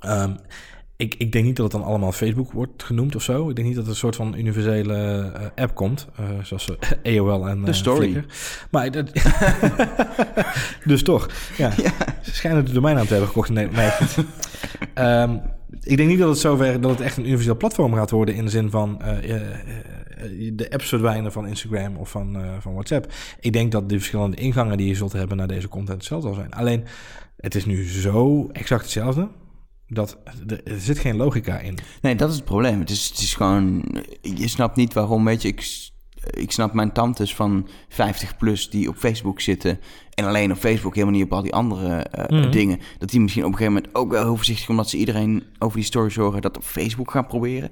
Ehm, 0.00 0.32
ik, 1.00 1.14
ik 1.18 1.32
denk 1.32 1.44
niet 1.44 1.56
dat 1.56 1.72
het 1.72 1.80
dan 1.80 1.90
allemaal 1.90 2.12
Facebook 2.12 2.52
wordt 2.52 2.82
genoemd 2.82 3.16
of 3.16 3.22
zo. 3.22 3.48
Ik 3.48 3.56
denk 3.56 3.66
niet 3.68 3.76
dat 3.76 3.84
er 3.84 3.90
een 3.90 3.96
soort 3.96 4.16
van 4.16 4.34
universele 4.34 4.94
eh, 5.34 5.64
app 5.64 5.74
komt, 5.74 6.08
eh, 6.16 6.24
zoals 6.42 6.76
eh, 7.02 7.16
AOL 7.18 7.48
en 7.48 7.64
De 7.64 7.72
story. 7.72 8.10
Flickr. 8.10 8.26
Maar 8.70 8.90
dat, 8.90 9.10
dus 10.84 11.02
toch, 11.02 11.28
ja. 11.56 11.70
Ze 12.22 12.34
schijnen 12.34 12.64
de 12.64 12.72
domein 12.72 12.98
aan 12.98 13.04
te 13.04 13.10
hebben 13.10 13.28
gekocht 13.28 13.50
Nederland. 13.50 14.16
Nee. 14.16 14.26
Ehm, 14.94 15.36
ik 15.82 15.96
denk 15.96 16.08
niet 16.08 16.18
dat 16.18 16.28
het 16.28 16.38
zover 16.38 16.80
dat 16.80 16.90
het 16.90 17.00
echt 17.00 17.16
een 17.16 17.26
universeel 17.26 17.56
platform 17.56 17.94
gaat 17.94 18.10
worden 18.10 18.34
in 18.34 18.44
de 18.44 18.50
zin 18.50 18.70
van 18.70 18.98
de 20.52 20.66
apps 20.70 20.88
verdwijnen 20.88 21.32
van 21.32 21.46
Instagram 21.46 21.96
of 21.96 22.10
van, 22.10 22.36
van 22.60 22.72
WhatsApp. 22.72 23.12
Ik 23.40 23.52
denk 23.52 23.72
dat 23.72 23.88
de 23.88 23.96
verschillende 23.96 24.36
ingangen 24.36 24.76
die 24.76 24.86
je 24.86 24.94
zult 24.94 25.12
hebben 25.12 25.36
naar 25.36 25.46
deze 25.46 25.68
content 25.68 25.98
hetzelfde 25.98 26.26
zal 26.26 26.36
zijn. 26.36 26.52
Alleen 26.52 26.84
het 27.36 27.54
is 27.54 27.64
nu 27.64 27.88
zo 27.88 28.48
exact 28.52 28.82
hetzelfde 28.82 29.28
dat 29.92 30.18
er, 30.46 30.60
zit 30.78 30.98
geen 30.98 31.16
logica 31.16 31.58
in. 31.58 31.78
Nee, 32.02 32.14
dat 32.14 32.28
is 32.30 32.34
het 32.36 32.44
probleem. 32.44 32.80
Het 32.80 32.90
is, 32.90 33.08
het 33.08 33.18
is 33.18 33.34
gewoon... 33.34 33.84
Je 34.22 34.48
snapt 34.48 34.76
niet 34.76 34.92
waarom, 34.92 35.24
weet 35.24 35.42
je... 35.42 35.48
Ik, 35.48 35.88
ik 36.30 36.50
snap 36.52 36.72
mijn 36.72 36.92
tantes 36.92 37.34
van 37.34 37.68
50 37.88 38.36
plus 38.36 38.70
die 38.70 38.88
op 38.88 38.96
Facebook 38.96 39.40
zitten... 39.40 39.80
en 40.14 40.24
alleen 40.24 40.52
op 40.52 40.58
Facebook, 40.58 40.94
helemaal 40.94 41.14
niet 41.14 41.24
op 41.24 41.32
al 41.32 41.42
die 41.42 41.54
andere 41.54 41.96
eh, 41.96 42.38
Mhm. 42.40 42.50
dingen... 42.50 42.78
dat 42.98 43.10
die 43.10 43.20
misschien 43.20 43.44
op 43.44 43.50
een 43.52 43.56
gegeven 43.56 43.74
moment 43.76 43.94
ook 43.94 44.10
wel 44.10 44.22
heel 44.22 44.36
voorzichtig... 44.36 44.68
omdat 44.68 44.88
ze 44.90 44.96
iedereen 44.96 45.44
over 45.58 45.76
die 45.76 45.86
story 45.86 46.10
zorgen... 46.10 46.42
dat 46.42 46.56
op 46.56 46.64
Facebook 46.64 47.10
gaan 47.10 47.26
proberen. 47.26 47.70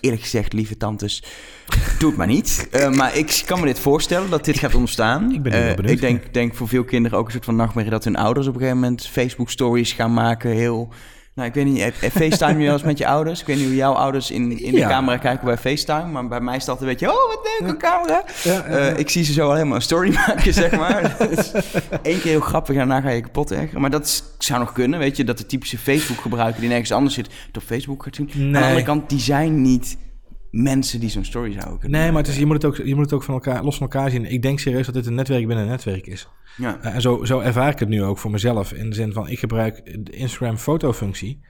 Eerlijk 0.00 0.22
gezegd, 0.22 0.52
lieve 0.52 0.76
tantes, 0.76 1.22
doe 1.98 2.08
het 2.08 2.18
maar 2.18 2.26
niet. 2.26 2.68
Eh, 2.70 2.90
maar 2.90 3.16
ik 3.16 3.42
kan 3.46 3.60
me 3.60 3.66
dit 3.66 3.78
voorstellen, 3.78 4.30
dat 4.30 4.44
dit 4.44 4.58
gaat 4.58 4.74
ontstaan. 4.74 5.32
Ik 5.32 5.42
ben 5.42 5.52
wel 5.52 5.60
Eh, 5.62 5.74
benieuwd. 5.76 5.94
Ik 5.94 6.00
denk, 6.00 6.34
denk 6.34 6.54
voor 6.54 6.68
veel 6.68 6.84
kinderen 6.84 7.18
ook 7.18 7.26
een 7.26 7.32
soort 7.32 7.44
van 7.44 7.56
nachtmerrie... 7.56 7.90
dat 7.92 8.04
hun 8.04 8.16
ouders 8.16 8.46
op 8.46 8.54
een 8.54 8.60
gegeven 8.60 8.80
moment 8.80 9.06
Facebook-stories 9.06 9.92
gaan 9.92 10.12
maken... 10.14 10.50
heel... 10.50 10.88
Nou, 11.38 11.50
ik 11.50 11.56
weet 11.56 11.64
niet, 11.64 11.78
eh, 11.78 12.10
FaceTime 12.10 12.58
je 12.58 12.64
wel 12.64 12.72
eens 12.72 12.82
met 12.82 12.98
je 12.98 13.06
ouders? 13.06 13.40
Ik 13.40 13.46
weet 13.46 13.56
niet 13.56 13.64
hoe 13.66 13.74
jouw 13.74 13.92
ouders 13.92 14.30
in, 14.30 14.58
in 14.62 14.72
de 14.72 14.78
Ja. 14.78 14.88
camera 14.88 15.16
kijken 15.16 15.44
bij 15.44 15.56
FaceTime, 15.56 16.04
maar 16.06 16.28
bij 16.28 16.40
mij 16.40 16.60
dat 16.64 16.80
een 16.80 16.86
beetje, 16.86 17.08
oh, 17.10 17.26
wat 17.28 17.48
leuk, 17.58 17.68
een 17.68 17.78
camera. 17.78 18.24
Ja, 18.44 18.62
Eh, 18.64 18.98
ik 18.98 19.10
zie 19.10 19.24
ze 19.24 19.32
zo 19.32 19.52
helemaal 19.52 19.74
een 19.74 19.82
story 19.82 20.12
maken, 20.26 20.54
zeg 20.54 20.76
maar. 20.76 21.16
Eén 22.02 22.20
keer 22.20 22.22
heel 22.30 22.40
grappig 22.40 22.76
en 22.76 22.88
daarna 22.88 23.00
ga 23.00 23.10
je 23.10 23.20
kapot 23.20 23.50
ergeren. 23.50 23.80
Maar 23.80 23.90
dat 23.90 24.04
is- 24.04 24.22
zou 24.38 24.58
nog 24.60 24.72
kunnen, 24.72 24.98
weet 24.98 25.16
je, 25.16 25.24
dat 25.24 25.38
de 25.38 25.46
typische 25.46 25.78
Facebook-gebruiker 25.78 26.60
die 26.60 26.68
nergens 26.68 26.92
anders 26.92 27.14
zit, 27.14 27.26
het 27.46 27.56
op 27.56 27.62
Facebook 27.62 28.02
gaat 28.02 28.16
doen. 28.16 28.30
Aan 28.36 28.52
de 28.52 28.58
andere 28.62 28.82
kant, 28.82 29.08
die 29.08 29.20
zijn 29.20 29.62
niet 29.62 29.96
mensen 30.50 31.00
die 31.00 31.08
zo'n 31.08 31.24
story 31.24 31.52
zouden 31.52 31.78
kunnen 31.78 32.00
Nee, 32.00 32.08
maar 32.10 32.22
het 32.22 32.30
is, 32.30 32.38
je, 32.38 32.46
moet 32.46 32.62
het 32.62 32.64
ook, 32.64 32.76
je 32.76 32.94
moet 32.94 33.04
het 33.04 33.12
ook 33.12 33.22
van 33.22 33.34
elkaar, 33.34 33.64
los 33.64 33.76
van 33.76 33.86
elkaar 33.90 34.10
zien. 34.10 34.24
Ik 34.24 34.42
denk 34.42 34.58
serieus 34.58 34.86
dat 34.86 34.94
dit 34.94 35.06
een 35.06 35.14
netwerk 35.14 35.46
binnen 35.46 35.64
een 35.64 35.70
netwerk 35.70 36.06
is. 36.06 36.28
Ja. 36.56 36.78
Uh, 36.84 36.94
en 36.94 37.00
zo, 37.00 37.24
zo 37.24 37.40
ervaar 37.40 37.70
ik 37.70 37.78
het 37.78 37.88
nu 37.88 38.02
ook 38.02 38.18
voor 38.18 38.30
mezelf. 38.30 38.72
In 38.72 38.88
de 38.88 38.94
zin 38.94 39.12
van, 39.12 39.28
ik 39.28 39.38
gebruik 39.38 40.04
de 40.04 40.12
Instagram 40.12 40.56
fotofunctie 40.56 41.40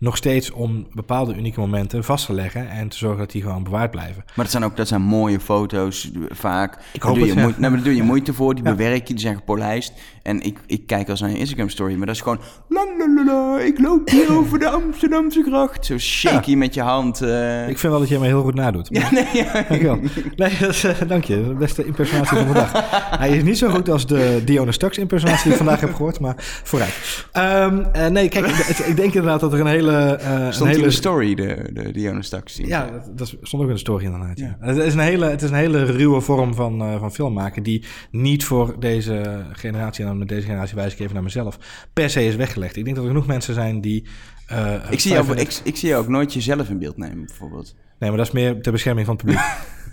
nog 0.00 0.16
steeds 0.16 0.50
om 0.50 0.86
bepaalde 0.92 1.34
unieke 1.34 1.60
momenten 1.60 2.04
vast 2.04 2.26
te 2.26 2.32
leggen 2.32 2.70
en 2.70 2.88
te 2.88 2.96
zorgen 2.96 3.18
dat 3.18 3.30
die 3.30 3.42
gewoon 3.42 3.62
bewaard 3.62 3.90
blijven. 3.90 4.22
Maar 4.26 4.34
dat 4.44 4.50
zijn 4.50 4.64
ook 4.64 4.76
dat 4.76 4.88
zijn 4.88 5.02
mooie 5.02 5.40
foto's 5.40 6.10
eh, 6.14 6.20
vaak. 6.28 6.74
Ik 6.92 7.00
Daar 7.00 7.10
hoop 7.10 7.18
doe 7.18 7.24
het, 7.26 7.28
je 7.34 7.38
ja. 7.38 7.42
moeite, 7.42 7.60
maar 7.60 7.70
daar 7.70 7.82
doe 7.82 7.94
je 7.96 8.02
moeite 8.02 8.32
voor, 8.34 8.54
die 8.54 8.64
Ja. 8.64 8.70
bewerk 8.74 9.08
je, 9.08 9.14
die 9.14 9.22
zijn 9.22 9.34
gepolijst. 9.36 9.92
En 10.22 10.40
ik, 10.42 10.58
ik 10.66 10.86
kijk 10.86 11.08
als 11.08 11.20
naar 11.20 11.30
een 11.30 11.36
Instagram 11.36 11.68
story, 11.68 11.94
maar 11.96 12.06
dat 12.06 12.14
is 12.14 12.20
gewoon... 12.20 12.40
La, 12.68 12.84
la, 12.98 13.24
la, 13.24 13.58
ik 13.60 13.78
loop 13.80 14.08
hier 14.10 14.32
over 14.38 14.58
de 14.58 14.68
Amsterdamse 14.68 15.42
gracht. 15.42 15.86
Zo 15.86 15.98
shaky 15.98 16.54
met 16.54 16.74
je 16.74 16.80
hand. 16.82 17.20
eh. 17.22 17.68
Ik 17.68 17.78
vind 17.78 17.92
wel 17.92 18.00
dat 18.00 18.08
jij 18.08 18.18
me 18.18 18.26
heel 18.26 18.42
goed 18.42 18.54
nadoet. 18.54 18.88
Ja, 18.90 19.10
nee, 19.12 19.26
ja. 19.32 19.52
Dankjewel. 19.52 19.98
Nee, 20.36 20.56
dat 20.60 20.68
is, 20.70 20.84
eh, 20.84 20.94
dank 21.08 21.24
je. 21.24 21.34
De 21.48 21.54
beste 21.54 21.84
impersonatie 21.84 22.36
van 22.36 22.54
dag. 22.54 22.72
Hij 23.18 23.36
is 23.36 23.42
niet 23.42 23.58
zo 23.58 23.68
goed 23.70 23.88
als 23.90 24.06
de 24.06 24.42
Dionne 24.44 24.72
Stux 24.72 24.98
impersonatie 24.98 25.42
die 25.42 25.52
ik 25.52 25.58
vandaag 25.58 25.80
heb 25.80 25.94
gehoord, 25.94 26.20
maar 26.20 26.34
vooruit. 26.64 27.26
Ehm, 27.32 27.80
eh, 27.92 28.06
nee, 28.06 28.28
kijk, 28.28 28.46
het- 28.46 28.86
ik 28.86 28.96
denk 28.96 29.14
inderdaad 29.14 29.40
dat 29.40 29.52
er 29.52 29.60
een 29.60 29.66
hele... 29.66 29.89
eh, 29.90 30.46
een 30.46 30.52
Stond 30.52 30.56
die 30.58 30.66
hele 30.66 30.76
in 30.78 30.82
de 30.82 30.90
story, 30.90 31.34
de, 31.34 31.70
de 31.72 31.92
Dionne 31.92 32.22
Staks 32.22 32.54
zien. 32.54 32.66
Ja, 32.66 32.90
dat, 32.90 33.10
dat 33.18 33.28
stond 33.42 33.62
ook 33.62 33.68
in 33.68 33.74
de 33.74 33.80
story 33.80 34.04
inderdaad. 34.04 34.38
Ja. 34.38 34.56
Ja. 34.60 34.66
Het, 34.66 34.76
is 34.76 34.94
een 34.94 35.00
hele, 35.00 35.26
het 35.26 35.42
is 35.42 35.50
een 35.50 35.56
hele 35.56 35.84
ruwe 35.84 36.20
vorm 36.20 36.54
van, 36.54 36.80
eh, 36.82 36.98
van 36.98 37.12
film 37.12 37.32
maken... 37.32 37.62
die 37.62 37.84
niet 38.10 38.44
voor 38.44 38.76
deze 38.78 39.44
generatie, 39.52 40.02
en 40.04 40.08
dan 40.10 40.18
met 40.18 40.28
deze 40.28 40.46
generatie 40.46 40.74
wijs 40.76 40.92
ik 40.92 40.98
even 40.98 41.14
naar 41.14 41.22
mezelf... 41.22 41.58
per 41.92 42.10
se 42.10 42.26
is 42.26 42.36
weggelegd. 42.36 42.76
Ik 42.76 42.84
denk 42.84 42.96
dat 42.96 43.04
er 43.04 43.10
genoeg 43.10 43.26
mensen 43.26 43.54
zijn 43.54 43.80
die... 43.80 44.06
eh, 44.46 44.74
Ik 44.90 45.00
zie, 45.00 45.12
jou, 45.12 45.24
35 45.24 45.58
ik, 45.60 45.66
ik 45.66 45.76
zie 45.76 45.88
jou 45.88 46.02
ook 46.02 46.08
nooit 46.08 46.32
jezelf 46.34 46.68
in 46.68 46.78
beeld 46.78 46.96
nemen, 46.96 47.26
bijvoorbeeld. 47.26 47.74
Nee, 47.98 48.08
maar 48.08 48.18
dat 48.18 48.26
is 48.26 48.32
meer 48.32 48.62
ter 48.62 48.72
bescherming 48.72 49.06
van 49.06 49.16
het 49.16 49.24
publiek. 49.24 49.44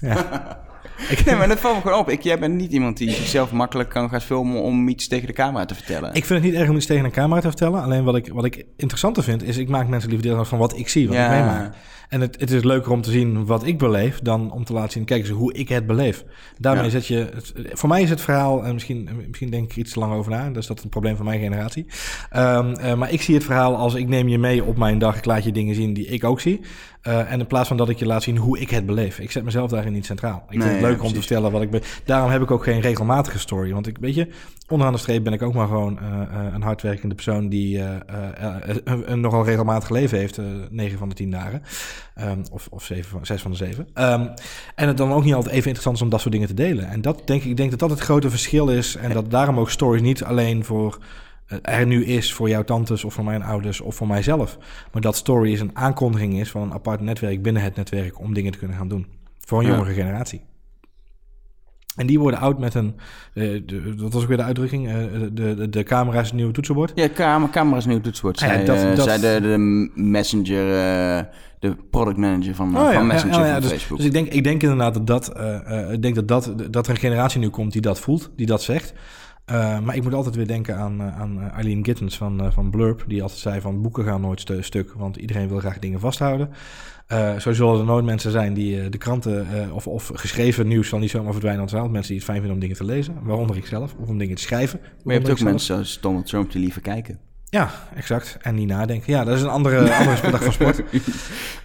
ja. 0.11 0.25
Ik, 1.09 1.25
Nee, 1.25 1.35
maar 1.35 1.47
dat 1.47 1.59
valt 1.59 1.75
me 1.75 1.81
gewoon 1.81 1.99
op. 1.99 2.09
Ik, 2.09 2.21
jij 2.21 2.39
bent 2.39 2.53
niet 2.53 2.71
iemand 2.71 2.97
die 2.97 3.11
zichzelf 3.11 3.51
makkelijk 3.51 3.89
kan 3.89 4.09
gaan 4.09 4.21
filmen 4.21 4.61
om 4.61 4.87
iets 4.87 5.07
tegen 5.07 5.27
de 5.27 5.33
camera 5.33 5.65
te 5.65 5.75
vertellen. 5.75 6.13
ik 6.13 6.25
vind 6.25 6.43
het 6.43 6.51
niet 6.51 6.59
erg 6.59 6.69
om 6.69 6.75
iets 6.75 6.85
tegen 6.85 7.05
een 7.05 7.11
camera 7.11 7.41
te 7.41 7.47
vertellen. 7.47 7.81
Alleen 7.83 8.03
wat 8.03 8.15
ik, 8.15 8.29
wat 8.33 8.45
ik 8.45 8.65
interessanter 8.77 9.23
vind, 9.23 9.43
is 9.43 9.57
ik 9.57 9.69
maak 9.69 9.87
mensen 9.87 10.09
liever 10.09 10.27
deel 10.27 10.45
van 10.45 10.57
wat 10.59 10.77
ik 10.77 10.89
zie, 10.89 11.07
wat 11.07 11.17
ik 11.17 11.29
meemaak. 11.29 11.75
En 12.09 12.21
het, 12.21 12.39
het 12.39 12.51
is 12.51 12.63
leuker 12.63 12.91
om 12.91 13.01
te 13.01 13.11
zien 13.11 13.45
wat 13.45 13.65
ik 13.65 13.77
beleef 13.77 14.19
dan 14.19 14.51
om 14.51 14.63
te 14.63 14.73
laten 14.73 14.91
zien, 14.91 15.05
kijk 15.05 15.21
eens 15.21 15.29
hoe 15.29 15.53
ik 15.53 15.69
het 15.69 15.87
beleef. 15.87 16.23
Daarmee 16.57 16.83
Ja. 16.83 16.89
zet 16.89 17.07
je, 17.07 17.29
voor 17.71 17.89
mij 17.89 18.01
is 18.01 18.09
het 18.09 18.21
verhaal, 18.21 18.63
en 18.65 18.73
misschien, 18.73 19.09
misschien 19.27 19.49
denk 19.49 19.71
ik 19.71 19.77
iets 19.77 19.93
te 19.93 19.99
lang 19.99 20.13
over 20.13 20.31
na, 20.31 20.49
dus 20.49 20.67
dat 20.67 20.77
is 20.77 20.83
een 20.83 20.89
probleem 20.89 21.15
van 21.15 21.25
mijn 21.25 21.39
generatie. 21.39 21.85
Ehm, 22.29 22.73
eh, 22.73 22.93
maar 22.93 23.11
ik 23.11 23.21
zie 23.21 23.35
het 23.35 23.43
verhaal 23.43 23.75
als 23.75 23.93
ik 23.95 24.07
neem 24.07 24.27
je 24.27 24.37
mee 24.37 24.63
op 24.63 24.77
mijn 24.77 24.99
dag, 24.99 25.17
ik 25.17 25.25
laat 25.25 25.43
je 25.43 25.51
dingen 25.51 25.75
zien 25.75 25.93
die 25.93 26.05
ik 26.05 26.23
ook 26.23 26.39
zie. 26.39 26.61
Eh, 27.01 27.31
en 27.31 27.39
in 27.39 27.47
plaats 27.47 27.67
van 27.67 27.77
dat 27.77 27.89
ik 27.89 27.99
je 27.99 28.05
laat 28.05 28.23
zien 28.23 28.37
hoe 28.37 28.59
ik 28.59 28.69
het 28.69 28.85
beleef. 28.85 29.19
Ik 29.19 29.31
zet 29.31 29.43
mezelf 29.43 29.69
daarin 29.69 29.93
niet 29.93 30.05
centraal. 30.05 30.45
Ik 30.49 30.57
Nee, 30.57 30.81
leuker 30.87 31.05
om 31.05 31.13
te 31.13 31.19
vertellen 31.19 31.51
wat 31.51 31.61
ik 31.61 31.69
ben. 31.69 31.81
Daarom 32.05 32.29
heb 32.29 32.41
ik 32.41 32.51
ook 32.51 32.63
geen 32.63 32.81
regelmatige 32.81 33.39
story. 33.39 33.73
Want 33.73 33.87
ik 33.87 33.97
weet 33.99 34.15
je, 34.15 34.27
onderaan 34.67 34.93
de 34.93 34.99
streep 34.99 35.23
ben 35.23 35.33
ik 35.33 35.41
ook 35.41 35.53
maar 35.53 35.67
gewoon 35.67 35.99
eh, 35.99 36.21
eh, 36.21 36.53
een 36.53 36.61
hardwerkende 36.61 37.15
persoon 37.15 37.49
die 37.49 37.83
eh, 37.83 38.65
een, 38.83 39.19
nogal 39.19 39.45
regelmatig 39.45 39.89
leven 39.89 40.17
heeft, 40.17 40.37
eh 40.37 40.45
9 40.69 40.97
van 40.97 41.09
de 41.09 41.15
10 41.15 41.31
dagen. 41.31 41.61
Ehm, 42.15 42.39
of 42.51 42.67
of 42.71 42.83
zeven 42.83 43.09
van, 43.09 43.25
6 43.25 43.41
van 43.41 43.51
de 43.51 43.57
7. 43.57 43.87
en 44.75 44.87
het 44.87 44.97
dan 44.97 45.11
ook 45.11 45.23
niet 45.23 45.33
altijd 45.33 45.53
even 45.53 45.65
interessant 45.65 45.95
is 45.95 46.01
om 46.01 46.09
dat 46.09 46.21
soort 46.21 46.33
dingen 46.33 46.47
te 46.47 46.53
delen. 46.53 46.89
En 46.89 47.01
dat 47.01 47.21
denk 47.25 47.41
ik, 47.41 47.49
ik 47.49 47.57
denk 47.57 47.69
dat 47.69 47.79
dat 47.79 47.89
het 47.89 47.99
grote 47.99 48.29
verschil 48.29 48.67
is. 48.67 48.95
En 48.95 49.13
dat 49.13 49.31
daarom 49.31 49.59
ook 49.59 49.69
stories 49.69 50.01
niet 50.01 50.23
alleen 50.23 50.63
voor 50.63 50.97
er 51.61 51.85
nu 51.85 52.05
is 52.05 52.33
voor 52.33 52.49
jouw 52.49 52.63
tantes 52.63 53.03
of 53.03 53.13
voor 53.13 53.23
mijn 53.23 53.43
ouders 53.43 53.81
of 53.81 53.95
voor 53.95 54.07
mijzelf. 54.07 54.57
Maar 54.91 55.01
dat 55.01 55.15
story 55.15 55.51
is 55.51 55.59
een 55.59 55.75
aankondiging 55.77 56.39
is 56.39 56.51
van 56.51 56.61
een 56.61 56.73
apart 56.73 57.01
netwerk 57.01 57.41
binnen 57.41 57.61
het 57.61 57.75
netwerk 57.75 58.19
om 58.19 58.33
dingen 58.33 58.51
te 58.51 58.57
kunnen 58.57 58.77
gaan 58.77 58.87
doen. 58.87 59.07
Voor 59.39 59.59
een 59.59 59.65
Ja. 59.65 59.71
jongere 59.75 59.93
generatie. 59.93 60.41
En 61.97 62.07
die 62.07 62.19
worden 62.19 62.39
oud 62.39 62.59
met 62.59 62.73
een, 62.73 62.95
eh, 63.33 63.43
de, 63.65 63.93
wat 63.97 64.13
was 64.13 64.21
ook 64.21 64.27
weer 64.27 64.37
de 64.37 64.43
uitdrukking? 64.43 64.87
Eh, 64.87 64.93
de, 65.31 65.55
de, 65.55 65.69
de 65.69 65.83
camera 65.83 66.19
is 66.19 66.25
het 66.25 66.35
nieuwe 66.35 66.51
toetsenbord. 66.53 66.91
Ja, 66.95 67.07
camera, 67.15 67.51
camera's 67.51 67.85
nieuw 67.85 68.01
toetsenbord. 68.01 68.39
Ja, 68.39 68.57
dat- 68.57 68.77
eh, 68.77 68.95
dat- 68.95 69.05
zij 69.05 69.19
de, 69.19 69.41
de 69.41 69.57
messenger, 69.95 70.65
de 71.59 71.75
product 71.89 72.17
manager 72.17 72.55
van, 72.55 72.77
Oh 72.77 72.83
ja, 72.83 72.91
van 72.93 73.07
Messenger 73.07 73.39
ja, 73.39 73.45
ja, 73.45 73.51
van 73.51 73.61
dus, 73.61 73.71
Facebook. 73.71 73.97
Dus 73.97 74.05
ik 74.07 74.13
denk, 74.13 74.27
ik 74.27 74.43
denk 74.43 74.61
inderdaad 74.63 74.93
dat, 74.93 75.07
dat, 75.07 75.39
ik 75.91 76.01
denk 76.01 76.15
dat, 76.15 76.27
dat, 76.27 76.53
dat 76.71 76.85
er 76.87 76.93
een 76.93 76.99
generatie 76.99 77.39
nu 77.39 77.49
komt 77.49 77.71
die 77.71 77.81
dat 77.81 77.99
voelt, 77.99 78.29
die 78.35 78.45
dat 78.45 78.61
zegt. 78.61 78.93
Eh, 79.47 79.79
maar 79.79 79.95
ik 79.95 80.03
moet 80.03 80.13
altijd 80.13 80.35
weer 80.35 80.47
denken 80.47 80.77
aan, 80.77 81.01
eh, 81.01 81.19
aan 81.19 81.41
eh, 81.41 81.53
Eileen 81.53 81.85
Gittens 81.85 82.17
van, 82.17 82.53
van 82.53 82.69
Blurb, 82.69 83.03
die 83.07 83.21
altijd 83.21 83.39
zei 83.39 83.61
van 83.61 83.81
boeken 83.81 84.03
gaan 84.03 84.21
nooit 84.21 84.39
stu- 84.39 84.61
stuk, 84.63 84.93
want 84.95 85.15
iedereen 85.15 85.47
wil 85.47 85.59
graag 85.59 85.79
dingen 85.79 85.99
vasthouden. 85.99 86.49
Eh, 87.07 87.37
zo 87.37 87.53
zullen 87.53 87.79
er 87.79 87.85
nooit 87.85 88.05
mensen 88.05 88.31
zijn 88.31 88.53
die 88.53 88.89
de 88.89 88.97
kranten 88.97 89.47
of, 89.73 89.87
of 89.87 90.11
geschreven 90.13 90.67
nieuws 90.67 90.87
zal 90.89 90.99
niet 90.99 91.09
zomaar 91.09 91.31
verdwijnen. 91.31 91.59
Want 91.59 91.71
er 91.71 91.77
zijn 91.79 91.91
mensen 91.91 92.11
die 92.11 92.17
het 92.21 92.25
fijn 92.29 92.37
vinden 92.37 92.55
om 92.55 92.61
dingen 92.61 92.77
te 92.77 92.85
lezen, 92.85 93.15
waaronder 93.23 93.57
ik 93.57 93.65
zelf, 93.65 93.95
of 93.99 94.07
om 94.07 94.17
dingen 94.17 94.35
te 94.35 94.41
schrijven. 94.41 94.79
maar 95.03 95.13
je 95.15 95.19
hebt 95.21 95.31
ook 95.31 95.39
mensen 95.41 95.65
zoals 95.75 95.99
Donald 96.01 96.25
Trump 96.25 96.51
die 96.51 96.61
liever 96.61 96.81
kijken. 96.81 97.19
Ja, 97.49 97.71
exact. 97.95 98.37
En 98.41 98.55
niet 98.55 98.67
nadenken. 98.67 99.13
Ja, 99.13 99.23
dat 99.23 99.35
is 99.35 99.41
een 99.41 99.47
andere, 99.49 99.93
andere 99.99 100.31
dag 100.31 100.43
van 100.43 100.53
sport. 100.53 100.81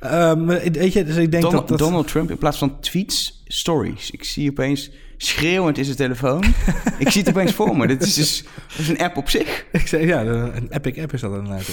Ehm, 0.01 0.47
weet 0.73 0.93
je, 0.93 1.05
dus 1.05 1.17
ik 1.17 1.31
denk 1.31 1.51
dat... 1.51 1.79
Donald 1.79 2.09
Trump 2.09 2.31
in 2.31 2.39
plaats 2.39 2.59
van 2.59 2.81
tweets, 2.81 3.43
stories. 3.47 4.11
Ik 4.11 4.25
zie 4.25 4.51
opeens 4.51 4.91
schreeuwend 5.25 5.79
in 5.79 5.85
zijn 5.85 5.97
telefoon. 5.97 6.45
ik 6.99 7.11
zie 7.11 7.21
het 7.21 7.31
opeens 7.31 7.53
voor 7.53 7.77
me. 7.77 7.87
Dit 7.87 8.03
is 8.03 8.15
dus 8.15 8.45
dat 8.69 8.79
is 8.79 8.89
een 8.89 8.99
app 8.99 9.17
op 9.17 9.29
zich. 9.29 9.65
Ik 9.73 9.87
zei, 9.87 10.07
ja, 10.07 10.23
een 10.25 10.69
epic 10.71 11.03
app 11.03 11.13
is 11.13 11.21
dat 11.21 11.33
inderdaad. 11.33 11.67
ja. 11.67 11.73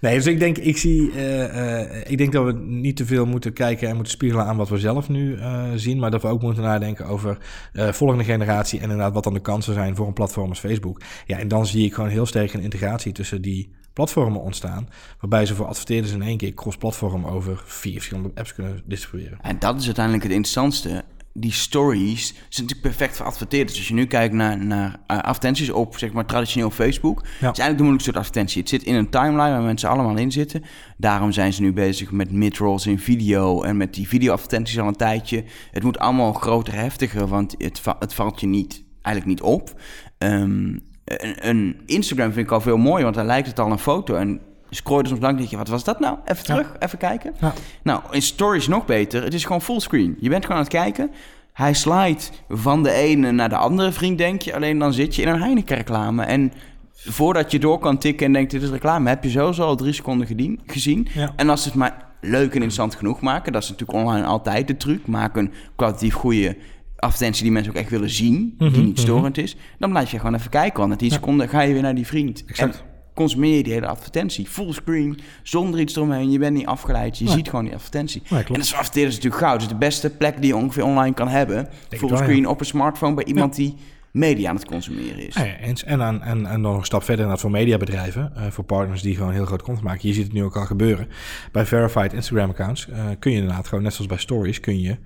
Nee, 0.00 0.14
dus 0.14 0.26
ik 0.26 0.38
denk, 0.38 0.58
ik 0.58 0.76
zie, 0.76 1.12
eh, 1.12 1.80
eh, 1.80 2.10
ik 2.10 2.18
denk 2.18 2.32
dat 2.32 2.44
we 2.44 2.52
niet 2.52 2.96
te 2.96 3.06
veel 3.06 3.26
moeten 3.26 3.52
kijken 3.52 3.88
en 3.88 3.94
moeten 3.94 4.12
spiegelen 4.12 4.44
aan 4.44 4.56
wat 4.56 4.68
we 4.68 4.78
zelf 4.78 5.08
nu 5.08 5.36
eh, 5.36 5.64
zien, 5.74 5.98
maar 5.98 6.10
dat 6.10 6.22
we 6.22 6.28
ook 6.28 6.42
moeten 6.42 6.62
nadenken 6.62 7.06
over 7.06 7.38
eh 7.72 7.92
volgende 7.92 8.24
generatie 8.24 8.78
en 8.78 8.84
inderdaad 8.84 9.12
wat 9.12 9.24
dan 9.24 9.34
de 9.34 9.40
kansen 9.40 9.74
zijn 9.74 9.96
voor 9.96 10.06
een 10.06 10.12
platform 10.12 10.48
als 10.48 10.58
Facebook. 10.58 11.00
Ja, 11.26 11.38
en 11.38 11.48
dan 11.48 11.66
zie 11.66 11.84
ik 11.84 11.94
gewoon 11.94 12.10
heel 12.10 12.26
sterk 12.26 12.52
een 12.52 12.60
integratie 12.60 13.12
tussen 13.12 13.42
die 13.42 13.70
platformen 13.92 14.40
ontstaan, 14.40 14.88
waarbij 15.20 15.46
ze 15.46 15.54
voor 15.54 15.66
adverteerders 15.66 16.12
in 16.12 16.22
één 16.22 16.36
keer 16.36 16.54
cross-platform 16.54 17.24
over 17.24 17.62
vier 17.64 17.92
verschillende 17.92 18.30
apps 18.34 18.54
kunnen 18.54 18.82
distribueren. 18.84 19.38
En 19.42 19.58
dat 19.58 19.78
is 19.80 19.84
uiteindelijk 19.86 20.24
het 20.24 20.32
interessantste. 20.32 21.04
Die 21.40 21.52
stories 21.52 22.26
zijn 22.26 22.42
natuurlijk 22.48 22.80
perfect 22.80 23.16
voor 23.16 23.26
adverteerders. 23.26 23.78
Als 23.78 23.88
je 23.88 23.94
nu 23.94 24.06
kijkt 24.06 24.34
naar, 24.34 24.64
naar 24.64 25.00
eh, 25.06 25.18
advertenties 25.18 25.70
op 25.70 25.98
zeg 25.98 26.12
maar, 26.12 26.26
traditioneel 26.26 26.70
Facebook... 26.70 27.22
is 27.22 27.40
eigenlijk 27.40 27.76
de 27.76 27.82
moeilijkste 27.82 28.10
soort 28.10 28.24
advertentie. 28.24 28.60
Het 28.60 28.70
zit 28.70 28.82
in 28.82 28.94
een 28.94 29.10
timeline 29.10 29.50
waar 29.50 29.62
mensen 29.62 29.88
allemaal 29.88 30.16
in 30.16 30.32
zitten. 30.32 30.64
Daarom 30.96 31.32
zijn 31.32 31.52
ze 31.52 31.62
nu 31.62 31.72
bezig 31.72 32.10
met 32.10 32.32
mid-rolls 32.32 32.86
in 32.86 32.98
video... 32.98 33.62
en 33.62 33.76
met 33.76 33.94
die 33.94 34.08
video-advertenties 34.08 34.78
al 34.78 34.88
een 34.88 34.96
tijdje. 34.96 35.44
Het 35.70 35.82
moet 35.82 35.98
allemaal 35.98 36.32
groter, 36.32 36.74
heftiger... 36.74 37.26
want 37.26 37.54
het, 37.58 37.80
va- 37.80 37.96
het 37.98 38.14
valt 38.14 38.40
je 38.40 38.46
niet, 38.46 38.84
eigenlijk 39.02 39.40
niet 39.40 39.50
op. 39.50 39.80
Ehm, 40.18 40.76
een, 41.04 41.48
een 41.48 41.80
Instagram 41.86 42.32
vind 42.32 42.46
ik 42.46 42.52
al 42.52 42.60
veel 42.60 42.76
mooier... 42.76 43.02
want 43.02 43.14
daar 43.14 43.26
lijkt 43.26 43.48
het 43.48 43.58
al 43.58 43.70
een 43.70 43.78
foto... 43.78 44.14
en 44.14 44.40
scroll 44.70 45.02
je 45.02 45.08
soms 45.08 45.20
lang 45.20 45.36
denk 45.36 45.48
je, 45.48 45.56
wat 45.56 45.68
was 45.68 45.84
dat 45.84 46.00
nou? 46.00 46.16
Even 46.24 46.36
Ja. 46.36 46.42
terug, 46.54 46.72
even 46.78 46.98
kijken. 46.98 47.34
Ja. 47.40 47.52
Nou, 47.82 48.00
in 48.10 48.22
stories 48.22 48.68
nog 48.68 48.84
beter. 48.84 49.22
Het 49.22 49.34
is 49.34 49.44
gewoon 49.44 49.62
fullscreen. 49.62 50.16
Je 50.20 50.28
bent 50.28 50.42
gewoon 50.42 50.58
aan 50.58 50.64
het 50.66 50.72
kijken. 50.72 51.10
Hij 51.52 51.72
slide 51.74 52.20
van 52.48 52.82
de 52.82 52.90
ene 52.92 53.32
naar 53.32 53.48
de 53.48 53.56
andere 53.56 53.92
vriend, 53.92 54.18
denk 54.18 54.42
je. 54.42 54.54
Alleen 54.54 54.78
dan 54.78 54.92
zit 54.92 55.14
je 55.14 55.22
in 55.22 55.28
een 55.28 55.40
Heineken-reclame. 55.40 56.22
En 56.24 56.52
voordat 56.92 57.50
je 57.50 57.58
door 57.58 57.78
kan 57.78 57.98
tikken 57.98 58.26
en 58.26 58.32
denkt, 58.32 58.50
dit 58.50 58.62
is 58.62 58.70
reclame... 58.70 59.08
heb 59.08 59.24
je 59.24 59.30
sowieso 59.30 59.62
al 59.62 59.76
drie 59.76 59.92
seconden 59.92 60.26
gedien, 60.26 60.60
gezien. 60.66 61.08
Ja. 61.14 61.32
En 61.36 61.48
als 61.48 61.62
ze 61.62 61.68
het 61.68 61.76
maar 61.78 62.06
leuk 62.20 62.48
en 62.48 62.52
interessant 62.52 62.94
genoeg 62.94 63.20
maken... 63.20 63.52
dat 63.52 63.62
is 63.62 63.68
natuurlijk 63.68 63.98
online 63.98 64.26
altijd 64.26 64.66
de 64.66 64.76
truc. 64.76 65.06
Maak 65.06 65.36
een 65.36 65.52
kwalitatief 65.76 66.14
goede 66.14 66.56
advertentie 66.96 67.42
die 67.42 67.52
mensen 67.52 67.72
ook 67.72 67.78
echt 67.78 67.90
willen 67.90 68.10
zien... 68.10 68.54
die 68.58 68.70
Mhm, 68.70 68.84
niet 68.84 68.98
storend 68.98 69.38
is. 69.38 69.56
Dan 69.78 69.90
blijf 69.90 70.10
je 70.10 70.18
gewoon 70.18 70.34
even 70.34 70.50
kijken. 70.50 70.78
Want 70.78 70.90
na 70.90 70.96
10 70.96 71.10
seconden 71.10 71.48
ga 71.48 71.60
je 71.60 71.72
weer 71.72 71.82
naar 71.82 71.94
die 71.94 72.06
vriend. 72.06 72.44
Exact. 72.46 72.76
En 72.76 72.87
consumeer 73.18 73.56
je 73.56 73.62
die 73.62 73.72
hele 73.72 73.86
advertentie. 73.86 74.46
Fullscreen, 74.46 75.18
zonder 75.42 75.80
iets 75.80 75.96
eromheen. 75.96 76.30
Je 76.30 76.38
bent 76.38 76.56
niet 76.56 76.66
afgeleid. 76.66 77.18
Je 77.18 77.24
Nee. 77.24 77.34
ziet 77.34 77.48
gewoon 77.48 77.64
die 77.64 77.74
advertentie. 77.74 78.22
Nee. 78.28 78.44
En 78.44 78.52
dat 78.52 78.62
is 78.62 78.74
adverteerders 78.74 79.14
natuurlijk 79.14 79.42
goud. 79.42 79.54
Het 79.54 79.62
is 79.62 79.68
de 79.68 79.84
beste 79.84 80.10
plek 80.10 80.36
die 80.36 80.46
je 80.46 80.56
ongeveer 80.56 80.84
online 80.84 81.14
kan 81.14 81.28
hebben. 81.28 81.56
het 81.88 81.98
Fullscreen 81.98 82.42
wel, 82.42 82.50
op 82.50 82.60
een 82.60 82.66
smartphone 82.66 83.14
bij 83.14 83.24
iemand 83.24 83.54
die 83.54 83.74
media 84.10 84.48
aan 84.48 84.54
het 84.56 84.64
consumeren 84.66 85.26
is. 85.26 85.34
Ja. 85.34 85.44
En, 85.84 86.02
aan, 86.02 86.22
en, 86.22 86.46
en 86.46 86.62
dan 86.62 86.72
nog 86.72 86.76
een 86.78 86.84
stap 86.84 87.00
verder 87.00 87.16
inderdaad 87.24 87.40
voor 87.40 87.50
mediabedrijven, 87.50 88.32
eh, 88.36 88.42
voor 88.50 88.64
partners 88.64 89.02
die 89.02 89.16
gewoon 89.16 89.32
heel 89.32 89.44
groot 89.44 89.62
content 89.62 89.86
maken. 89.86 90.08
Je 90.08 90.14
ziet 90.14 90.24
het 90.24 90.32
nu 90.32 90.44
ook 90.44 90.56
al 90.56 90.64
gebeuren. 90.64 91.08
Bij 91.52 91.66
verified 91.66 92.12
Instagram 92.12 92.50
accounts 92.50 92.88
eh, 92.88 93.04
kun 93.18 93.30
je 93.32 93.38
inderdaad 93.38 93.66
gewoon, 93.68 93.84
net 93.84 93.92
zoals 93.92 94.08
bij 94.08 94.18
stories, 94.18 94.60
kun 94.60 94.80
je 94.80 94.96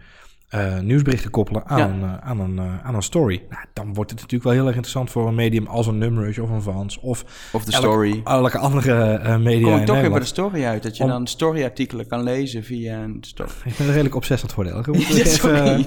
eh, 0.53 0.79
nieuwsberichten 0.79 1.31
koppelen 1.31 1.67
aan, 1.67 1.79
Ja. 1.79 1.89
een, 1.89 2.03
eh, 2.03 2.29
aan, 2.29 2.41
een, 2.41 2.59
eh, 2.59 2.87
aan 2.87 2.95
een 2.95 3.03
story. 3.03 3.43
Nou, 3.51 3.65
dan 3.73 3.95
wordt 3.95 4.11
het 4.11 4.21
natuurlijk 4.21 4.45
wel 4.45 4.53
heel 4.53 4.67
erg 4.67 4.75
interessant 4.75 5.11
voor 5.11 5.29
een 5.29 5.35
medium 5.35 5.67
als 5.67 5.87
een 5.87 5.99
Numrush 5.99 6.39
of 6.39 6.51
een 6.51 6.63
Vans 6.63 6.99
of 7.01 7.25
Of 7.53 7.65
de 7.65 7.73
elke- 7.73 7.87
story. 7.87 8.21
elke 8.25 8.59
andere 8.59 9.03
eh, 9.15 9.37
media 9.37 9.71
Kom 9.71 9.81
ik 9.81 9.87
toch 9.87 10.01
weer 10.01 10.11
bij 10.11 10.19
de 10.21 10.25
story 10.27 10.65
uit. 10.65 10.83
Dat 10.83 10.97
je 10.97 11.03
Om- 11.03 11.09
dan 11.09 11.27
storyartikelen 11.27 12.07
kan 12.07 12.23
lezen 12.23 12.65
via 12.65 12.99
een 13.03 13.17
story. 13.21 13.51
Ik 13.65 13.77
ben 13.77 13.87
er 13.87 13.93
redelijk 13.93 14.15
obsessief. 14.15 14.57
Elke. 14.59 14.91
Moet 14.91 15.01
ik 15.01 15.09
Ja, 15.09 15.15
even, 15.17 15.31
sorry. 15.31 15.81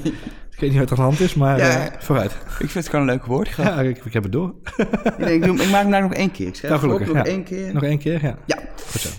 ik 0.52 0.60
weet 0.60 0.70
niet 0.70 0.80
wat 0.80 0.90
er 0.92 0.98
aan 0.98 1.04
de 1.04 1.10
hand 1.10 1.20
is, 1.20 1.34
maar 1.34 1.58
Ja. 1.58 1.86
eh, 1.88 2.00
vooruit. 2.00 2.32
Ik 2.32 2.56
vind 2.70 2.74
het 2.74 2.88
gewoon 2.90 3.08
een 3.08 3.14
leuk 3.14 3.26
woord. 3.26 3.50
Ja, 3.58 3.80
ik, 3.82 4.06
ik 4.06 4.14
heb 4.14 4.24
het 4.24 4.32
door. 4.32 4.54
ik, 4.78 4.88
denk, 5.18 5.30
ik, 5.30 5.44
doe- 5.44 5.62
ik 5.62 5.70
maak 5.72 5.82
hem 5.82 5.90
nou 5.90 6.04
nog 6.04 6.14
één 6.14 6.32
keer. 6.32 6.48
Ik 6.48 6.56
schrijf 6.60 6.74
Nou, 6.74 6.84
gelukkig, 6.86 7.08
nog 7.16 7.26
ja. 7.26 7.32
één 7.32 7.44
keer. 7.44 7.74
Nog 7.74 7.84
één 7.84 7.98
keer, 7.98 8.24
ja. 8.24 8.36
Ja, 8.46 8.58
Goed 8.92 9.02
zo. 9.02 9.10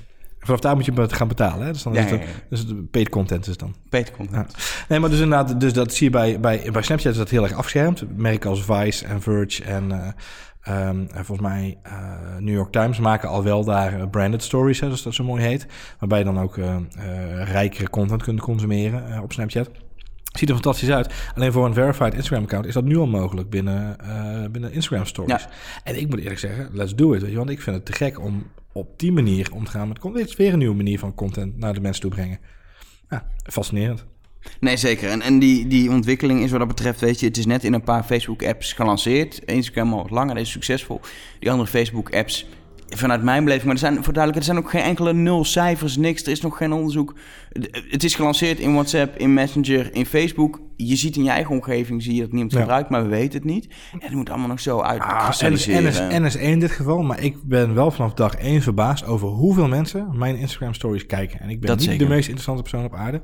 Vanaf 0.46 0.60
daar 0.60 0.74
moet 0.74 0.84
je 0.84 0.92
het 0.92 1.12
gaan 1.12 1.28
betalen. 1.28 1.66
Hè? 1.66 1.72
Dus 1.72 1.82
dan 1.82 1.92
Ja, 1.92 2.04
is 2.04 2.10
het, 2.10 2.20
ja, 2.20 2.26
ja. 2.26 2.32
dus 2.50 2.58
het 2.58 2.90
paid 2.90 3.08
content 3.08 3.46
is 3.46 3.56
dan. 3.56 3.74
Komt. 4.16 4.30
Ja. 4.30 4.46
Nee, 4.88 4.98
maar 4.98 5.10
dus 5.10 5.20
inderdaad, 5.20 5.60
dus 5.60 5.72
dat 5.72 5.94
zie 5.94 6.06
je 6.06 6.12
bij, 6.12 6.40
bij, 6.40 6.68
bij 6.72 6.82
Snapchat 6.82 7.12
is 7.12 7.18
dat 7.18 7.30
heel 7.30 7.42
erg 7.42 7.52
afgeschermd. 7.52 8.04
Merken 8.16 8.50
als 8.50 8.64
Vice 8.64 9.06
en 9.06 9.22
Verge 9.22 9.64
en 9.64 9.92
eh, 9.92 10.08
ehm, 10.60 11.04
en 11.12 11.24
volgens 11.24 11.48
mij 11.48 11.78
eh, 11.82 11.92
New 12.38 12.54
York 12.54 12.72
Times 12.72 12.98
maken 12.98 13.28
al 13.28 13.42
wel 13.42 13.64
daar 13.64 14.00
eh, 14.00 14.10
branded 14.10 14.42
stories, 14.42 14.80
hè, 14.80 14.86
zoals 14.86 15.02
dat 15.02 15.14
zo 15.14 15.24
mooi 15.24 15.42
heet. 15.42 15.66
Waarbij 15.98 16.18
je 16.18 16.24
dan 16.24 16.40
ook 16.40 16.58
rijkere 17.44 17.90
content 17.90 18.22
kunt 18.22 18.40
consumeren 18.40 19.22
op 19.22 19.32
Snapchat. 19.32 19.70
Ziet 20.32 20.48
er 20.48 20.54
fantastisch 20.54 20.90
uit. 20.90 21.14
Alleen 21.34 21.52
voor 21.52 21.66
een 21.66 21.74
verified 21.74 22.14
Instagram 22.14 22.42
account 22.42 22.66
is 22.66 22.74
dat 22.74 22.84
nu 22.84 22.96
al 22.96 23.06
mogelijk 23.06 23.50
binnen, 23.50 23.96
binnen 24.52 24.72
Instagram 24.72 25.06
stories. 25.06 25.42
Ja. 25.42 25.48
En 25.84 26.00
ik 26.00 26.08
moet 26.08 26.18
eerlijk 26.18 26.38
zeggen, 26.38 26.68
let's 26.72 26.94
do 26.94 27.12
it. 27.12 27.22
Weet 27.22 27.30
je, 27.30 27.36
want 27.36 27.50
ik 27.50 27.60
vind 27.60 27.76
het 27.76 27.84
te 27.84 27.92
gek 27.92 28.20
om 28.20 28.46
op 28.76 28.98
die 28.98 29.12
manier 29.12 29.52
om 29.52 29.64
te 29.64 29.70
gaan 29.70 29.88
met 29.88 29.98
content. 29.98 30.36
Weer 30.36 30.52
een 30.52 30.58
nieuwe 30.58 30.76
manier 30.76 30.98
van 30.98 31.14
content 31.14 31.58
naar 31.58 31.74
de 31.74 31.80
mensen 31.80 32.02
toe 32.02 32.10
brengen. 32.10 32.38
Ja, 33.08 33.26
fascinerend. 33.42 34.04
Nee, 34.60 34.76
zeker. 34.76 35.10
En, 35.10 35.22
en 35.22 35.38
die, 35.38 35.66
die 35.66 35.90
ontwikkeling 35.90 36.42
is 36.42 36.50
wat 36.50 36.58
dat 36.58 36.68
betreft, 36.68 37.00
weet 37.00 37.20
je, 37.20 37.26
het 37.26 37.36
is 37.36 37.46
net 37.46 37.64
in 37.64 37.72
een 37.72 37.82
paar 37.82 38.04
Facebook-apps 38.04 38.72
gelanceerd. 38.72 39.38
Instagram 39.44 39.92
al 39.92 40.02
wat 40.02 40.10
langer, 40.10 40.36
is 40.36 40.50
succesvol. 40.50 41.00
Die 41.40 41.50
andere 41.50 41.68
Facebook-apps, 41.68 42.46
vanuit 42.88 43.22
mijn 43.22 43.42
beleving, 43.44 43.64
maar 43.64 43.74
er 43.74 43.80
zijn 43.80 44.04
voor 44.04 44.12
duidelijkheid, 44.12 44.46
er 44.48 44.54
zijn 44.54 44.58
ook 44.64 44.70
geen 44.70 44.90
enkele 44.90 45.12
nul 45.12 45.44
cijfers, 45.44 45.96
niks. 45.96 46.22
Er 46.22 46.30
is 46.30 46.40
nog 46.40 46.56
geen 46.56 46.72
onderzoek. 46.72 47.14
Het 47.88 48.04
is 48.04 48.14
gelanceerd 48.14 48.58
in 48.58 48.72
WhatsApp, 48.72 49.16
in 49.18 49.34
Messenger, 49.34 49.94
in 49.94 50.06
Facebook. 50.06 50.60
Je 50.76 50.96
ziet 50.96 51.16
in 51.16 51.24
je 51.24 51.30
eigen 51.30 51.54
omgeving, 51.54 52.02
zie 52.02 52.14
je 52.14 52.20
dat 52.20 52.30
niemand 52.32 52.52
Ja. 52.52 52.60
gebruikt, 52.60 52.90
maar 52.90 53.02
we 53.02 53.08
weten 53.08 53.32
het 53.38 53.44
niet. 53.44 53.66
En 53.92 53.98
het 54.02 54.12
moet 54.12 54.28
allemaal 54.30 54.48
nog 54.48 54.60
zo 54.60 54.78
Ah, 54.78 54.94
NS, 54.96 55.00
uitkristalliseren. 55.00 56.22
NS, 56.22 56.34
NS1 56.36 56.40
in 56.40 56.60
dit 56.60 56.70
geval, 56.70 57.02
maar 57.02 57.22
ik 57.22 57.36
ben 57.44 57.74
wel 57.74 57.90
vanaf 57.90 58.14
dag 58.14 58.34
1 58.34 58.62
verbaasd 58.62 59.04
over 59.06 59.28
hoeveel 59.28 59.68
mensen 59.68 60.08
mijn 60.18 60.36
Instagram 60.36 60.74
stories 60.74 61.06
kijken. 61.06 61.40
En 61.40 61.48
ik 61.48 61.60
ben 61.60 61.68
Dat 61.68 61.78
niet 61.78 61.86
zeker. 61.88 62.06
de 62.06 62.12
meest 62.12 62.28
interessante 62.28 62.62
persoon 62.62 62.84
op 62.84 62.94
aarde. 62.94 63.20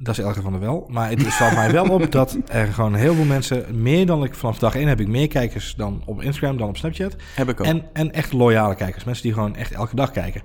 Dat 0.00 0.18
is 0.18 0.24
Elke 0.24 0.40
van 0.42 0.52
der 0.52 0.60
Wel. 0.60 0.86
Maar 0.90 1.10
het 1.10 1.22
valt 1.22 1.54
mij 1.54 1.72
wel 1.72 1.88
op 1.88 2.12
dat 2.12 2.38
er 2.48 2.66
gewoon 2.66 2.94
heel 2.94 3.14
veel 3.14 3.24
mensen... 3.24 3.82
meer 3.82 4.06
dan 4.06 4.24
ik 4.24 4.34
vanaf 4.34 4.58
dag 4.58 4.74
één 4.74 4.88
heb 4.88 5.00
ik 5.00 5.08
meer 5.08 5.28
kijkers 5.28 5.74
dan 5.76 6.02
op 6.04 6.22
Instagram 6.22 6.56
dan 6.56 6.68
op 6.68 6.76
Snapchat. 6.76 7.16
Heb 7.34 7.48
ik 7.48 7.60
ook. 7.60 7.66
En, 7.66 7.84
en 7.92 8.12
echt 8.12 8.32
loyale 8.32 8.74
kijkers. 8.74 9.04
Mensen 9.04 9.22
die 9.24 9.32
gewoon 9.32 9.56
echt 9.56 9.72
elke 9.72 9.96
dag 9.96 10.10
kijken. 10.10 10.42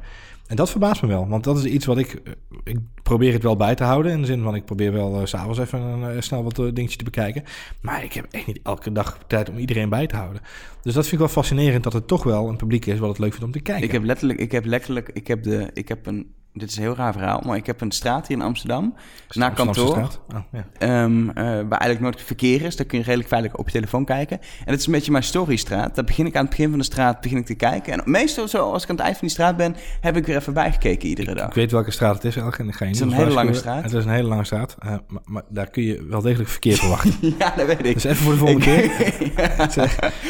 En 0.47 0.55
dat 0.55 0.69
verbaast 0.69 1.01
me 1.01 1.07
wel. 1.07 1.27
Want 1.27 1.43
dat 1.43 1.57
is 1.57 1.63
iets 1.63 1.85
wat 1.85 1.97
ik... 1.97 2.13
eh, 2.13 2.33
Ik 2.63 2.77
probeer 3.03 3.33
het 3.33 3.43
wel 3.43 3.55
bij 3.55 3.75
te 3.75 3.83
houden. 3.83 4.11
In 4.11 4.19
de 4.21 4.25
zin 4.27 4.41
van 4.43 4.55
ik 4.55 4.65
probeer 4.65 4.91
wel 4.91 5.27
s 5.27 5.29
s'avonds 5.29 5.59
even 5.59 5.79
een, 5.81 6.15
eh, 6.15 6.21
snel 6.21 6.43
wat 6.43 6.59
eh, 6.59 6.65
dingetjes 6.73 6.97
te 6.97 7.03
bekijken. 7.03 7.43
Maar 7.81 8.03
ik 8.03 8.13
heb 8.13 8.25
echt 8.31 8.47
niet 8.47 8.59
elke 8.63 8.91
dag 8.91 9.17
tijd 9.27 9.49
om 9.49 9.57
iedereen 9.57 9.89
bij 9.89 10.07
te 10.07 10.15
houden. 10.15 10.41
Dus 10.81 10.93
dat 10.93 11.03
vind 11.03 11.13
ik 11.13 11.19
wel 11.19 11.27
fascinerend 11.43 11.83
dat 11.83 11.93
het 11.93 12.07
toch 12.07 12.23
wel 12.23 12.47
een 12.49 12.57
publiek 12.57 12.85
is... 12.85 12.99
wat 12.99 13.09
het 13.09 13.19
leuk 13.19 13.29
vindt 13.31 13.45
om 13.45 13.51
te 13.51 13.59
kijken. 13.59 13.83
Ik 13.83 13.91
heb 13.91 14.03
letterlijk, 14.03 14.39
ik 14.39 14.51
heb 14.51 14.65
letterlijk, 14.65 15.09
ik 15.13 15.27
heb 15.27 15.43
de, 15.43 15.69
ik 15.73 15.87
heb 15.87 16.05
een, 16.05 16.33
dit 16.53 16.69
is 16.69 16.75
een 16.75 16.81
heel 16.81 16.95
raar 16.95 17.13
verhaal, 17.13 17.41
maar 17.45 17.57
ik 17.57 17.65
heb 17.65 17.81
een 17.81 17.91
straat 17.91 18.27
hier 18.27 18.37
in 18.37 18.43
Amsterdam, 18.43 18.93
naar 19.29 19.53
kantoor. 19.53 19.97
Oh, 19.97 20.39
ja. 20.51 20.65
ehm, 20.77 21.29
eh, 21.29 21.35
waar 21.43 21.79
eigenlijk 21.79 21.99
nooit 21.99 22.21
verkeer 22.21 22.61
is. 22.61 22.75
Daar 22.75 22.85
kun 22.85 22.97
je 22.97 23.03
redelijk 23.03 23.29
veilig 23.29 23.55
op 23.55 23.65
je 23.65 23.71
telefoon 23.71 24.05
kijken. 24.05 24.39
En 24.39 24.65
dat 24.65 24.79
is 24.79 24.85
een 24.85 24.91
beetje 24.91 25.11
mijn 25.11 25.23
storystraat. 25.23 25.95
Daar 25.95 26.03
begin 26.03 26.25
ik 26.25 26.35
aan 26.35 26.41
het 26.41 26.49
begin 26.49 26.69
van 26.69 26.79
de 26.79 26.85
straat 26.85 27.21
begin 27.21 27.37
ik 27.37 27.45
te 27.45 27.53
kijken. 27.55 27.93
En 27.93 28.01
meestal 28.05 28.47
zo, 28.47 28.71
als 28.71 28.83
ik 28.83 28.89
aan 28.89 28.95
het 28.95 29.03
eind 29.05 29.17
van 29.17 29.27
die 29.27 29.35
straat 29.35 29.57
ben, 29.57 29.75
heb 30.01 30.17
ik 30.17 30.25
weer 30.25 30.35
even 30.35 30.53
bijgekeken 30.53 31.09
iedere 31.09 31.35
dag. 31.35 31.47
Ik 31.47 31.53
weet 31.53 31.71
welke 31.71 31.91
straat 31.91 32.15
het 32.15 32.23
is, 32.23 32.35
Elke. 32.35 32.57
En 32.57 32.67
ik 32.67 32.75
ga 32.75 32.85
je 32.85 32.91
Het 32.91 32.99
is 32.99 33.05
een 33.05 33.11
hele 33.17 33.31
lange 33.31 33.53
straat. 33.53 33.83
Het 33.83 33.93
is 33.93 34.05
een 34.05 34.11
hele 34.11 34.27
lange 34.27 34.43
straat. 34.43 34.75
eh, 34.79 34.89
maar, 35.07 35.21
maar 35.25 35.43
daar 35.49 35.69
kun 35.69 35.83
je 35.83 36.05
wel 36.09 36.21
degelijk 36.21 36.49
verkeer 36.49 36.75
verwachten. 36.83 37.13
ja, 37.39 37.53
dat 37.57 37.65
weet 37.65 37.85
ik. 37.85 37.93
Dus 37.93 38.03
even 38.03 38.15
voor 38.23 38.31
de 38.33 38.37
volgende 38.39 38.63
keer. 38.65 38.81
Ja. 39.35 39.63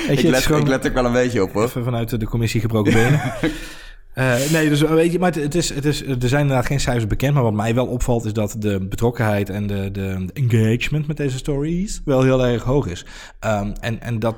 Ik, 0.08 0.20
het 0.20 0.24
let, 0.24 0.44
gewoon- 0.46 0.62
ik 0.62 0.68
let 0.68 0.88
ook 0.88 0.94
wel 0.94 1.06
een 1.06 1.12
beetje 1.12 1.44
op 1.44 1.54
hoor. 1.54 1.64
Even 1.64 1.84
vanuit 1.84 2.20
de 2.20 2.28
commissie 2.28 2.62
gebroken 2.62 2.94
benen. 2.94 3.22
Eh, 4.14 4.36
nee, 4.52 4.70
dus 4.70 4.82
weet 4.82 5.12
je, 5.12 5.20
maar 5.20 5.32
het, 5.34 5.44
het 5.44 5.56
is, 5.56 5.74
het 5.74 5.86
is, 5.86 6.06
er 6.06 6.28
zijn 6.28 6.42
inderdaad 6.42 6.66
geen 6.66 6.80
cijfers 6.80 7.08
bekend. 7.08 7.34
Maar 7.34 7.44
wat 7.44 7.54
mij 7.54 7.76
wel 7.76 7.86
opvalt 7.88 8.26
is 8.26 8.34
dat 8.34 8.56
de 8.60 8.88
betrokkenheid 8.88 9.50
en 9.50 9.68
de, 9.68 9.92
de 9.92 10.28
engagement 10.34 11.08
met 11.08 11.18
deze 11.18 11.38
stories 11.38 12.02
wel 12.06 12.24
heel 12.24 12.46
erg 12.46 12.64
hoog 12.64 12.88
is. 12.88 13.06
Ehm, 13.40 13.72
en, 13.80 14.02
en 14.02 14.20
dat 14.20 14.36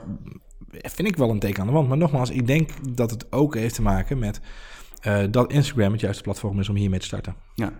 vind 0.72 1.08
ik 1.08 1.18
wel 1.18 1.30
een 1.30 1.40
teken 1.40 1.62
aan 1.62 1.68
de 1.68 1.74
wand. 1.74 1.88
Maar 1.88 1.98
nogmaals, 1.98 2.30
ik 2.30 2.48
denk 2.48 2.70
dat 2.96 3.12
het 3.12 3.32
ook 3.32 3.56
heeft 3.56 3.76
te 3.76 3.82
maken 3.82 4.20
met 4.20 4.40
eh, 5.02 5.24
dat 5.32 5.52
Instagram 5.52 5.92
het 5.92 6.02
juiste 6.02 6.24
platform 6.24 6.60
is 6.60 6.70
om 6.70 6.76
hiermee 6.76 7.00
te 7.00 7.06
starten. 7.06 7.36
Ja. 7.56 7.74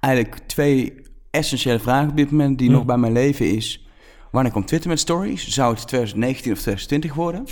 Eigenlijk 0.00 0.42
twee 0.46 0.94
essentiële 1.30 1.78
vragen 1.78 2.10
op 2.10 2.16
dit 2.16 2.30
moment 2.30 2.58
die 2.58 2.68
Hm. 2.68 2.72
nog 2.74 2.84
bij 2.84 2.96
mijn 2.96 3.12
leven 3.12 3.54
is. 3.54 3.88
Wanneer 4.30 4.52
komt 4.52 4.66
Twitter 4.66 4.90
met 4.90 5.00
stories? 5.00 5.48
Zou 5.48 5.74
het 5.74 5.86
2019 5.86 6.52
of 6.52 6.58
2020 6.58 7.14
worden? 7.14 7.44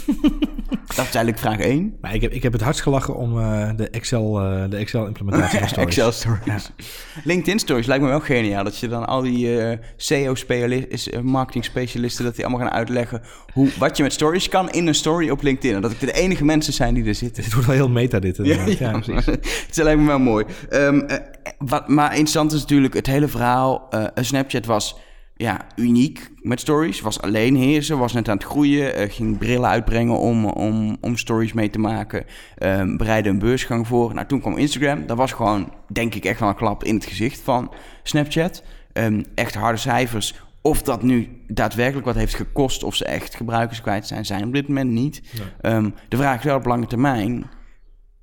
dat 0.96 1.06
is 1.06 1.14
eigenlijk 1.14 1.38
vraag 1.38 1.58
1. 1.58 1.96
Maar 2.00 2.14
ik 2.14 2.20
heb, 2.20 2.32
ik 2.32 2.42
heb 2.42 2.52
het 2.52 2.62
hardst 2.62 2.82
gelachen 2.82 3.16
om 3.16 3.40
eh, 3.40 3.70
de 3.76 3.90
Excel, 3.90 4.40
eh, 4.40 4.70
de 4.70 4.76
Excel 4.76 5.06
implementatie 5.06 5.58
van 5.58 5.68
stories. 5.68 5.86
Excel 5.96 6.12
stories. 6.12 6.70
LinkedIn 7.24 7.58
stories 7.58 7.86
lijkt 7.86 8.02
me 8.02 8.08
wel 8.08 8.20
geniaal. 8.20 8.64
Dat 8.64 8.78
je 8.78 8.88
dan 8.88 9.06
al 9.06 9.22
die 9.22 9.60
eh 9.60 9.78
SEO-specialisten, 9.96 11.24
marketing-specialisten, 11.24 12.24
dat 12.24 12.34
die 12.34 12.44
allemaal 12.46 12.66
gaan 12.66 12.76
uitleggen 12.76 13.22
hoe, 13.52 13.68
wat 13.78 13.96
je 13.96 14.02
met 14.02 14.12
stories 14.12 14.48
kan 14.48 14.70
in 14.70 14.86
een 14.86 14.94
story 14.94 15.30
op 15.30 15.42
LinkedIn. 15.42 15.74
En 15.74 15.82
dat 15.82 15.90
ik 15.90 16.00
de 16.00 16.12
enige 16.12 16.44
mensen 16.44 16.72
zijn 16.72 16.94
die 16.94 17.04
er 17.04 17.14
zitten. 17.14 17.42
Dit 17.42 17.52
wordt 17.52 17.66
wel 17.66 17.76
heel 17.76 17.88
meta 17.88 18.18
dit. 18.18 18.36
Ja, 18.36 18.64
ja, 18.66 18.98
precies. 18.98 19.26
het 19.66 19.76
lijkt 19.76 20.00
me 20.00 20.06
wel 20.06 20.18
mooi. 20.18 20.44
Ehm, 20.68 20.98
eh, 20.98 21.16
wat, 21.58 21.88
maar 21.88 22.10
interessant 22.10 22.52
is 22.52 22.60
natuurlijk 22.60 22.94
het 22.94 23.06
hele 23.06 23.28
verhaal. 23.28 23.88
Snapchat 24.14 24.66
was 24.66 24.96
ja, 25.38 25.66
uniek 25.76 26.30
met 26.42 26.60
stories. 26.60 27.00
Was 27.00 27.20
alleen 27.20 27.56
heersen, 27.56 27.98
was 27.98 28.12
net 28.12 28.28
aan 28.28 28.36
het 28.36 28.46
groeien. 28.46 28.94
eh, 28.94 29.12
ging 29.12 29.38
brillen 29.38 29.68
uitbrengen 29.68 30.18
om, 30.18 30.44
om, 30.44 30.96
om 31.00 31.16
stories 31.16 31.52
mee 31.52 31.70
te 31.70 31.78
maken. 31.78 32.24
ehm 32.56 32.96
bereidde 32.96 33.30
een 33.30 33.38
beursgang 33.38 33.86
voor. 33.86 34.14
Nou, 34.14 34.26
toen 34.26 34.40
kwam 34.40 34.56
Instagram. 34.56 35.06
Dat 35.06 35.16
was 35.16 35.32
gewoon, 35.32 35.72
denk 35.92 36.14
ik, 36.14 36.24
echt 36.24 36.40
wel 36.40 36.48
een 36.48 36.54
klap 36.54 36.84
in 36.84 36.94
het 36.94 37.04
gezicht 37.04 37.40
van 37.40 37.72
Snapchat. 38.02 38.62
Ehm, 38.92 39.22
echt 39.34 39.54
harde 39.54 39.78
cijfers. 39.78 40.34
Of 40.62 40.82
dat 40.82 41.02
nu 41.02 41.28
daadwerkelijk 41.46 42.06
wat 42.06 42.14
heeft 42.14 42.34
gekost, 42.34 42.82
of 42.82 42.94
ze 42.94 43.04
echt 43.04 43.34
gebruikers 43.34 43.80
kwijt 43.80 44.06
zijn, 44.06 44.24
zijn 44.26 44.44
op 44.44 44.52
dit 44.52 44.68
moment 44.68 44.90
niet. 44.90 45.22
Ehm, 45.60 45.90
de 46.08 46.16
vraag 46.16 46.38
is 46.38 46.44
wel 46.44 46.56
op 46.56 46.66
lange 46.66 46.86
termijn 46.86 47.46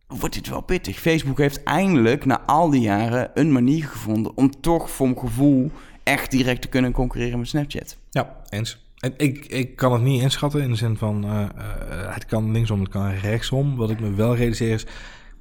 wordt 0.08 0.36
dit 0.36 0.50
wel 0.50 0.62
pittig. 0.62 1.00
Facebook 1.00 1.38
heeft 1.38 1.64
eindelijk 1.64 2.26
na 2.26 2.42
al 2.46 2.70
die 2.70 2.82
jaren 2.82 3.32
een 3.34 3.52
manier 3.52 3.86
gevonden 3.86 4.38
om 4.38 4.62
toch 4.62 4.90
voor 4.90 5.08
mijn 5.08 5.20
gevoel 5.20 5.72
echt 6.06 6.32
direct 6.32 6.62
te 6.62 6.68
kunnen 6.68 6.92
concurreren 6.92 7.40
met 7.40 7.48
Snapchat. 7.48 7.98
Ja, 8.10 8.36
eens. 8.50 8.84
En 9.00 9.14
ik, 9.18 9.46
ik 9.46 9.76
kan 9.76 9.94
het 9.94 10.02
niet 10.02 10.22
inschatten 10.22 10.62
in 10.62 10.70
de 10.70 10.76
zin 10.76 10.98
van 10.98 11.24
eh, 11.24 11.42
eh, 11.42 12.14
het 12.14 12.26
kan 12.26 12.52
linksom, 12.52 12.80
het 12.80 12.90
kan 12.90 13.10
rechtsom. 13.10 13.76
Wat 13.76 13.90
ik 13.90 14.00
me 14.00 14.14
wel 14.14 14.36
realiseer 14.36 14.74
is. 14.74 14.86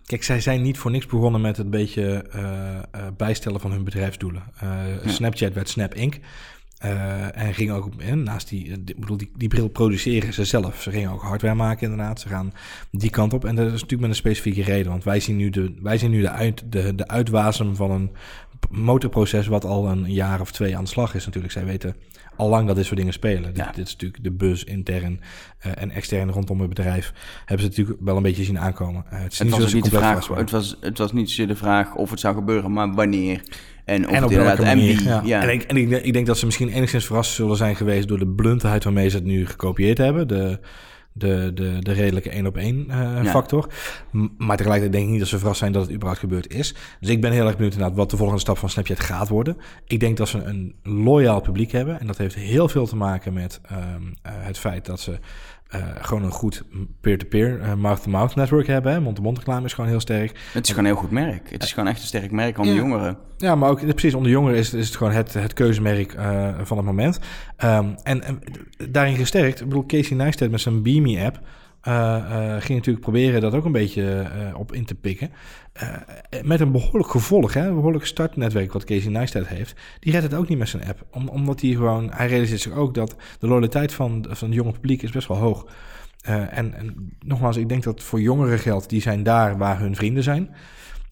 Kijk, 0.04 0.22
zij 0.22 0.40
zijn 0.40 0.62
niet 0.62 0.78
voor 0.78 0.90
niks 0.90 1.06
begonnen 1.06 1.40
met 1.40 1.56
het 1.56 1.70
beetje 1.70 2.22
eh, 2.22 3.06
bijstellen 3.16 3.60
van 3.60 3.70
hun 3.70 3.84
bedrijfsdoelen. 3.84 4.42
Snapchat 5.06 5.52
werd 5.52 5.68
Snap 5.68 5.94
Inc. 5.94 6.20
En 7.34 7.54
ging 7.54 7.70
ook, 7.70 7.88
eh, 7.98 8.12
naast 8.12 8.48
die, 8.48 8.84
bedoel, 8.96 9.16
die, 9.16 9.30
die 9.36 9.48
bril 9.48 9.68
produceren 9.68 10.32
ze 10.32 10.44
zelf. 10.44 10.82
Ze 10.82 10.90
gingen 10.90 11.10
ook 11.10 11.22
hardware 11.22 11.54
maken 11.54 11.90
inderdaad. 11.90 12.20
Ze 12.20 12.28
gaan 12.28 12.52
die 12.90 13.10
kant 13.10 13.32
op. 13.32 13.44
En 13.44 13.54
dat 13.54 13.66
is 13.66 13.72
natuurlijk 13.72 14.00
met 14.00 14.10
een 14.10 14.16
specifieke 14.16 14.62
reden. 14.62 14.90
Want 14.90 15.04
wij 15.04 15.20
zien 15.20 15.36
nu 15.36 15.50
de, 15.50 15.74
wij 15.82 15.98
zien 15.98 16.10
nu 16.10 16.20
de, 16.20 16.30
uit, 16.30 16.62
de, 16.72 16.94
de 16.94 17.08
uitwasem 17.08 17.76
van 17.76 17.90
een 17.90 18.10
motorproces 18.70 19.46
wat 19.46 19.64
al 19.64 19.88
een 19.88 20.12
jaar 20.12 20.40
of 20.40 20.52
twee 20.52 20.76
aan 20.76 20.84
de 20.84 20.90
slag 20.90 21.14
is 21.14 21.24
natuurlijk. 21.26 21.52
Zij 21.52 21.64
weten 21.64 21.96
al 22.36 22.48
lang 22.48 22.66
dat 22.66 22.76
dit 22.76 22.84
soort 22.84 22.98
dingen 22.98 23.12
spelen. 23.12 23.50
Ja. 23.54 23.64
Dit, 23.64 23.74
dit 23.74 23.86
is 23.86 23.92
natuurlijk 23.92 24.22
de 24.24 24.30
buzz 24.30 24.62
intern 24.62 25.20
eh, 25.58 25.72
en 25.74 25.90
extern 25.90 26.30
rondom 26.30 26.60
het 26.60 26.68
bedrijf. 26.68 27.12
Hebben 27.38 27.64
ze 27.64 27.70
natuurlijk 27.70 27.98
wel 28.00 28.16
een 28.16 28.22
beetje 28.22 28.44
zien 28.44 28.58
aankomen. 28.58 29.04
Eh, 29.10 29.22
het 29.22 29.32
is 29.32 29.38
Het 29.38 29.48
niet 29.48 29.58
was, 29.58 29.72
niet 29.72 29.84
de 29.84 29.90
vraag, 29.90 30.28
het, 30.28 30.50
was, 30.50 30.76
het 30.80 30.98
was 30.98 31.12
niet 31.12 31.28
zozeer 31.28 31.46
de 31.46 31.56
vraag 31.56 31.94
of 31.94 32.10
het 32.10 32.20
zou 32.20 32.34
gebeuren, 32.34 32.72
maar 32.72 32.94
wanneer. 32.94 33.42
En 33.84 34.08
of 34.08 34.14
En 34.14 34.24
op 34.24 34.30
welke 34.30 34.62
en 34.62 34.76
manier. 34.76 34.96
wie. 34.96 35.04
Ja. 35.04 35.22
Ja. 35.24 35.42
En, 35.42 35.52
ik, 35.52 35.62
en 35.62 35.76
ik, 35.76 35.90
ik 35.90 36.12
denk 36.12 36.26
dat 36.26 36.38
ze 36.38 36.44
misschien 36.44 36.68
enigszins 36.68 37.06
verrast 37.06 37.32
zullen 37.32 37.56
zijn 37.56 37.76
geweest 37.76 38.08
door 38.08 38.18
de 38.18 38.28
bluntheid 38.28 38.84
waarmee 38.84 39.08
ze 39.08 39.16
het 39.16 39.24
nu 39.24 39.46
gekopieerd 39.46 39.98
hebben. 39.98 40.28
De, 40.28 40.58
de, 41.16 41.50
de, 41.54 41.76
de 41.80 41.92
redelijke 41.92 42.30
één 42.30 42.46
op 42.46 42.56
één 42.56 42.90
eh, 42.90 42.98
Ja. 42.98 43.24
factor. 43.24 43.68
Maar 44.38 44.56
tegelijkertijd 44.56 44.92
denk 44.92 45.04
ik 45.04 45.10
niet 45.10 45.18
dat 45.20 45.28
ze 45.28 45.38
verrast 45.38 45.58
zijn 45.58 45.72
dat 45.72 45.82
het 45.82 45.90
überhaupt 45.90 46.20
gebeurd 46.20 46.52
is. 46.54 46.74
Dus 47.00 47.08
ik 47.08 47.20
ben 47.20 47.32
heel 47.32 47.44
erg 47.46 47.54
benieuwd 47.56 47.72
inderdaad 47.72 47.96
wat 47.96 48.10
de 48.10 48.16
volgende 48.16 48.40
stap 48.40 48.58
van 48.58 48.70
Snapchat 48.70 49.00
gaat 49.00 49.28
worden. 49.28 49.56
Ik 49.86 50.00
denk 50.00 50.16
dat 50.16 50.28
ze 50.28 50.38
een 50.42 50.74
loyaal 50.82 51.40
publiek 51.40 51.70
hebben. 51.72 52.00
En 52.00 52.06
dat 52.06 52.18
heeft 52.18 52.34
heel 52.34 52.68
veel 52.68 52.86
te 52.86 52.96
maken 52.96 53.32
met 53.32 53.60
ehm, 53.62 53.80
eh, 54.22 54.32
het 54.36 54.58
feit 54.58 54.86
dat 54.86 55.00
ze 55.00 55.18
eh, 55.68 55.80
gewoon 56.00 56.22
een 56.22 56.30
goed 56.30 56.62
peer-to-peer, 57.00 57.60
eh, 57.60 57.74
mouth-to-mouth 57.74 58.34
network 58.34 58.66
hebben. 58.66 59.02
Mond-to-mond 59.02 59.38
reclame 59.38 59.64
is 59.64 59.72
gewoon 59.72 59.90
heel 59.90 60.00
sterk. 60.00 60.38
Het 60.52 60.64
is 60.64 60.70
gewoon 60.70 60.84
een 60.84 60.90
heel 60.90 61.00
goed 61.00 61.10
merk. 61.10 61.50
Het 61.50 61.62
is 61.62 61.72
gewoon 61.72 61.88
echt 61.88 62.00
een 62.00 62.06
sterk 62.06 62.30
merk 62.30 62.56
de 62.56 62.64
Ja. 62.68 62.74
jongeren. 62.74 63.18
Ja, 63.36 63.54
maar 63.54 63.70
ook 63.70 63.86
precies 63.86 64.14
onder 64.14 64.30
jongeren 64.30 64.58
is, 64.58 64.74
is 64.74 64.86
het 64.86 64.96
gewoon 64.96 65.12
het, 65.12 65.32
het 65.34 65.52
keuzemerk 65.52 66.12
eh, 66.12 66.48
van 66.62 66.76
het 66.76 66.86
moment. 66.86 67.18
Ehm, 67.56 67.88
en, 68.02 68.22
en 68.22 68.38
daarin 68.90 69.16
gesterkt, 69.16 69.60
ik 69.60 69.68
bedoel, 69.68 69.86
Casey 69.86 70.16
Neistat 70.16 70.50
met 70.50 70.60
zijn 70.60 70.82
Beamy-app... 70.82 71.40
eh, 71.84 72.16
eh, 72.16 72.62
ging 72.62 72.78
natuurlijk 72.78 73.04
proberen 73.04 73.40
dat 73.40 73.54
ook 73.54 73.64
een 73.64 73.72
beetje 73.72 74.20
eh, 74.20 74.58
op 74.58 74.72
in 74.72 74.84
te 74.84 74.94
pikken. 74.94 75.30
Met 76.42 76.60
een 76.60 76.72
behoorlijk 76.72 77.10
gevolg, 77.10 77.54
hè? 77.54 77.66
een 77.66 77.74
behoorlijk 77.74 78.06
startnetwerk 78.06 78.72
wat 78.72 78.84
Casey 78.84 79.10
Neistat 79.10 79.46
heeft. 79.46 79.74
Die 80.00 80.12
redt 80.12 80.24
het 80.24 80.34
ook 80.34 80.48
niet 80.48 80.58
met 80.58 80.68
zijn 80.68 80.84
app. 80.84 81.06
Om, 81.10 81.28
omdat 81.28 81.60
hij 81.60 81.70
gewoon, 81.70 82.10
hij 82.12 82.26
realiseert 82.26 82.60
zich 82.60 82.72
ook 82.72 82.94
dat 82.94 83.16
de 83.38 83.46
loyaliteit 83.46 83.92
van, 83.92 84.26
van 84.28 84.48
het 84.48 84.56
jonge 84.56 84.72
publiek 84.72 85.02
is 85.02 85.10
best 85.10 85.28
wel 85.28 85.36
hoog. 85.36 85.66
Eh, 86.24 86.58
en, 86.58 86.74
en 86.74 87.16
nogmaals, 87.24 87.56
ik 87.56 87.68
denk 87.68 87.82
dat 87.82 88.02
voor 88.02 88.20
jongeren 88.20 88.58
geldt, 88.58 88.88
die 88.88 89.00
zijn 89.00 89.22
daar 89.22 89.58
waar 89.58 89.78
hun 89.78 89.96
vrienden 89.96 90.22
zijn. 90.22 90.54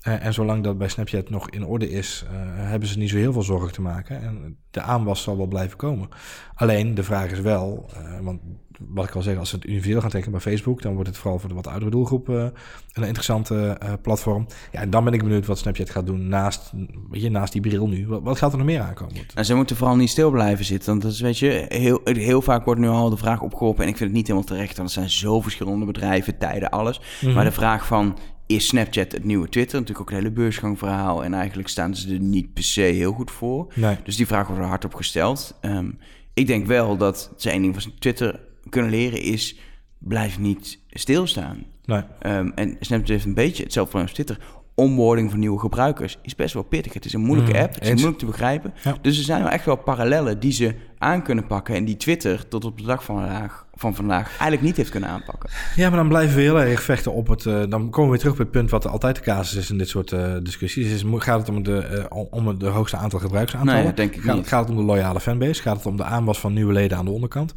Eh, 0.03 0.25
en 0.25 0.35
zolang 0.35 0.65
dat 0.65 0.79
bij 0.79 0.89
Snapchat 0.89 1.31
nog 1.31 1.51
in 1.51 1.65
orde 1.65 1.91
is, 1.91 2.25
eh, 2.27 2.33
hebben 2.69 2.89
ze 2.89 2.99
niet 2.99 3.11
zo 3.11 3.17
heel 3.17 3.33
veel 3.33 3.43
zorgen 3.43 3.73
te 3.73 3.81
maken. 3.81 4.23
En 4.23 4.57
de 4.71 4.81
aanwas 4.81 5.23
zal 5.23 5.37
wel 5.37 5.47
blijven 5.47 5.77
komen. 5.77 6.09
Alleen 6.55 6.95
de 6.95 7.03
vraag 7.03 7.31
is 7.31 7.41
wel, 7.41 7.91
eh, 7.95 8.19
want 8.21 8.41
wat 8.89 9.09
ik 9.09 9.15
al 9.15 9.23
zeg, 9.23 9.39
als 9.39 9.49
ze 9.49 9.55
het 9.55 9.67
universeel 9.67 10.01
gaan 10.01 10.11
trekken 10.11 10.33
bij 10.33 10.41
Facebook, 10.41 10.83
dan 10.83 10.95
wordt 10.95 11.09
het 11.09 11.19
vooral 11.19 11.39
voor 11.39 11.49
de 11.49 11.55
wat 11.55 11.67
oudere 11.67 11.91
doelgroep 11.91 12.29
een 12.29 12.53
interessante 12.95 13.79
platform. 14.03 14.47
Ja, 14.73 14.81
en 14.81 14.91
dan 14.91 15.05
ben 15.05 15.13
ik 15.13 15.23
benieuwd 15.23 15.47
wat 15.47 15.59
Snapchat 15.59 15.91
gaat 15.91 16.07
doen 16.07 16.29
naast, 16.29 16.73
weet 17.11 17.23
je, 17.23 17.31
naast 17.31 17.53
die 17.53 17.63
bril 17.63 17.89
nu. 17.89 18.07
Wat, 18.07 18.23
wat 18.23 18.39
gaat 18.39 18.53
er 18.53 18.59
nog 18.59 18.67
meer 18.67 18.81
aankomen? 18.81 19.15
Nou, 19.35 19.47
ze 19.47 19.55
moeten 19.55 19.77
vooral 19.77 19.97
niet 19.97 20.11
stil 20.11 20.31
blijven 20.31 20.65
zitten. 20.65 20.91
Want 20.91 21.03
dat 21.03 21.13
is, 21.13 21.21
weet 21.21 21.39
je, 21.39 21.67
heel, 21.69 22.01
heel 22.05 22.43
vaak 22.43 22.65
wordt 22.65 22.81
nu 22.81 22.89
al 22.89 23.11
de 23.11 23.17
vraag 23.17 23.41
opgeroepen. 23.41 23.83
En 23.83 23.89
ik 23.89 23.97
vind 23.97 24.09
het 24.09 24.19
niet 24.19 24.27
helemaal 24.27 24.49
terecht, 24.49 24.77
want 24.77 24.89
het 24.89 24.99
zijn 24.99 25.11
zo 25.11 25.41
verschillende 25.41 25.85
bedrijven, 25.85 26.39
tijden, 26.39 26.71
alles. 26.71 27.01
Mhm. 27.21 27.33
Maar 27.33 27.45
de 27.45 27.53
vraag 27.53 27.87
van, 27.87 28.17
is 28.57 28.67
Snapchat 28.67 29.13
het 29.13 29.25
nieuwe 29.25 29.49
Twitter? 29.49 29.79
Natuurlijk 29.81 30.01
ook 30.01 30.11
een 30.11 30.23
hele 30.23 30.35
beursgangverhaal. 30.35 31.25
En 31.25 31.35
eigenlijk 31.35 31.69
staan 31.69 31.97
ze 31.97 32.13
er 32.13 32.21
niet 32.21 32.53
per 32.53 32.63
se 32.63 32.81
heel 32.81 33.13
goed 33.13 33.31
voor. 33.31 33.73
Nee. 33.75 33.97
Dus 34.05 34.17
die 34.17 34.27
vraag 34.27 34.47
wordt 34.47 34.63
er 34.63 34.69
hard 34.69 34.85
op 34.85 34.95
gesteld. 34.95 35.59
Ehm, 35.61 35.91
ik 36.35 36.47
denk 36.47 36.67
wel 36.67 36.97
dat 36.97 37.33
ze 37.37 37.51
één 37.51 37.63
ding 37.63 37.83
van 37.83 37.93
Twitter 37.99 38.41
kunnen 38.69 38.91
leren 38.91 39.21
is... 39.23 39.57
blijf 39.99 40.39
niet 40.39 40.79
stilstaan. 40.91 41.65
Nee. 41.85 42.03
Ehm, 42.19 42.51
en 42.55 42.77
Snapchat 42.81 43.09
heeft 43.09 43.25
een 43.25 43.35
beetje 43.35 43.63
hetzelfde 43.63 43.91
probleem 43.91 44.15
als 44.17 44.25
Twitter. 44.27 44.61
Onboarding 44.75 45.31
van 45.31 45.39
nieuwe 45.39 45.59
gebruikers 45.59 46.19
is 46.23 46.35
best 46.35 46.55
wel 46.55 46.63
pittig. 46.63 46.93
Het 46.93 47.05
is 47.05 47.13
een 47.13 47.21
moeilijke 47.21 47.53
Mhm, 47.53 47.63
app, 47.63 47.75
het 47.75 47.85
is 47.85 47.91
moeilijk 47.91 48.19
te 48.19 48.27
begrijpen. 48.27 48.75
Ja. 48.83 48.97
Dus 49.03 49.19
er 49.19 49.25
zijn 49.25 49.43
wel 49.43 49.51
echt 49.53 49.65
wel 49.65 49.77
parallellen 49.77 50.41
die 50.41 50.53
ze 50.53 50.75
aan 51.03 51.23
kunnen 51.23 51.47
pakken. 51.47 51.75
En 51.75 51.85
die 51.85 51.97
Twitter 51.97 52.49
tot 52.49 52.65
op 52.65 52.79
de 52.79 52.85
dag 52.85 53.05
van 53.05 53.17
vandaag, 53.17 53.67
van 53.75 53.95
vandaag 53.95 54.29
eigenlijk 54.29 54.63
niet 54.63 54.77
heeft 54.77 54.91
kunnen 54.91 55.09
aanpakken. 55.09 55.51
Ja, 55.77 55.89
maar 55.89 55.99
dan 55.99 56.09
blijven 56.09 56.37
we 56.37 56.43
heel 56.43 56.61
erg 56.61 56.83
vechten 56.83 57.13
op 57.13 57.29
het. 57.29 57.47
eh, 57.47 57.61
dan 57.69 57.91
komen 57.91 58.03
we 58.03 58.09
weer 58.09 58.19
terug 58.19 58.33
op 58.33 58.39
het 58.39 58.51
punt 58.51 58.71
wat 58.71 58.87
altijd 58.87 59.17
de 59.17 59.23
casus 59.23 59.59
is 59.59 59.71
in 59.71 59.79
dit 59.79 59.89
soort 59.89 60.13
eh, 60.13 60.35
discussies. 60.43 60.93
Is, 60.93 61.05
gaat 61.17 61.39
het 61.39 61.49
om 61.49 61.63
de, 61.63 61.79
eh, 61.79 62.23
om 62.31 62.47
het 62.47 62.61
de 62.61 62.67
hoogste 62.67 62.97
aantal 62.97 63.19
gebruiksaantallen? 63.19 63.75
Nee, 63.75 63.85
dat 63.85 63.97
denk 63.97 64.15
ik 64.15 64.23
gaat, 64.23 64.37
niet. 64.37 64.49
gaat 64.49 64.61
het 64.61 64.71
om 64.71 64.77
de 64.77 64.83
loyale 64.83 65.21
fanbase? 65.21 65.63
Gaat 65.63 65.77
het 65.77 65.87
om 65.87 65.97
de 65.97 66.05
aanwas 66.05 66.41
van 66.41 66.53
nieuwe 66.53 66.73
leden 66.73 66.99
aan 66.99 67.05
de 67.05 67.11
onderkant? 67.11 67.53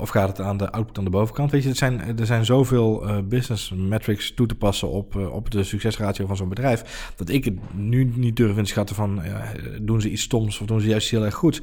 Of 0.00 0.08
gaat 0.08 0.28
het 0.28 0.40
aan 0.40 0.56
de 0.56 0.70
output 0.70 0.98
aan 0.98 1.04
de 1.04 1.10
bovenkant? 1.10 1.50
Weet 1.50 1.62
je, 1.62 1.68
er 1.68 1.76
zijn, 1.76 2.18
er 2.18 2.26
zijn 2.26 2.44
zoveel 2.44 3.06
business 3.28 3.72
metrics 3.76 4.34
toe 4.34 4.46
te 4.46 4.54
passen 4.54 4.90
op, 4.90 5.16
op 5.16 5.50
de 5.50 5.64
succesratio 5.64 6.26
van 6.26 6.36
zo'n 6.36 6.48
bedrijf. 6.48 7.12
Dat 7.16 7.28
ik 7.28 7.44
het 7.44 7.54
nu 7.74 8.12
niet 8.14 8.36
durf 8.36 8.56
inschatten 8.56 8.96
van 8.96 9.22
eh, 9.22 9.40
doen 9.80 10.00
ze 10.00 10.10
iets 10.10 10.22
stoms 10.22 10.60
of 10.60 10.66
doen 10.66 10.80
ze 10.80 10.88
juist 10.88 11.10
heel 11.10 11.24
erg 11.24 11.34
goed. 11.34 11.62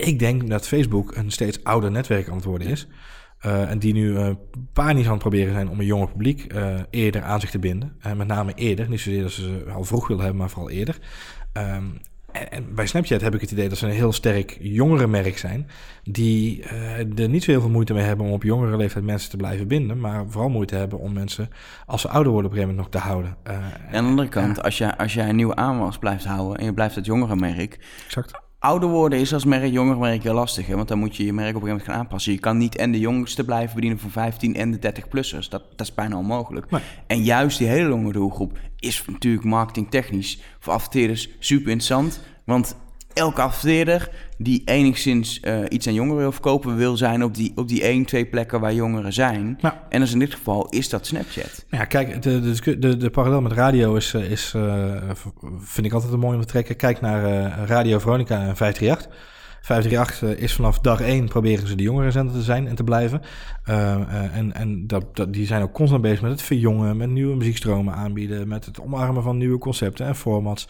Ik 0.00 0.18
denk 0.18 0.48
dat 0.48 0.66
Facebook 0.66 1.16
een 1.16 1.30
steeds 1.30 1.64
ouder 1.64 1.90
netwerk 1.90 2.28
aan 2.28 2.36
het 2.36 2.44
worden 2.44 2.68
is. 2.68 2.86
Eh, 3.38 3.70
en 3.70 3.78
die 3.78 3.92
nu 3.92 4.16
eh 4.16 4.30
panisch 4.72 5.04
aan 5.04 5.10
het 5.10 5.20
proberen 5.20 5.52
zijn 5.52 5.68
om 5.68 5.80
een 5.80 5.86
jonger 5.86 6.08
publiek 6.08 6.44
eh, 6.44 6.74
eerder 6.90 7.22
aan 7.22 7.40
zich 7.40 7.50
te 7.50 7.58
binden. 7.58 7.96
En 8.00 8.16
met 8.16 8.26
name 8.26 8.52
eerder. 8.54 8.88
Niet 8.88 9.00
zozeer 9.00 9.22
dat 9.22 9.32
ze 9.32 9.42
ze 9.42 9.70
al 9.72 9.84
vroeg 9.84 10.06
willen 10.06 10.22
hebben, 10.22 10.40
maar 10.40 10.50
vooral 10.50 10.70
eerder. 10.70 10.98
Ehm, 11.52 11.84
en, 12.32 12.50
en 12.50 12.74
bij 12.74 12.86
Snapchat 12.86 13.20
heb 13.20 13.34
ik 13.34 13.40
het 13.40 13.50
idee 13.50 13.68
dat 13.68 13.78
ze 13.78 13.86
een 13.86 13.92
heel 13.92 14.12
sterk 14.12 14.58
jongere 14.60 15.06
merk 15.06 15.38
zijn. 15.38 15.68
Die 16.02 16.62
er 17.16 17.28
niet 17.28 17.44
zo 17.44 17.50
heel 17.50 17.60
veel 17.60 17.70
moeite 17.70 17.92
mee 17.92 18.04
hebben 18.04 18.26
om 18.26 18.32
op 18.32 18.42
jongere 18.42 18.76
leeftijd 18.76 19.04
mensen 19.04 19.30
te 19.30 19.36
blijven 19.36 19.68
binden. 19.68 20.00
Maar 20.00 20.24
vooral 20.28 20.50
moeite 20.50 20.74
hebben 20.74 20.98
om 20.98 21.12
mensen, 21.12 21.48
als 21.86 22.00
ze 22.00 22.08
ouder 22.08 22.32
worden, 22.32 22.50
op 22.50 22.56
een 22.56 22.62
gegeven 22.62 22.82
moment 22.82 22.92
nog 22.92 23.02
te 23.02 23.08
houden. 23.08 23.36
En 23.42 23.96
aan 23.96 24.04
de 24.04 24.10
andere 24.10 24.28
kant, 24.28 24.62
als, 24.62 24.78
jij, 24.78 24.96
als 24.96 25.14
jij 25.14 25.28
een 25.28 25.36
nieuwe 25.36 25.56
aanwas 25.56 25.98
blijft 25.98 26.24
houden 26.24 26.58
en 26.58 26.64
je 26.64 26.74
blijft 26.74 26.94
het 26.94 27.06
jongere 27.06 27.36
merk, 27.36 27.78
exact. 28.04 28.48
Ouder 28.60 28.88
worden 28.88 29.18
is 29.18 29.32
als 29.32 29.44
merk, 29.44 29.72
jonger 29.72 29.98
merk 29.98 30.22
heel 30.22 30.34
lastig. 30.34 30.66
Hè? 30.66 30.76
Want 30.76 30.88
dan 30.88 30.98
moet 30.98 31.16
je 31.16 31.24
je 31.24 31.32
merk 31.32 31.48
op 31.48 31.54
een 31.54 31.60
gegeven 31.60 31.76
moment 31.78 31.90
gaan 31.90 32.04
aanpassen. 32.04 32.32
Je 32.32 32.38
kan 32.38 32.58
niet 32.58 32.76
en 32.76 32.92
de 32.92 32.98
jongste 32.98 33.44
blijven 33.44 33.74
bedienen 33.74 33.98
van 33.98 34.10
15 34.10 34.54
en 34.54 34.70
de 34.70 34.92
30-plussers. 34.92 35.48
Dat, 35.48 35.62
dat 35.76 35.80
is 35.86 35.94
bijna 35.94 36.16
onmogelijk. 36.16 36.70
Nee. 36.70 36.80
En 37.06 37.22
juist 37.22 37.58
die 37.58 37.66
hele 37.66 37.88
jonge 37.88 38.12
doelgroep 38.12 38.58
is 38.78 39.04
natuurlijk 39.06 39.44
marketingtechnisch 39.44 40.40
voor 40.58 40.72
adverteerders 40.72 41.28
super 41.38 41.70
interessant. 41.70 42.20
Want 42.44 42.76
elke 43.12 43.40
adverteerder 43.40 44.10
die 44.38 44.62
enigszins 44.64 45.40
eh, 45.40 45.58
iets 45.68 45.86
aan 45.86 45.94
jongeren 45.94 46.18
wil 46.18 46.32
verkopen... 46.32 46.76
wil 46.76 46.96
zijn 46.96 47.24
op 47.24 47.34
die, 47.34 47.52
op 47.54 47.68
die 47.68 47.82
één, 47.82 48.04
twee 48.04 48.26
plekken 48.26 48.60
waar 48.60 48.74
jongeren 48.74 49.12
zijn. 49.12 49.58
Ja. 49.60 49.86
En 49.88 50.00
dus 50.00 50.12
in 50.12 50.18
dit 50.18 50.34
geval 50.34 50.68
is 50.68 50.88
dat 50.88 51.06
Snapchat. 51.06 51.64
Nou 51.70 51.82
ja, 51.82 51.84
kijk, 51.84 52.22
de, 52.22 52.40
de, 52.40 52.78
de, 52.78 52.96
de 52.96 53.10
parallel 53.10 53.40
met 53.40 53.52
radio 53.52 53.94
is, 53.94 54.14
eh, 54.14 54.30
is 54.30 54.52
eh, 54.56 54.94
vind 55.58 55.86
ik 55.86 55.92
altijd 55.92 56.12
een 56.12 56.18
mooi 56.18 56.34
om 56.34 56.40
te 56.40 56.46
trekken. 56.48 56.76
Kijk 56.76 57.00
naar 57.00 57.50
Radio 57.66 57.98
Veronica 57.98 58.34
en 58.34 58.56
538. 58.56 59.08
538 59.60 60.22
eh, 60.22 60.44
is 60.44 60.54
vanaf 60.54 60.78
dag 60.78 61.00
één 61.00 61.28
proberen 61.28 61.66
ze 61.66 61.74
de 61.74 61.82
jongerenzender 61.82 62.34
te 62.34 62.42
zijn 62.42 62.68
en 62.68 62.74
te 62.74 62.84
blijven. 62.84 63.22
Uh, 63.68 64.36
en 64.36 64.54
en 64.54 64.86
dat, 64.86 65.16
dat, 65.16 65.32
die 65.32 65.46
zijn 65.46 65.62
ook 65.62 65.72
constant 65.72 66.02
bezig 66.02 66.22
met 66.22 66.30
het 66.30 66.42
verjongen, 66.42 66.96
met 66.96 67.10
nieuwe 67.10 67.36
muziekstromen 67.36 67.94
aanbieden, 67.94 68.48
met 68.48 68.64
het 68.64 68.80
omarmen 68.80 69.22
van 69.22 69.38
nieuwe 69.38 69.58
concepten 69.58 70.06
en 70.06 70.16
formats. 70.16 70.68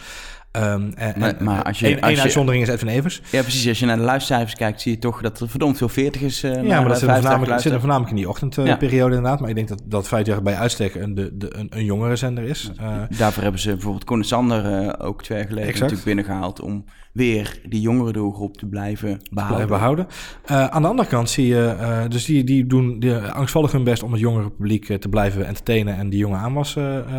Um, 0.57 0.93
en, 0.95 1.15
Maar- 1.19 1.37
maar 1.39 1.63
als 1.63 1.79
je- 1.79 2.01
als 2.01 2.15
je- 2.15 2.21
uitzondering 2.21 2.63
is 2.63 2.69
Edwin 2.69 2.89
Evers. 2.89 3.23
Ja, 3.31 3.43
precies. 3.43 3.69
Als 3.69 3.79
je 3.79 3.87
naar 3.87 3.97
de 3.97 4.03
luistercijfers 4.03 4.55
kijkt, 4.55 4.81
zie 4.81 4.93
je 4.93 4.99
toch 4.99 5.21
dat 5.23 5.41
er 5.41 5.49
verdomd 5.49 5.77
veel 5.79 5.89
40ers 5.89 6.45
uh, 6.45 6.55
Ja, 6.63 6.81
maar 6.81 6.89
dat 6.89 6.99
zit 6.99 7.09
er 7.09 7.15
voornamelijk, 7.15 7.61
zit 7.61 7.73
voornamelijk 7.73 8.11
in 8.11 8.17
die 8.17 8.29
ochtendperiode 8.29 9.15
inderdaad. 9.15 9.41
Maar 9.41 9.49
ik 9.49 9.55
denk 9.55 9.69
dat, 9.69 9.83
dat 9.85 10.09
538 10.09 10.43
bij 10.43 10.55
uitstek 10.55 10.95
een, 10.95 11.15
de, 11.15 11.37
de, 11.37 11.57
een, 11.59 11.67
een 11.71 11.85
jongere 11.85 12.17
zender 12.17 12.45
is. 12.45 12.71
Uh, 12.81 12.97
Daarvoor 13.19 13.43
hebben 13.43 13.61
ze 13.61 13.71
bijvoorbeeld 13.71 14.05
en 14.05 14.25
Sander 14.25 14.83
uh, 14.85 14.93
ook 15.07 15.23
twee 15.23 15.39
jaar 15.39 15.47
geleden 15.47 15.69
Exact. 15.69 15.91
natuurlijk 15.91 16.17
binnengehaald 16.17 16.61
om 16.61 16.85
weer 17.13 17.61
die 17.69 17.81
jongere 17.81 18.13
doelgroep 18.13 18.57
te 18.57 18.67
blijven 18.67 19.21
behouden. 19.31 19.67
blijven 19.67 19.69
behouden. 19.69 20.07
Uh, 20.51 20.67
aan 20.67 20.83
de 20.83 20.89
andere 20.89 21.09
kant 21.09 21.31
zie 21.31 21.47
je, 21.47 21.77
uh, 21.81 22.01
dus 22.09 22.25
die, 22.25 22.45
die 22.45 22.67
doen 22.67 22.99
die 22.99 23.15
angstvallig 23.17 23.73
hun 23.73 23.85
best 23.85 24.03
om 24.03 24.13
het 24.13 24.21
jongere 24.21 24.51
publiek 24.51 24.89
uh, 24.89 24.97
te 24.97 25.09
blijven 25.09 25.47
entertainen 25.47 25.97
en 25.97 26.09
die 26.11 26.19
jonge 26.19 26.37
aanwas 26.37 26.75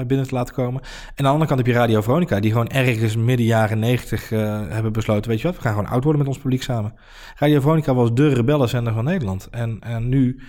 binnen 0.07 0.27
te 0.27 0.35
laten 0.35 0.53
komen. 0.53 0.81
En 0.81 0.87
aan 1.15 1.23
de 1.23 1.29
andere 1.29 1.45
kant 1.45 1.59
heb 1.59 1.67
je 1.67 1.73
Radio 1.73 2.01
Veronica, 2.01 2.39
die 2.39 2.51
gewoon 2.51 2.67
ergens 2.67 3.15
midden 3.25 3.45
jaren 3.45 3.79
negentig 3.79 4.31
uh, 4.31 4.61
hebben 4.69 4.93
besloten, 4.93 5.29
weet 5.29 5.41
je 5.41 5.47
wat, 5.47 5.55
we 5.55 5.61
gaan 5.61 5.73
gewoon 5.73 5.89
oud 5.89 6.03
worden 6.03 6.21
met 6.21 6.29
ons 6.29 6.39
publiek 6.39 6.63
samen. 6.63 6.93
Radio 7.35 7.59
Veronica 7.59 7.93
was 7.93 8.13
de 8.13 8.33
rebellenzender 8.33 8.93
van 8.93 9.03
Nederland. 9.03 9.47
En, 9.51 9.77
en 9.79 10.09
nu 10.09 10.41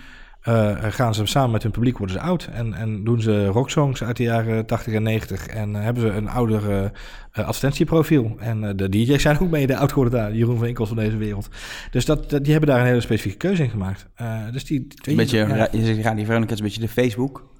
uh, 0.47 0.77
gaan 0.79 1.13
ze 1.13 1.25
samen 1.25 1.51
met 1.51 1.63
hun 1.63 1.71
publiek 1.71 1.97
worden 1.97 2.15
ze 2.15 2.21
oud. 2.21 2.49
En, 2.53 2.73
en 2.73 3.03
doen 3.03 3.21
ze 3.21 3.45
rocksongs 3.45 4.03
uit 4.03 4.17
de 4.17 4.23
jaren 4.23 4.65
80 4.65 4.93
en 4.93 5.03
90. 5.03 5.47
En 5.47 5.69
uh, 5.69 5.81
hebben 5.81 6.01
ze 6.03 6.09
een 6.09 6.29
ouder 6.29 6.91
advertentieprofiel. 7.31 8.35
En 8.39 8.77
de 8.77 8.89
DJ's 8.89 9.21
zijn 9.21 9.39
ook 9.39 9.49
mede 9.49 9.77
oud 9.77 9.91
geworden 9.91 10.19
daar. 10.19 10.33
Jeroen 10.33 10.57
van 10.57 10.67
Inkels 10.67 10.87
van 10.87 10.97
deze 10.97 11.17
wereld. 11.17 11.49
Dus 11.91 12.05
dat, 12.05 12.29
dat, 12.29 12.43
die 12.43 12.51
hebben 12.51 12.69
daar 12.69 12.79
een 12.79 12.85
hele 12.87 13.01
specifieke 13.01 13.37
keuze 13.37 13.63
in 13.63 13.69
gemaakt. 13.69 14.07
dus 14.51 14.65
die, 14.65 14.87
een 15.05 15.15
beetje, 15.15 15.37
ja. 15.37 15.67
je 15.71 15.85
zegt 15.85 16.03
Radio 16.03 16.25
Veronica 16.25 16.53
is 16.53 16.59
een 16.59 16.65
beetje 16.65 16.81
de 16.81 16.87
Facebook. 16.87 17.51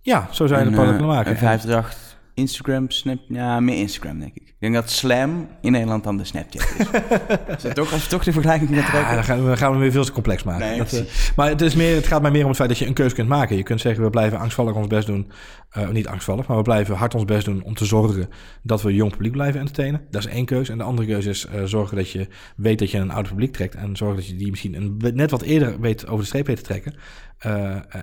Ja, 0.00 0.28
zo 0.30 0.46
zou 0.46 0.60
je 0.60 0.66
het 0.66 0.76
kunnen 0.76 1.06
maken. 1.06 1.30
En 1.30 1.36
538 1.36 2.13
Instagram, 2.34 2.90
Snap, 2.90 3.18
ja, 3.28 3.60
meer 3.60 3.76
Instagram 3.76 4.18
denk 4.18 4.34
ik. 4.34 4.42
Ik 4.42 4.54
denk 4.58 4.74
dat 4.74 4.90
Slam 4.90 5.48
in 5.60 5.72
Nederland 5.72 6.04
dan 6.04 6.16
de 6.16 6.24
Snapchat 6.24 6.74
is. 6.78 6.86
is 7.56 7.62
dat 7.62 7.74
toch, 7.74 7.92
als 7.92 8.02
je 8.02 8.08
toch 8.08 8.24
de 8.24 8.32
vergelijking 8.32 8.70
met 8.70 8.86
ja, 8.86 9.14
dan 9.14 9.24
gaan 9.24 9.48
we, 9.48 9.56
gaan 9.56 9.72
we 9.72 9.78
weer 9.78 9.92
veel 9.92 10.04
te 10.04 10.12
complex 10.12 10.42
maken. 10.42 10.66
Nee, 10.66 10.78
dat, 10.78 10.92
uh, 10.92 11.00
maar 11.36 11.48
het, 11.48 11.60
is 11.60 11.74
meer, 11.74 11.94
het 11.94 12.06
gaat 12.06 12.22
mij 12.22 12.30
meer 12.30 12.42
om 12.42 12.48
het 12.48 12.56
feit 12.56 12.68
dat 12.68 12.78
je 12.78 12.86
een 12.86 12.92
keuze 12.92 13.14
kunt 13.14 13.28
maken. 13.28 13.56
Je 13.56 13.62
kunt 13.62 13.80
zeggen, 13.80 14.04
we 14.04 14.10
blijven 14.10 14.38
angstvallig 14.38 14.74
ons 14.74 14.86
best 14.86 15.06
doen. 15.06 15.30
Uh, 15.78 15.88
niet 15.88 16.06
angstvallig, 16.06 16.46
maar 16.46 16.56
we 16.56 16.62
blijven 16.62 16.96
hard 16.96 17.14
ons 17.14 17.24
best 17.24 17.44
doen 17.44 17.62
om 17.62 17.74
te 17.74 17.84
zorgen 17.84 18.28
dat 18.62 18.82
we 18.82 18.94
jong 18.94 19.10
publiek 19.10 19.32
blijven 19.32 19.60
entertainen. 19.60 20.00
Dat 20.10 20.24
is 20.24 20.32
één 20.32 20.44
keuze. 20.44 20.72
En 20.72 20.78
de 20.78 20.84
andere 20.84 21.08
keuze 21.08 21.30
is 21.30 21.46
uh, 21.54 21.64
zorgen 21.64 21.96
dat 21.96 22.10
je 22.10 22.28
weet 22.56 22.78
dat 22.78 22.90
je 22.90 22.98
een 22.98 23.10
oud 23.10 23.28
publiek 23.28 23.52
trekt. 23.52 23.74
En 23.74 23.96
zorgen 23.96 24.16
dat 24.16 24.26
je 24.26 24.36
die 24.36 24.50
misschien 24.50 24.74
een, 24.74 25.12
net 25.14 25.30
wat 25.30 25.42
eerder 25.42 25.80
weet 25.80 26.06
over 26.06 26.20
de 26.20 26.26
streep 26.26 26.46
weet 26.46 26.56
te 26.56 26.62
trekken. 26.62 26.94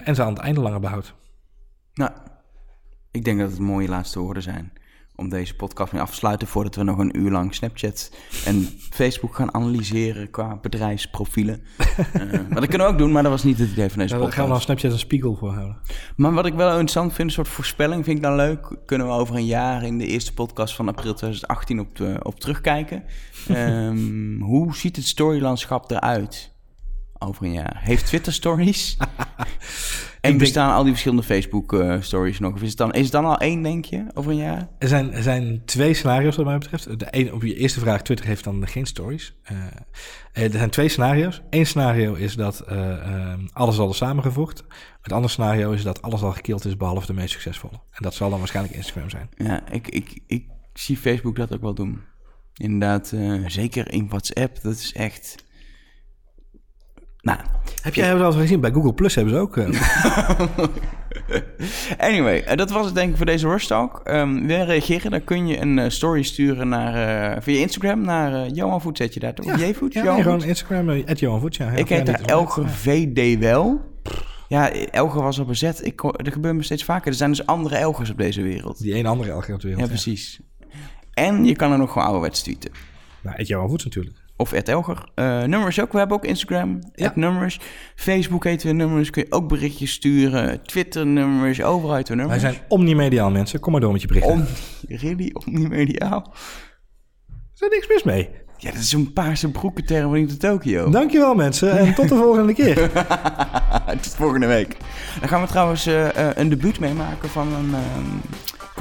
En 0.04 0.16
ze 0.16 0.24
aan 0.24 0.34
het 0.34 0.42
einde 0.42 0.62
langer 0.62 0.80
behoudt. 0.80 1.14
Nou, 1.94 2.12
ik 3.12 3.26
denk 3.26 3.40
dat 3.40 3.50
het 3.50 3.60
mooie 3.60 3.88
laatste 3.88 4.20
woorden 4.20 4.44
zijn 4.44 4.72
om 5.16 5.30
deze 5.30 5.56
podcast 5.56 5.92
mee 5.92 6.02
af 6.02 6.10
te 6.10 6.16
sluiten 6.16 6.48
voordat 6.48 6.76
we 6.76 6.84
nog 6.84 6.98
een 6.98 7.20
uur 7.20 7.32
lang 7.32 7.56
Snapchat 7.56 8.12
en 8.46 8.68
Facebook 9.02 9.36
gaan 9.36 9.54
analyseren 9.54 10.30
qua 10.30 10.56
bedrijfsprofielen. 10.62 11.64
uh, 11.80 12.32
maar 12.50 12.60
dat 12.60 12.68
kunnen 12.68 12.88
we 12.88 12.94
ook 12.94 12.98
doen, 12.98 13.12
maar 13.12 13.24
dat 13.24 13.32
was 13.32 13.44
niet 13.44 13.58
het 13.58 13.70
idee 13.70 13.90
van 13.90 14.00
deze 14.00 14.14
ja, 14.14 14.20
podcast. 14.20 14.38
gaan 14.38 14.46
we 14.46 14.52
dan 14.52 14.62
Snapchat 14.62 14.92
een 14.92 15.00
spiegel 15.00 15.36
voor 15.36 15.54
houden. 15.54 15.78
Maar 16.16 16.34
wat 16.34 16.46
ik 16.46 16.54
wel 16.54 16.70
interessant 16.70 17.14
vind, 17.14 17.28
een 17.28 17.34
soort 17.34 17.48
voorspelling 17.48 18.06
vind 18.06 18.18
ik 18.18 18.24
dan 18.24 18.36
leuk. 18.36 18.78
Kunnen 18.86 19.08
we 19.08 19.14
over 19.14 19.36
een 19.36 19.46
jaar 19.46 19.84
in 19.84 19.98
de 19.98 20.08
eerste 20.08 20.34
podcast 20.34 20.76
van 20.76 20.88
april 20.88 21.14
2018 21.14 21.80
op, 21.80 21.96
de, 21.96 22.20
op 22.24 22.40
terugkijken. 22.40 23.04
um, 23.50 24.42
hoe 24.52 24.76
ziet 24.76 24.96
het 24.96 25.06
storylandschap 25.06 25.92
eruit 25.92 26.51
over 27.22 27.46
een 27.46 27.52
jaar? 27.52 27.80
Heeft 27.84 28.06
Twitter 28.06 28.34
stories? 28.34 28.98
En 30.22 30.38
bestaan 30.38 30.66
denk... 30.66 30.78
al 30.78 30.84
die 30.84 30.92
verschillende 30.92 31.24
Facebook-stories 31.24 32.36
uh, 32.36 32.42
nog? 32.42 32.54
Of 32.54 32.62
is 32.62 32.70
het, 32.70 32.78
dan, 32.78 32.94
is 32.94 33.04
het 33.04 33.12
dan 33.12 33.26
al 33.26 33.38
één, 33.38 33.62
denk 33.62 33.86
je, 33.86 34.06
over 34.14 34.32
een 34.32 34.38
jaar? 34.38 34.68
Er 34.78 34.88
zijn, 34.88 35.14
er 35.14 35.24
zijn 35.24 35.62
twee 35.66 35.94
scenario's 35.94 36.36
wat 36.36 36.46
mij 36.46 36.58
betreft. 36.58 37.00
De 37.00 37.08
een, 37.10 37.34
op 37.34 37.44
je 37.44 37.56
eerste 37.56 37.80
vraag, 37.80 38.02
Twitter 38.02 38.26
heeft 38.26 38.44
dan 38.44 38.68
geen 38.68 38.86
stories. 38.86 39.36
Uh, 39.52 39.58
er 40.44 40.52
zijn 40.52 40.70
twee 40.70 40.90
scenario's. 40.90 41.42
Eén 41.50 41.66
scenario 41.66 42.14
is 42.14 42.36
dat 42.36 42.64
uh, 42.72 43.34
alles 43.54 43.80
al 43.80 43.90
is 43.90 43.98
samengevoegd. 43.98 44.64
Het 45.02 45.12
andere 45.12 45.32
scenario 45.32 45.72
is 45.72 45.84
dat 45.84 46.02
alles 46.02 46.22
al 46.22 46.32
gekild 46.32 46.66
is, 46.66 46.78
behalve 46.78 47.06
de 47.06 47.14
meest 47.14 47.32
succesvolle. 47.32 47.80
En 47.92 48.04
dat 48.04 48.14
zal 48.14 48.30
dan 48.30 48.40
waarschijnlijk 48.40 48.76
Instagram 48.76 49.10
zijn. 49.10 49.30
Ja, 49.36 49.70
ik, 49.72 49.88
ik, 49.88 50.20
ik 50.28 50.46
zie 50.74 50.98
Facebook 50.98 51.36
dat 51.36 51.54
ook 51.54 51.62
wel 51.62 51.74
doen. 51.74 52.02
Inderdaad, 52.54 53.14
zeker 53.46 53.92
in 53.92 54.08
WhatsApp, 54.08 54.62
dat 54.62 54.74
is 54.74 54.94
echt... 54.94 55.36
Nou, 57.22 57.40
heb 57.82 57.94
jij 57.94 58.08
het 58.08 58.22
al 58.22 58.32
gezien? 58.32 58.60
Bij 58.60 58.72
Google 58.72 58.94
Plus 58.94 59.16
hebben 59.16 59.34
ze 59.34 59.40
ook. 59.40 59.58
Uh... 59.58 59.82
anyway, 62.08 62.44
uh, 62.50 62.56
dat 62.56 62.72
was 62.72 62.86
het 62.86 62.96
denk 62.96 63.10
ik 63.12 63.18
voor 63.18 63.26
deze 63.26 63.48
Rush 63.48 63.66
Talk. 63.66 64.02
Um, 64.06 64.48
wil 64.48 64.58
je 64.58 64.64
reageren? 64.64 65.12
Dan 65.12 65.24
kun 65.24 65.48
je 65.48 65.60
een 65.60 65.78
uh, 65.78 65.90
story 65.90 66.24
sturen 66.24 66.70
naar, 66.70 67.44
via 67.44 67.60
Instagram 67.60 68.02
naar 68.02 68.48
Johan 68.48 68.82
Voet. 68.82 68.98
Zet 68.98 69.14
je 69.14 69.20
daar 69.20 69.34
toch? 69.34 69.46
Ja, 69.46 69.68
J-Voet? 69.68 69.94
Ja, 69.94 70.14
nee, 70.14 70.22
gewoon 70.22 70.44
Instagram, 70.44 71.04
at 71.06 71.20
Johan 71.20 71.40
Voet. 71.40 71.56
Ja, 71.56 71.70
ik 71.72 71.90
heet 71.90 72.06
daar 72.06 72.22
Elger 72.22 72.70
VD 72.70 73.40
wel. 73.40 73.82
Ja, 74.48 74.72
Elger 74.72 75.22
was 75.22 75.40
al 75.40 75.46
bezet. 75.46 75.86
Ik, 75.86 76.04
er 76.04 76.32
gebeurt 76.32 76.56
me 76.56 76.64
steeds 76.64 76.84
vaker. 76.84 77.08
Er 77.08 77.18
zijn 77.18 77.30
dus 77.30 77.46
andere 77.46 77.76
Elgers 77.76 78.10
op 78.10 78.18
deze 78.18 78.42
wereld. 78.42 78.82
Die 78.82 78.96
een 78.96 79.06
andere 79.06 79.32
Elger 79.32 79.54
op 79.54 79.62
de 79.62 79.68
wereld. 79.68 79.86
Ja, 79.86 79.92
precies. 79.92 80.40
En 81.14 81.46
je 81.46 81.56
kan 81.56 81.72
er 81.72 81.78
nog 81.78 81.92
gewoon 81.92 82.08
ouderwets 82.08 82.42
tweeten. 82.42 82.72
Nou, 83.22 83.44
Johan 83.44 83.70
Voet 83.70 83.84
natuurlijk. 83.84 84.21
Of 84.42 84.52
Ed 84.52 84.70
Elger. 84.70 85.04
Uh, 85.16 85.44
nummers 85.44 85.82
ook. 85.82 85.92
We 85.92 85.98
hebben 85.98 86.18
ook 86.18 86.26
Instagram. 86.26 86.80
Ja. 86.94 87.12
Nummers. 87.16 87.60
Facebook 87.96 88.44
heten 88.44 88.68
we 88.68 88.74
nummers. 88.74 89.10
Kun 89.10 89.24
je 89.24 89.32
ook 89.32 89.48
berichtjes 89.48 89.92
sturen. 89.92 90.64
Twitter 90.64 91.06
nummers. 91.06 91.62
Overal 91.62 91.96
heten 91.96 92.16
we 92.16 92.20
nummers. 92.20 92.42
Wij 92.42 92.52
zijn 92.52 92.64
omnimediaal 92.68 93.32
mensen. 93.32 93.60
Kom 93.60 93.72
maar 93.72 93.82
door 93.82 93.92
met 93.92 94.02
je 94.02 94.08
berichten. 94.08 94.32
Om, 94.32 94.46
really? 94.88 95.36
Omnimediaal? 95.46 96.34
Is 97.54 97.62
er 97.62 97.70
niks 97.70 97.88
mis 97.88 98.04
mee. 98.04 98.30
Ja, 98.58 98.72
dat 98.72 98.80
is 98.82 98.94
een 98.94 99.14
paarse 99.14 99.52
broekenterm 99.52 100.10
van 100.10 100.26
de 100.26 100.38
Tokio. 100.38 100.90
Dankjewel 100.90 101.36
mensen. 101.36 101.78
En 101.78 101.94
tot 101.94 102.10
de 102.10 102.16
volgende 102.16 102.54
keer. 102.54 102.92
tot 104.02 104.16
volgende 104.16 104.48
week. 104.48 104.78
Dan 105.20 105.30
gaan 105.30 105.42
we 105.42 105.48
trouwens 105.48 105.88
uh, 105.88 106.04
uh, 106.04 106.10
een 106.34 106.50
debuut 106.50 106.80
meemaken 106.80 107.30
van 107.30 107.54
een... 107.54 107.76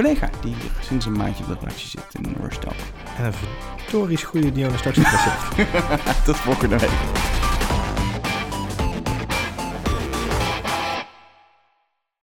collega 0.00 0.30
die 0.40 0.54
hier 0.54 0.70
sinds 0.80 1.06
een 1.06 1.12
maandje 1.12 1.44
op 1.44 1.48
de 1.48 1.56
redactie 1.60 1.88
zit 1.88 2.04
in 2.12 2.36
Talk. 2.60 2.74
En 3.18 3.24
een 3.24 3.32
verdories 3.32 4.22
goede 4.22 4.52
Dionne 4.52 4.78
straks 4.78 4.96
recept. 4.96 6.24
Tot 6.24 6.36
volgende 6.36 6.78
week. 6.78 7.49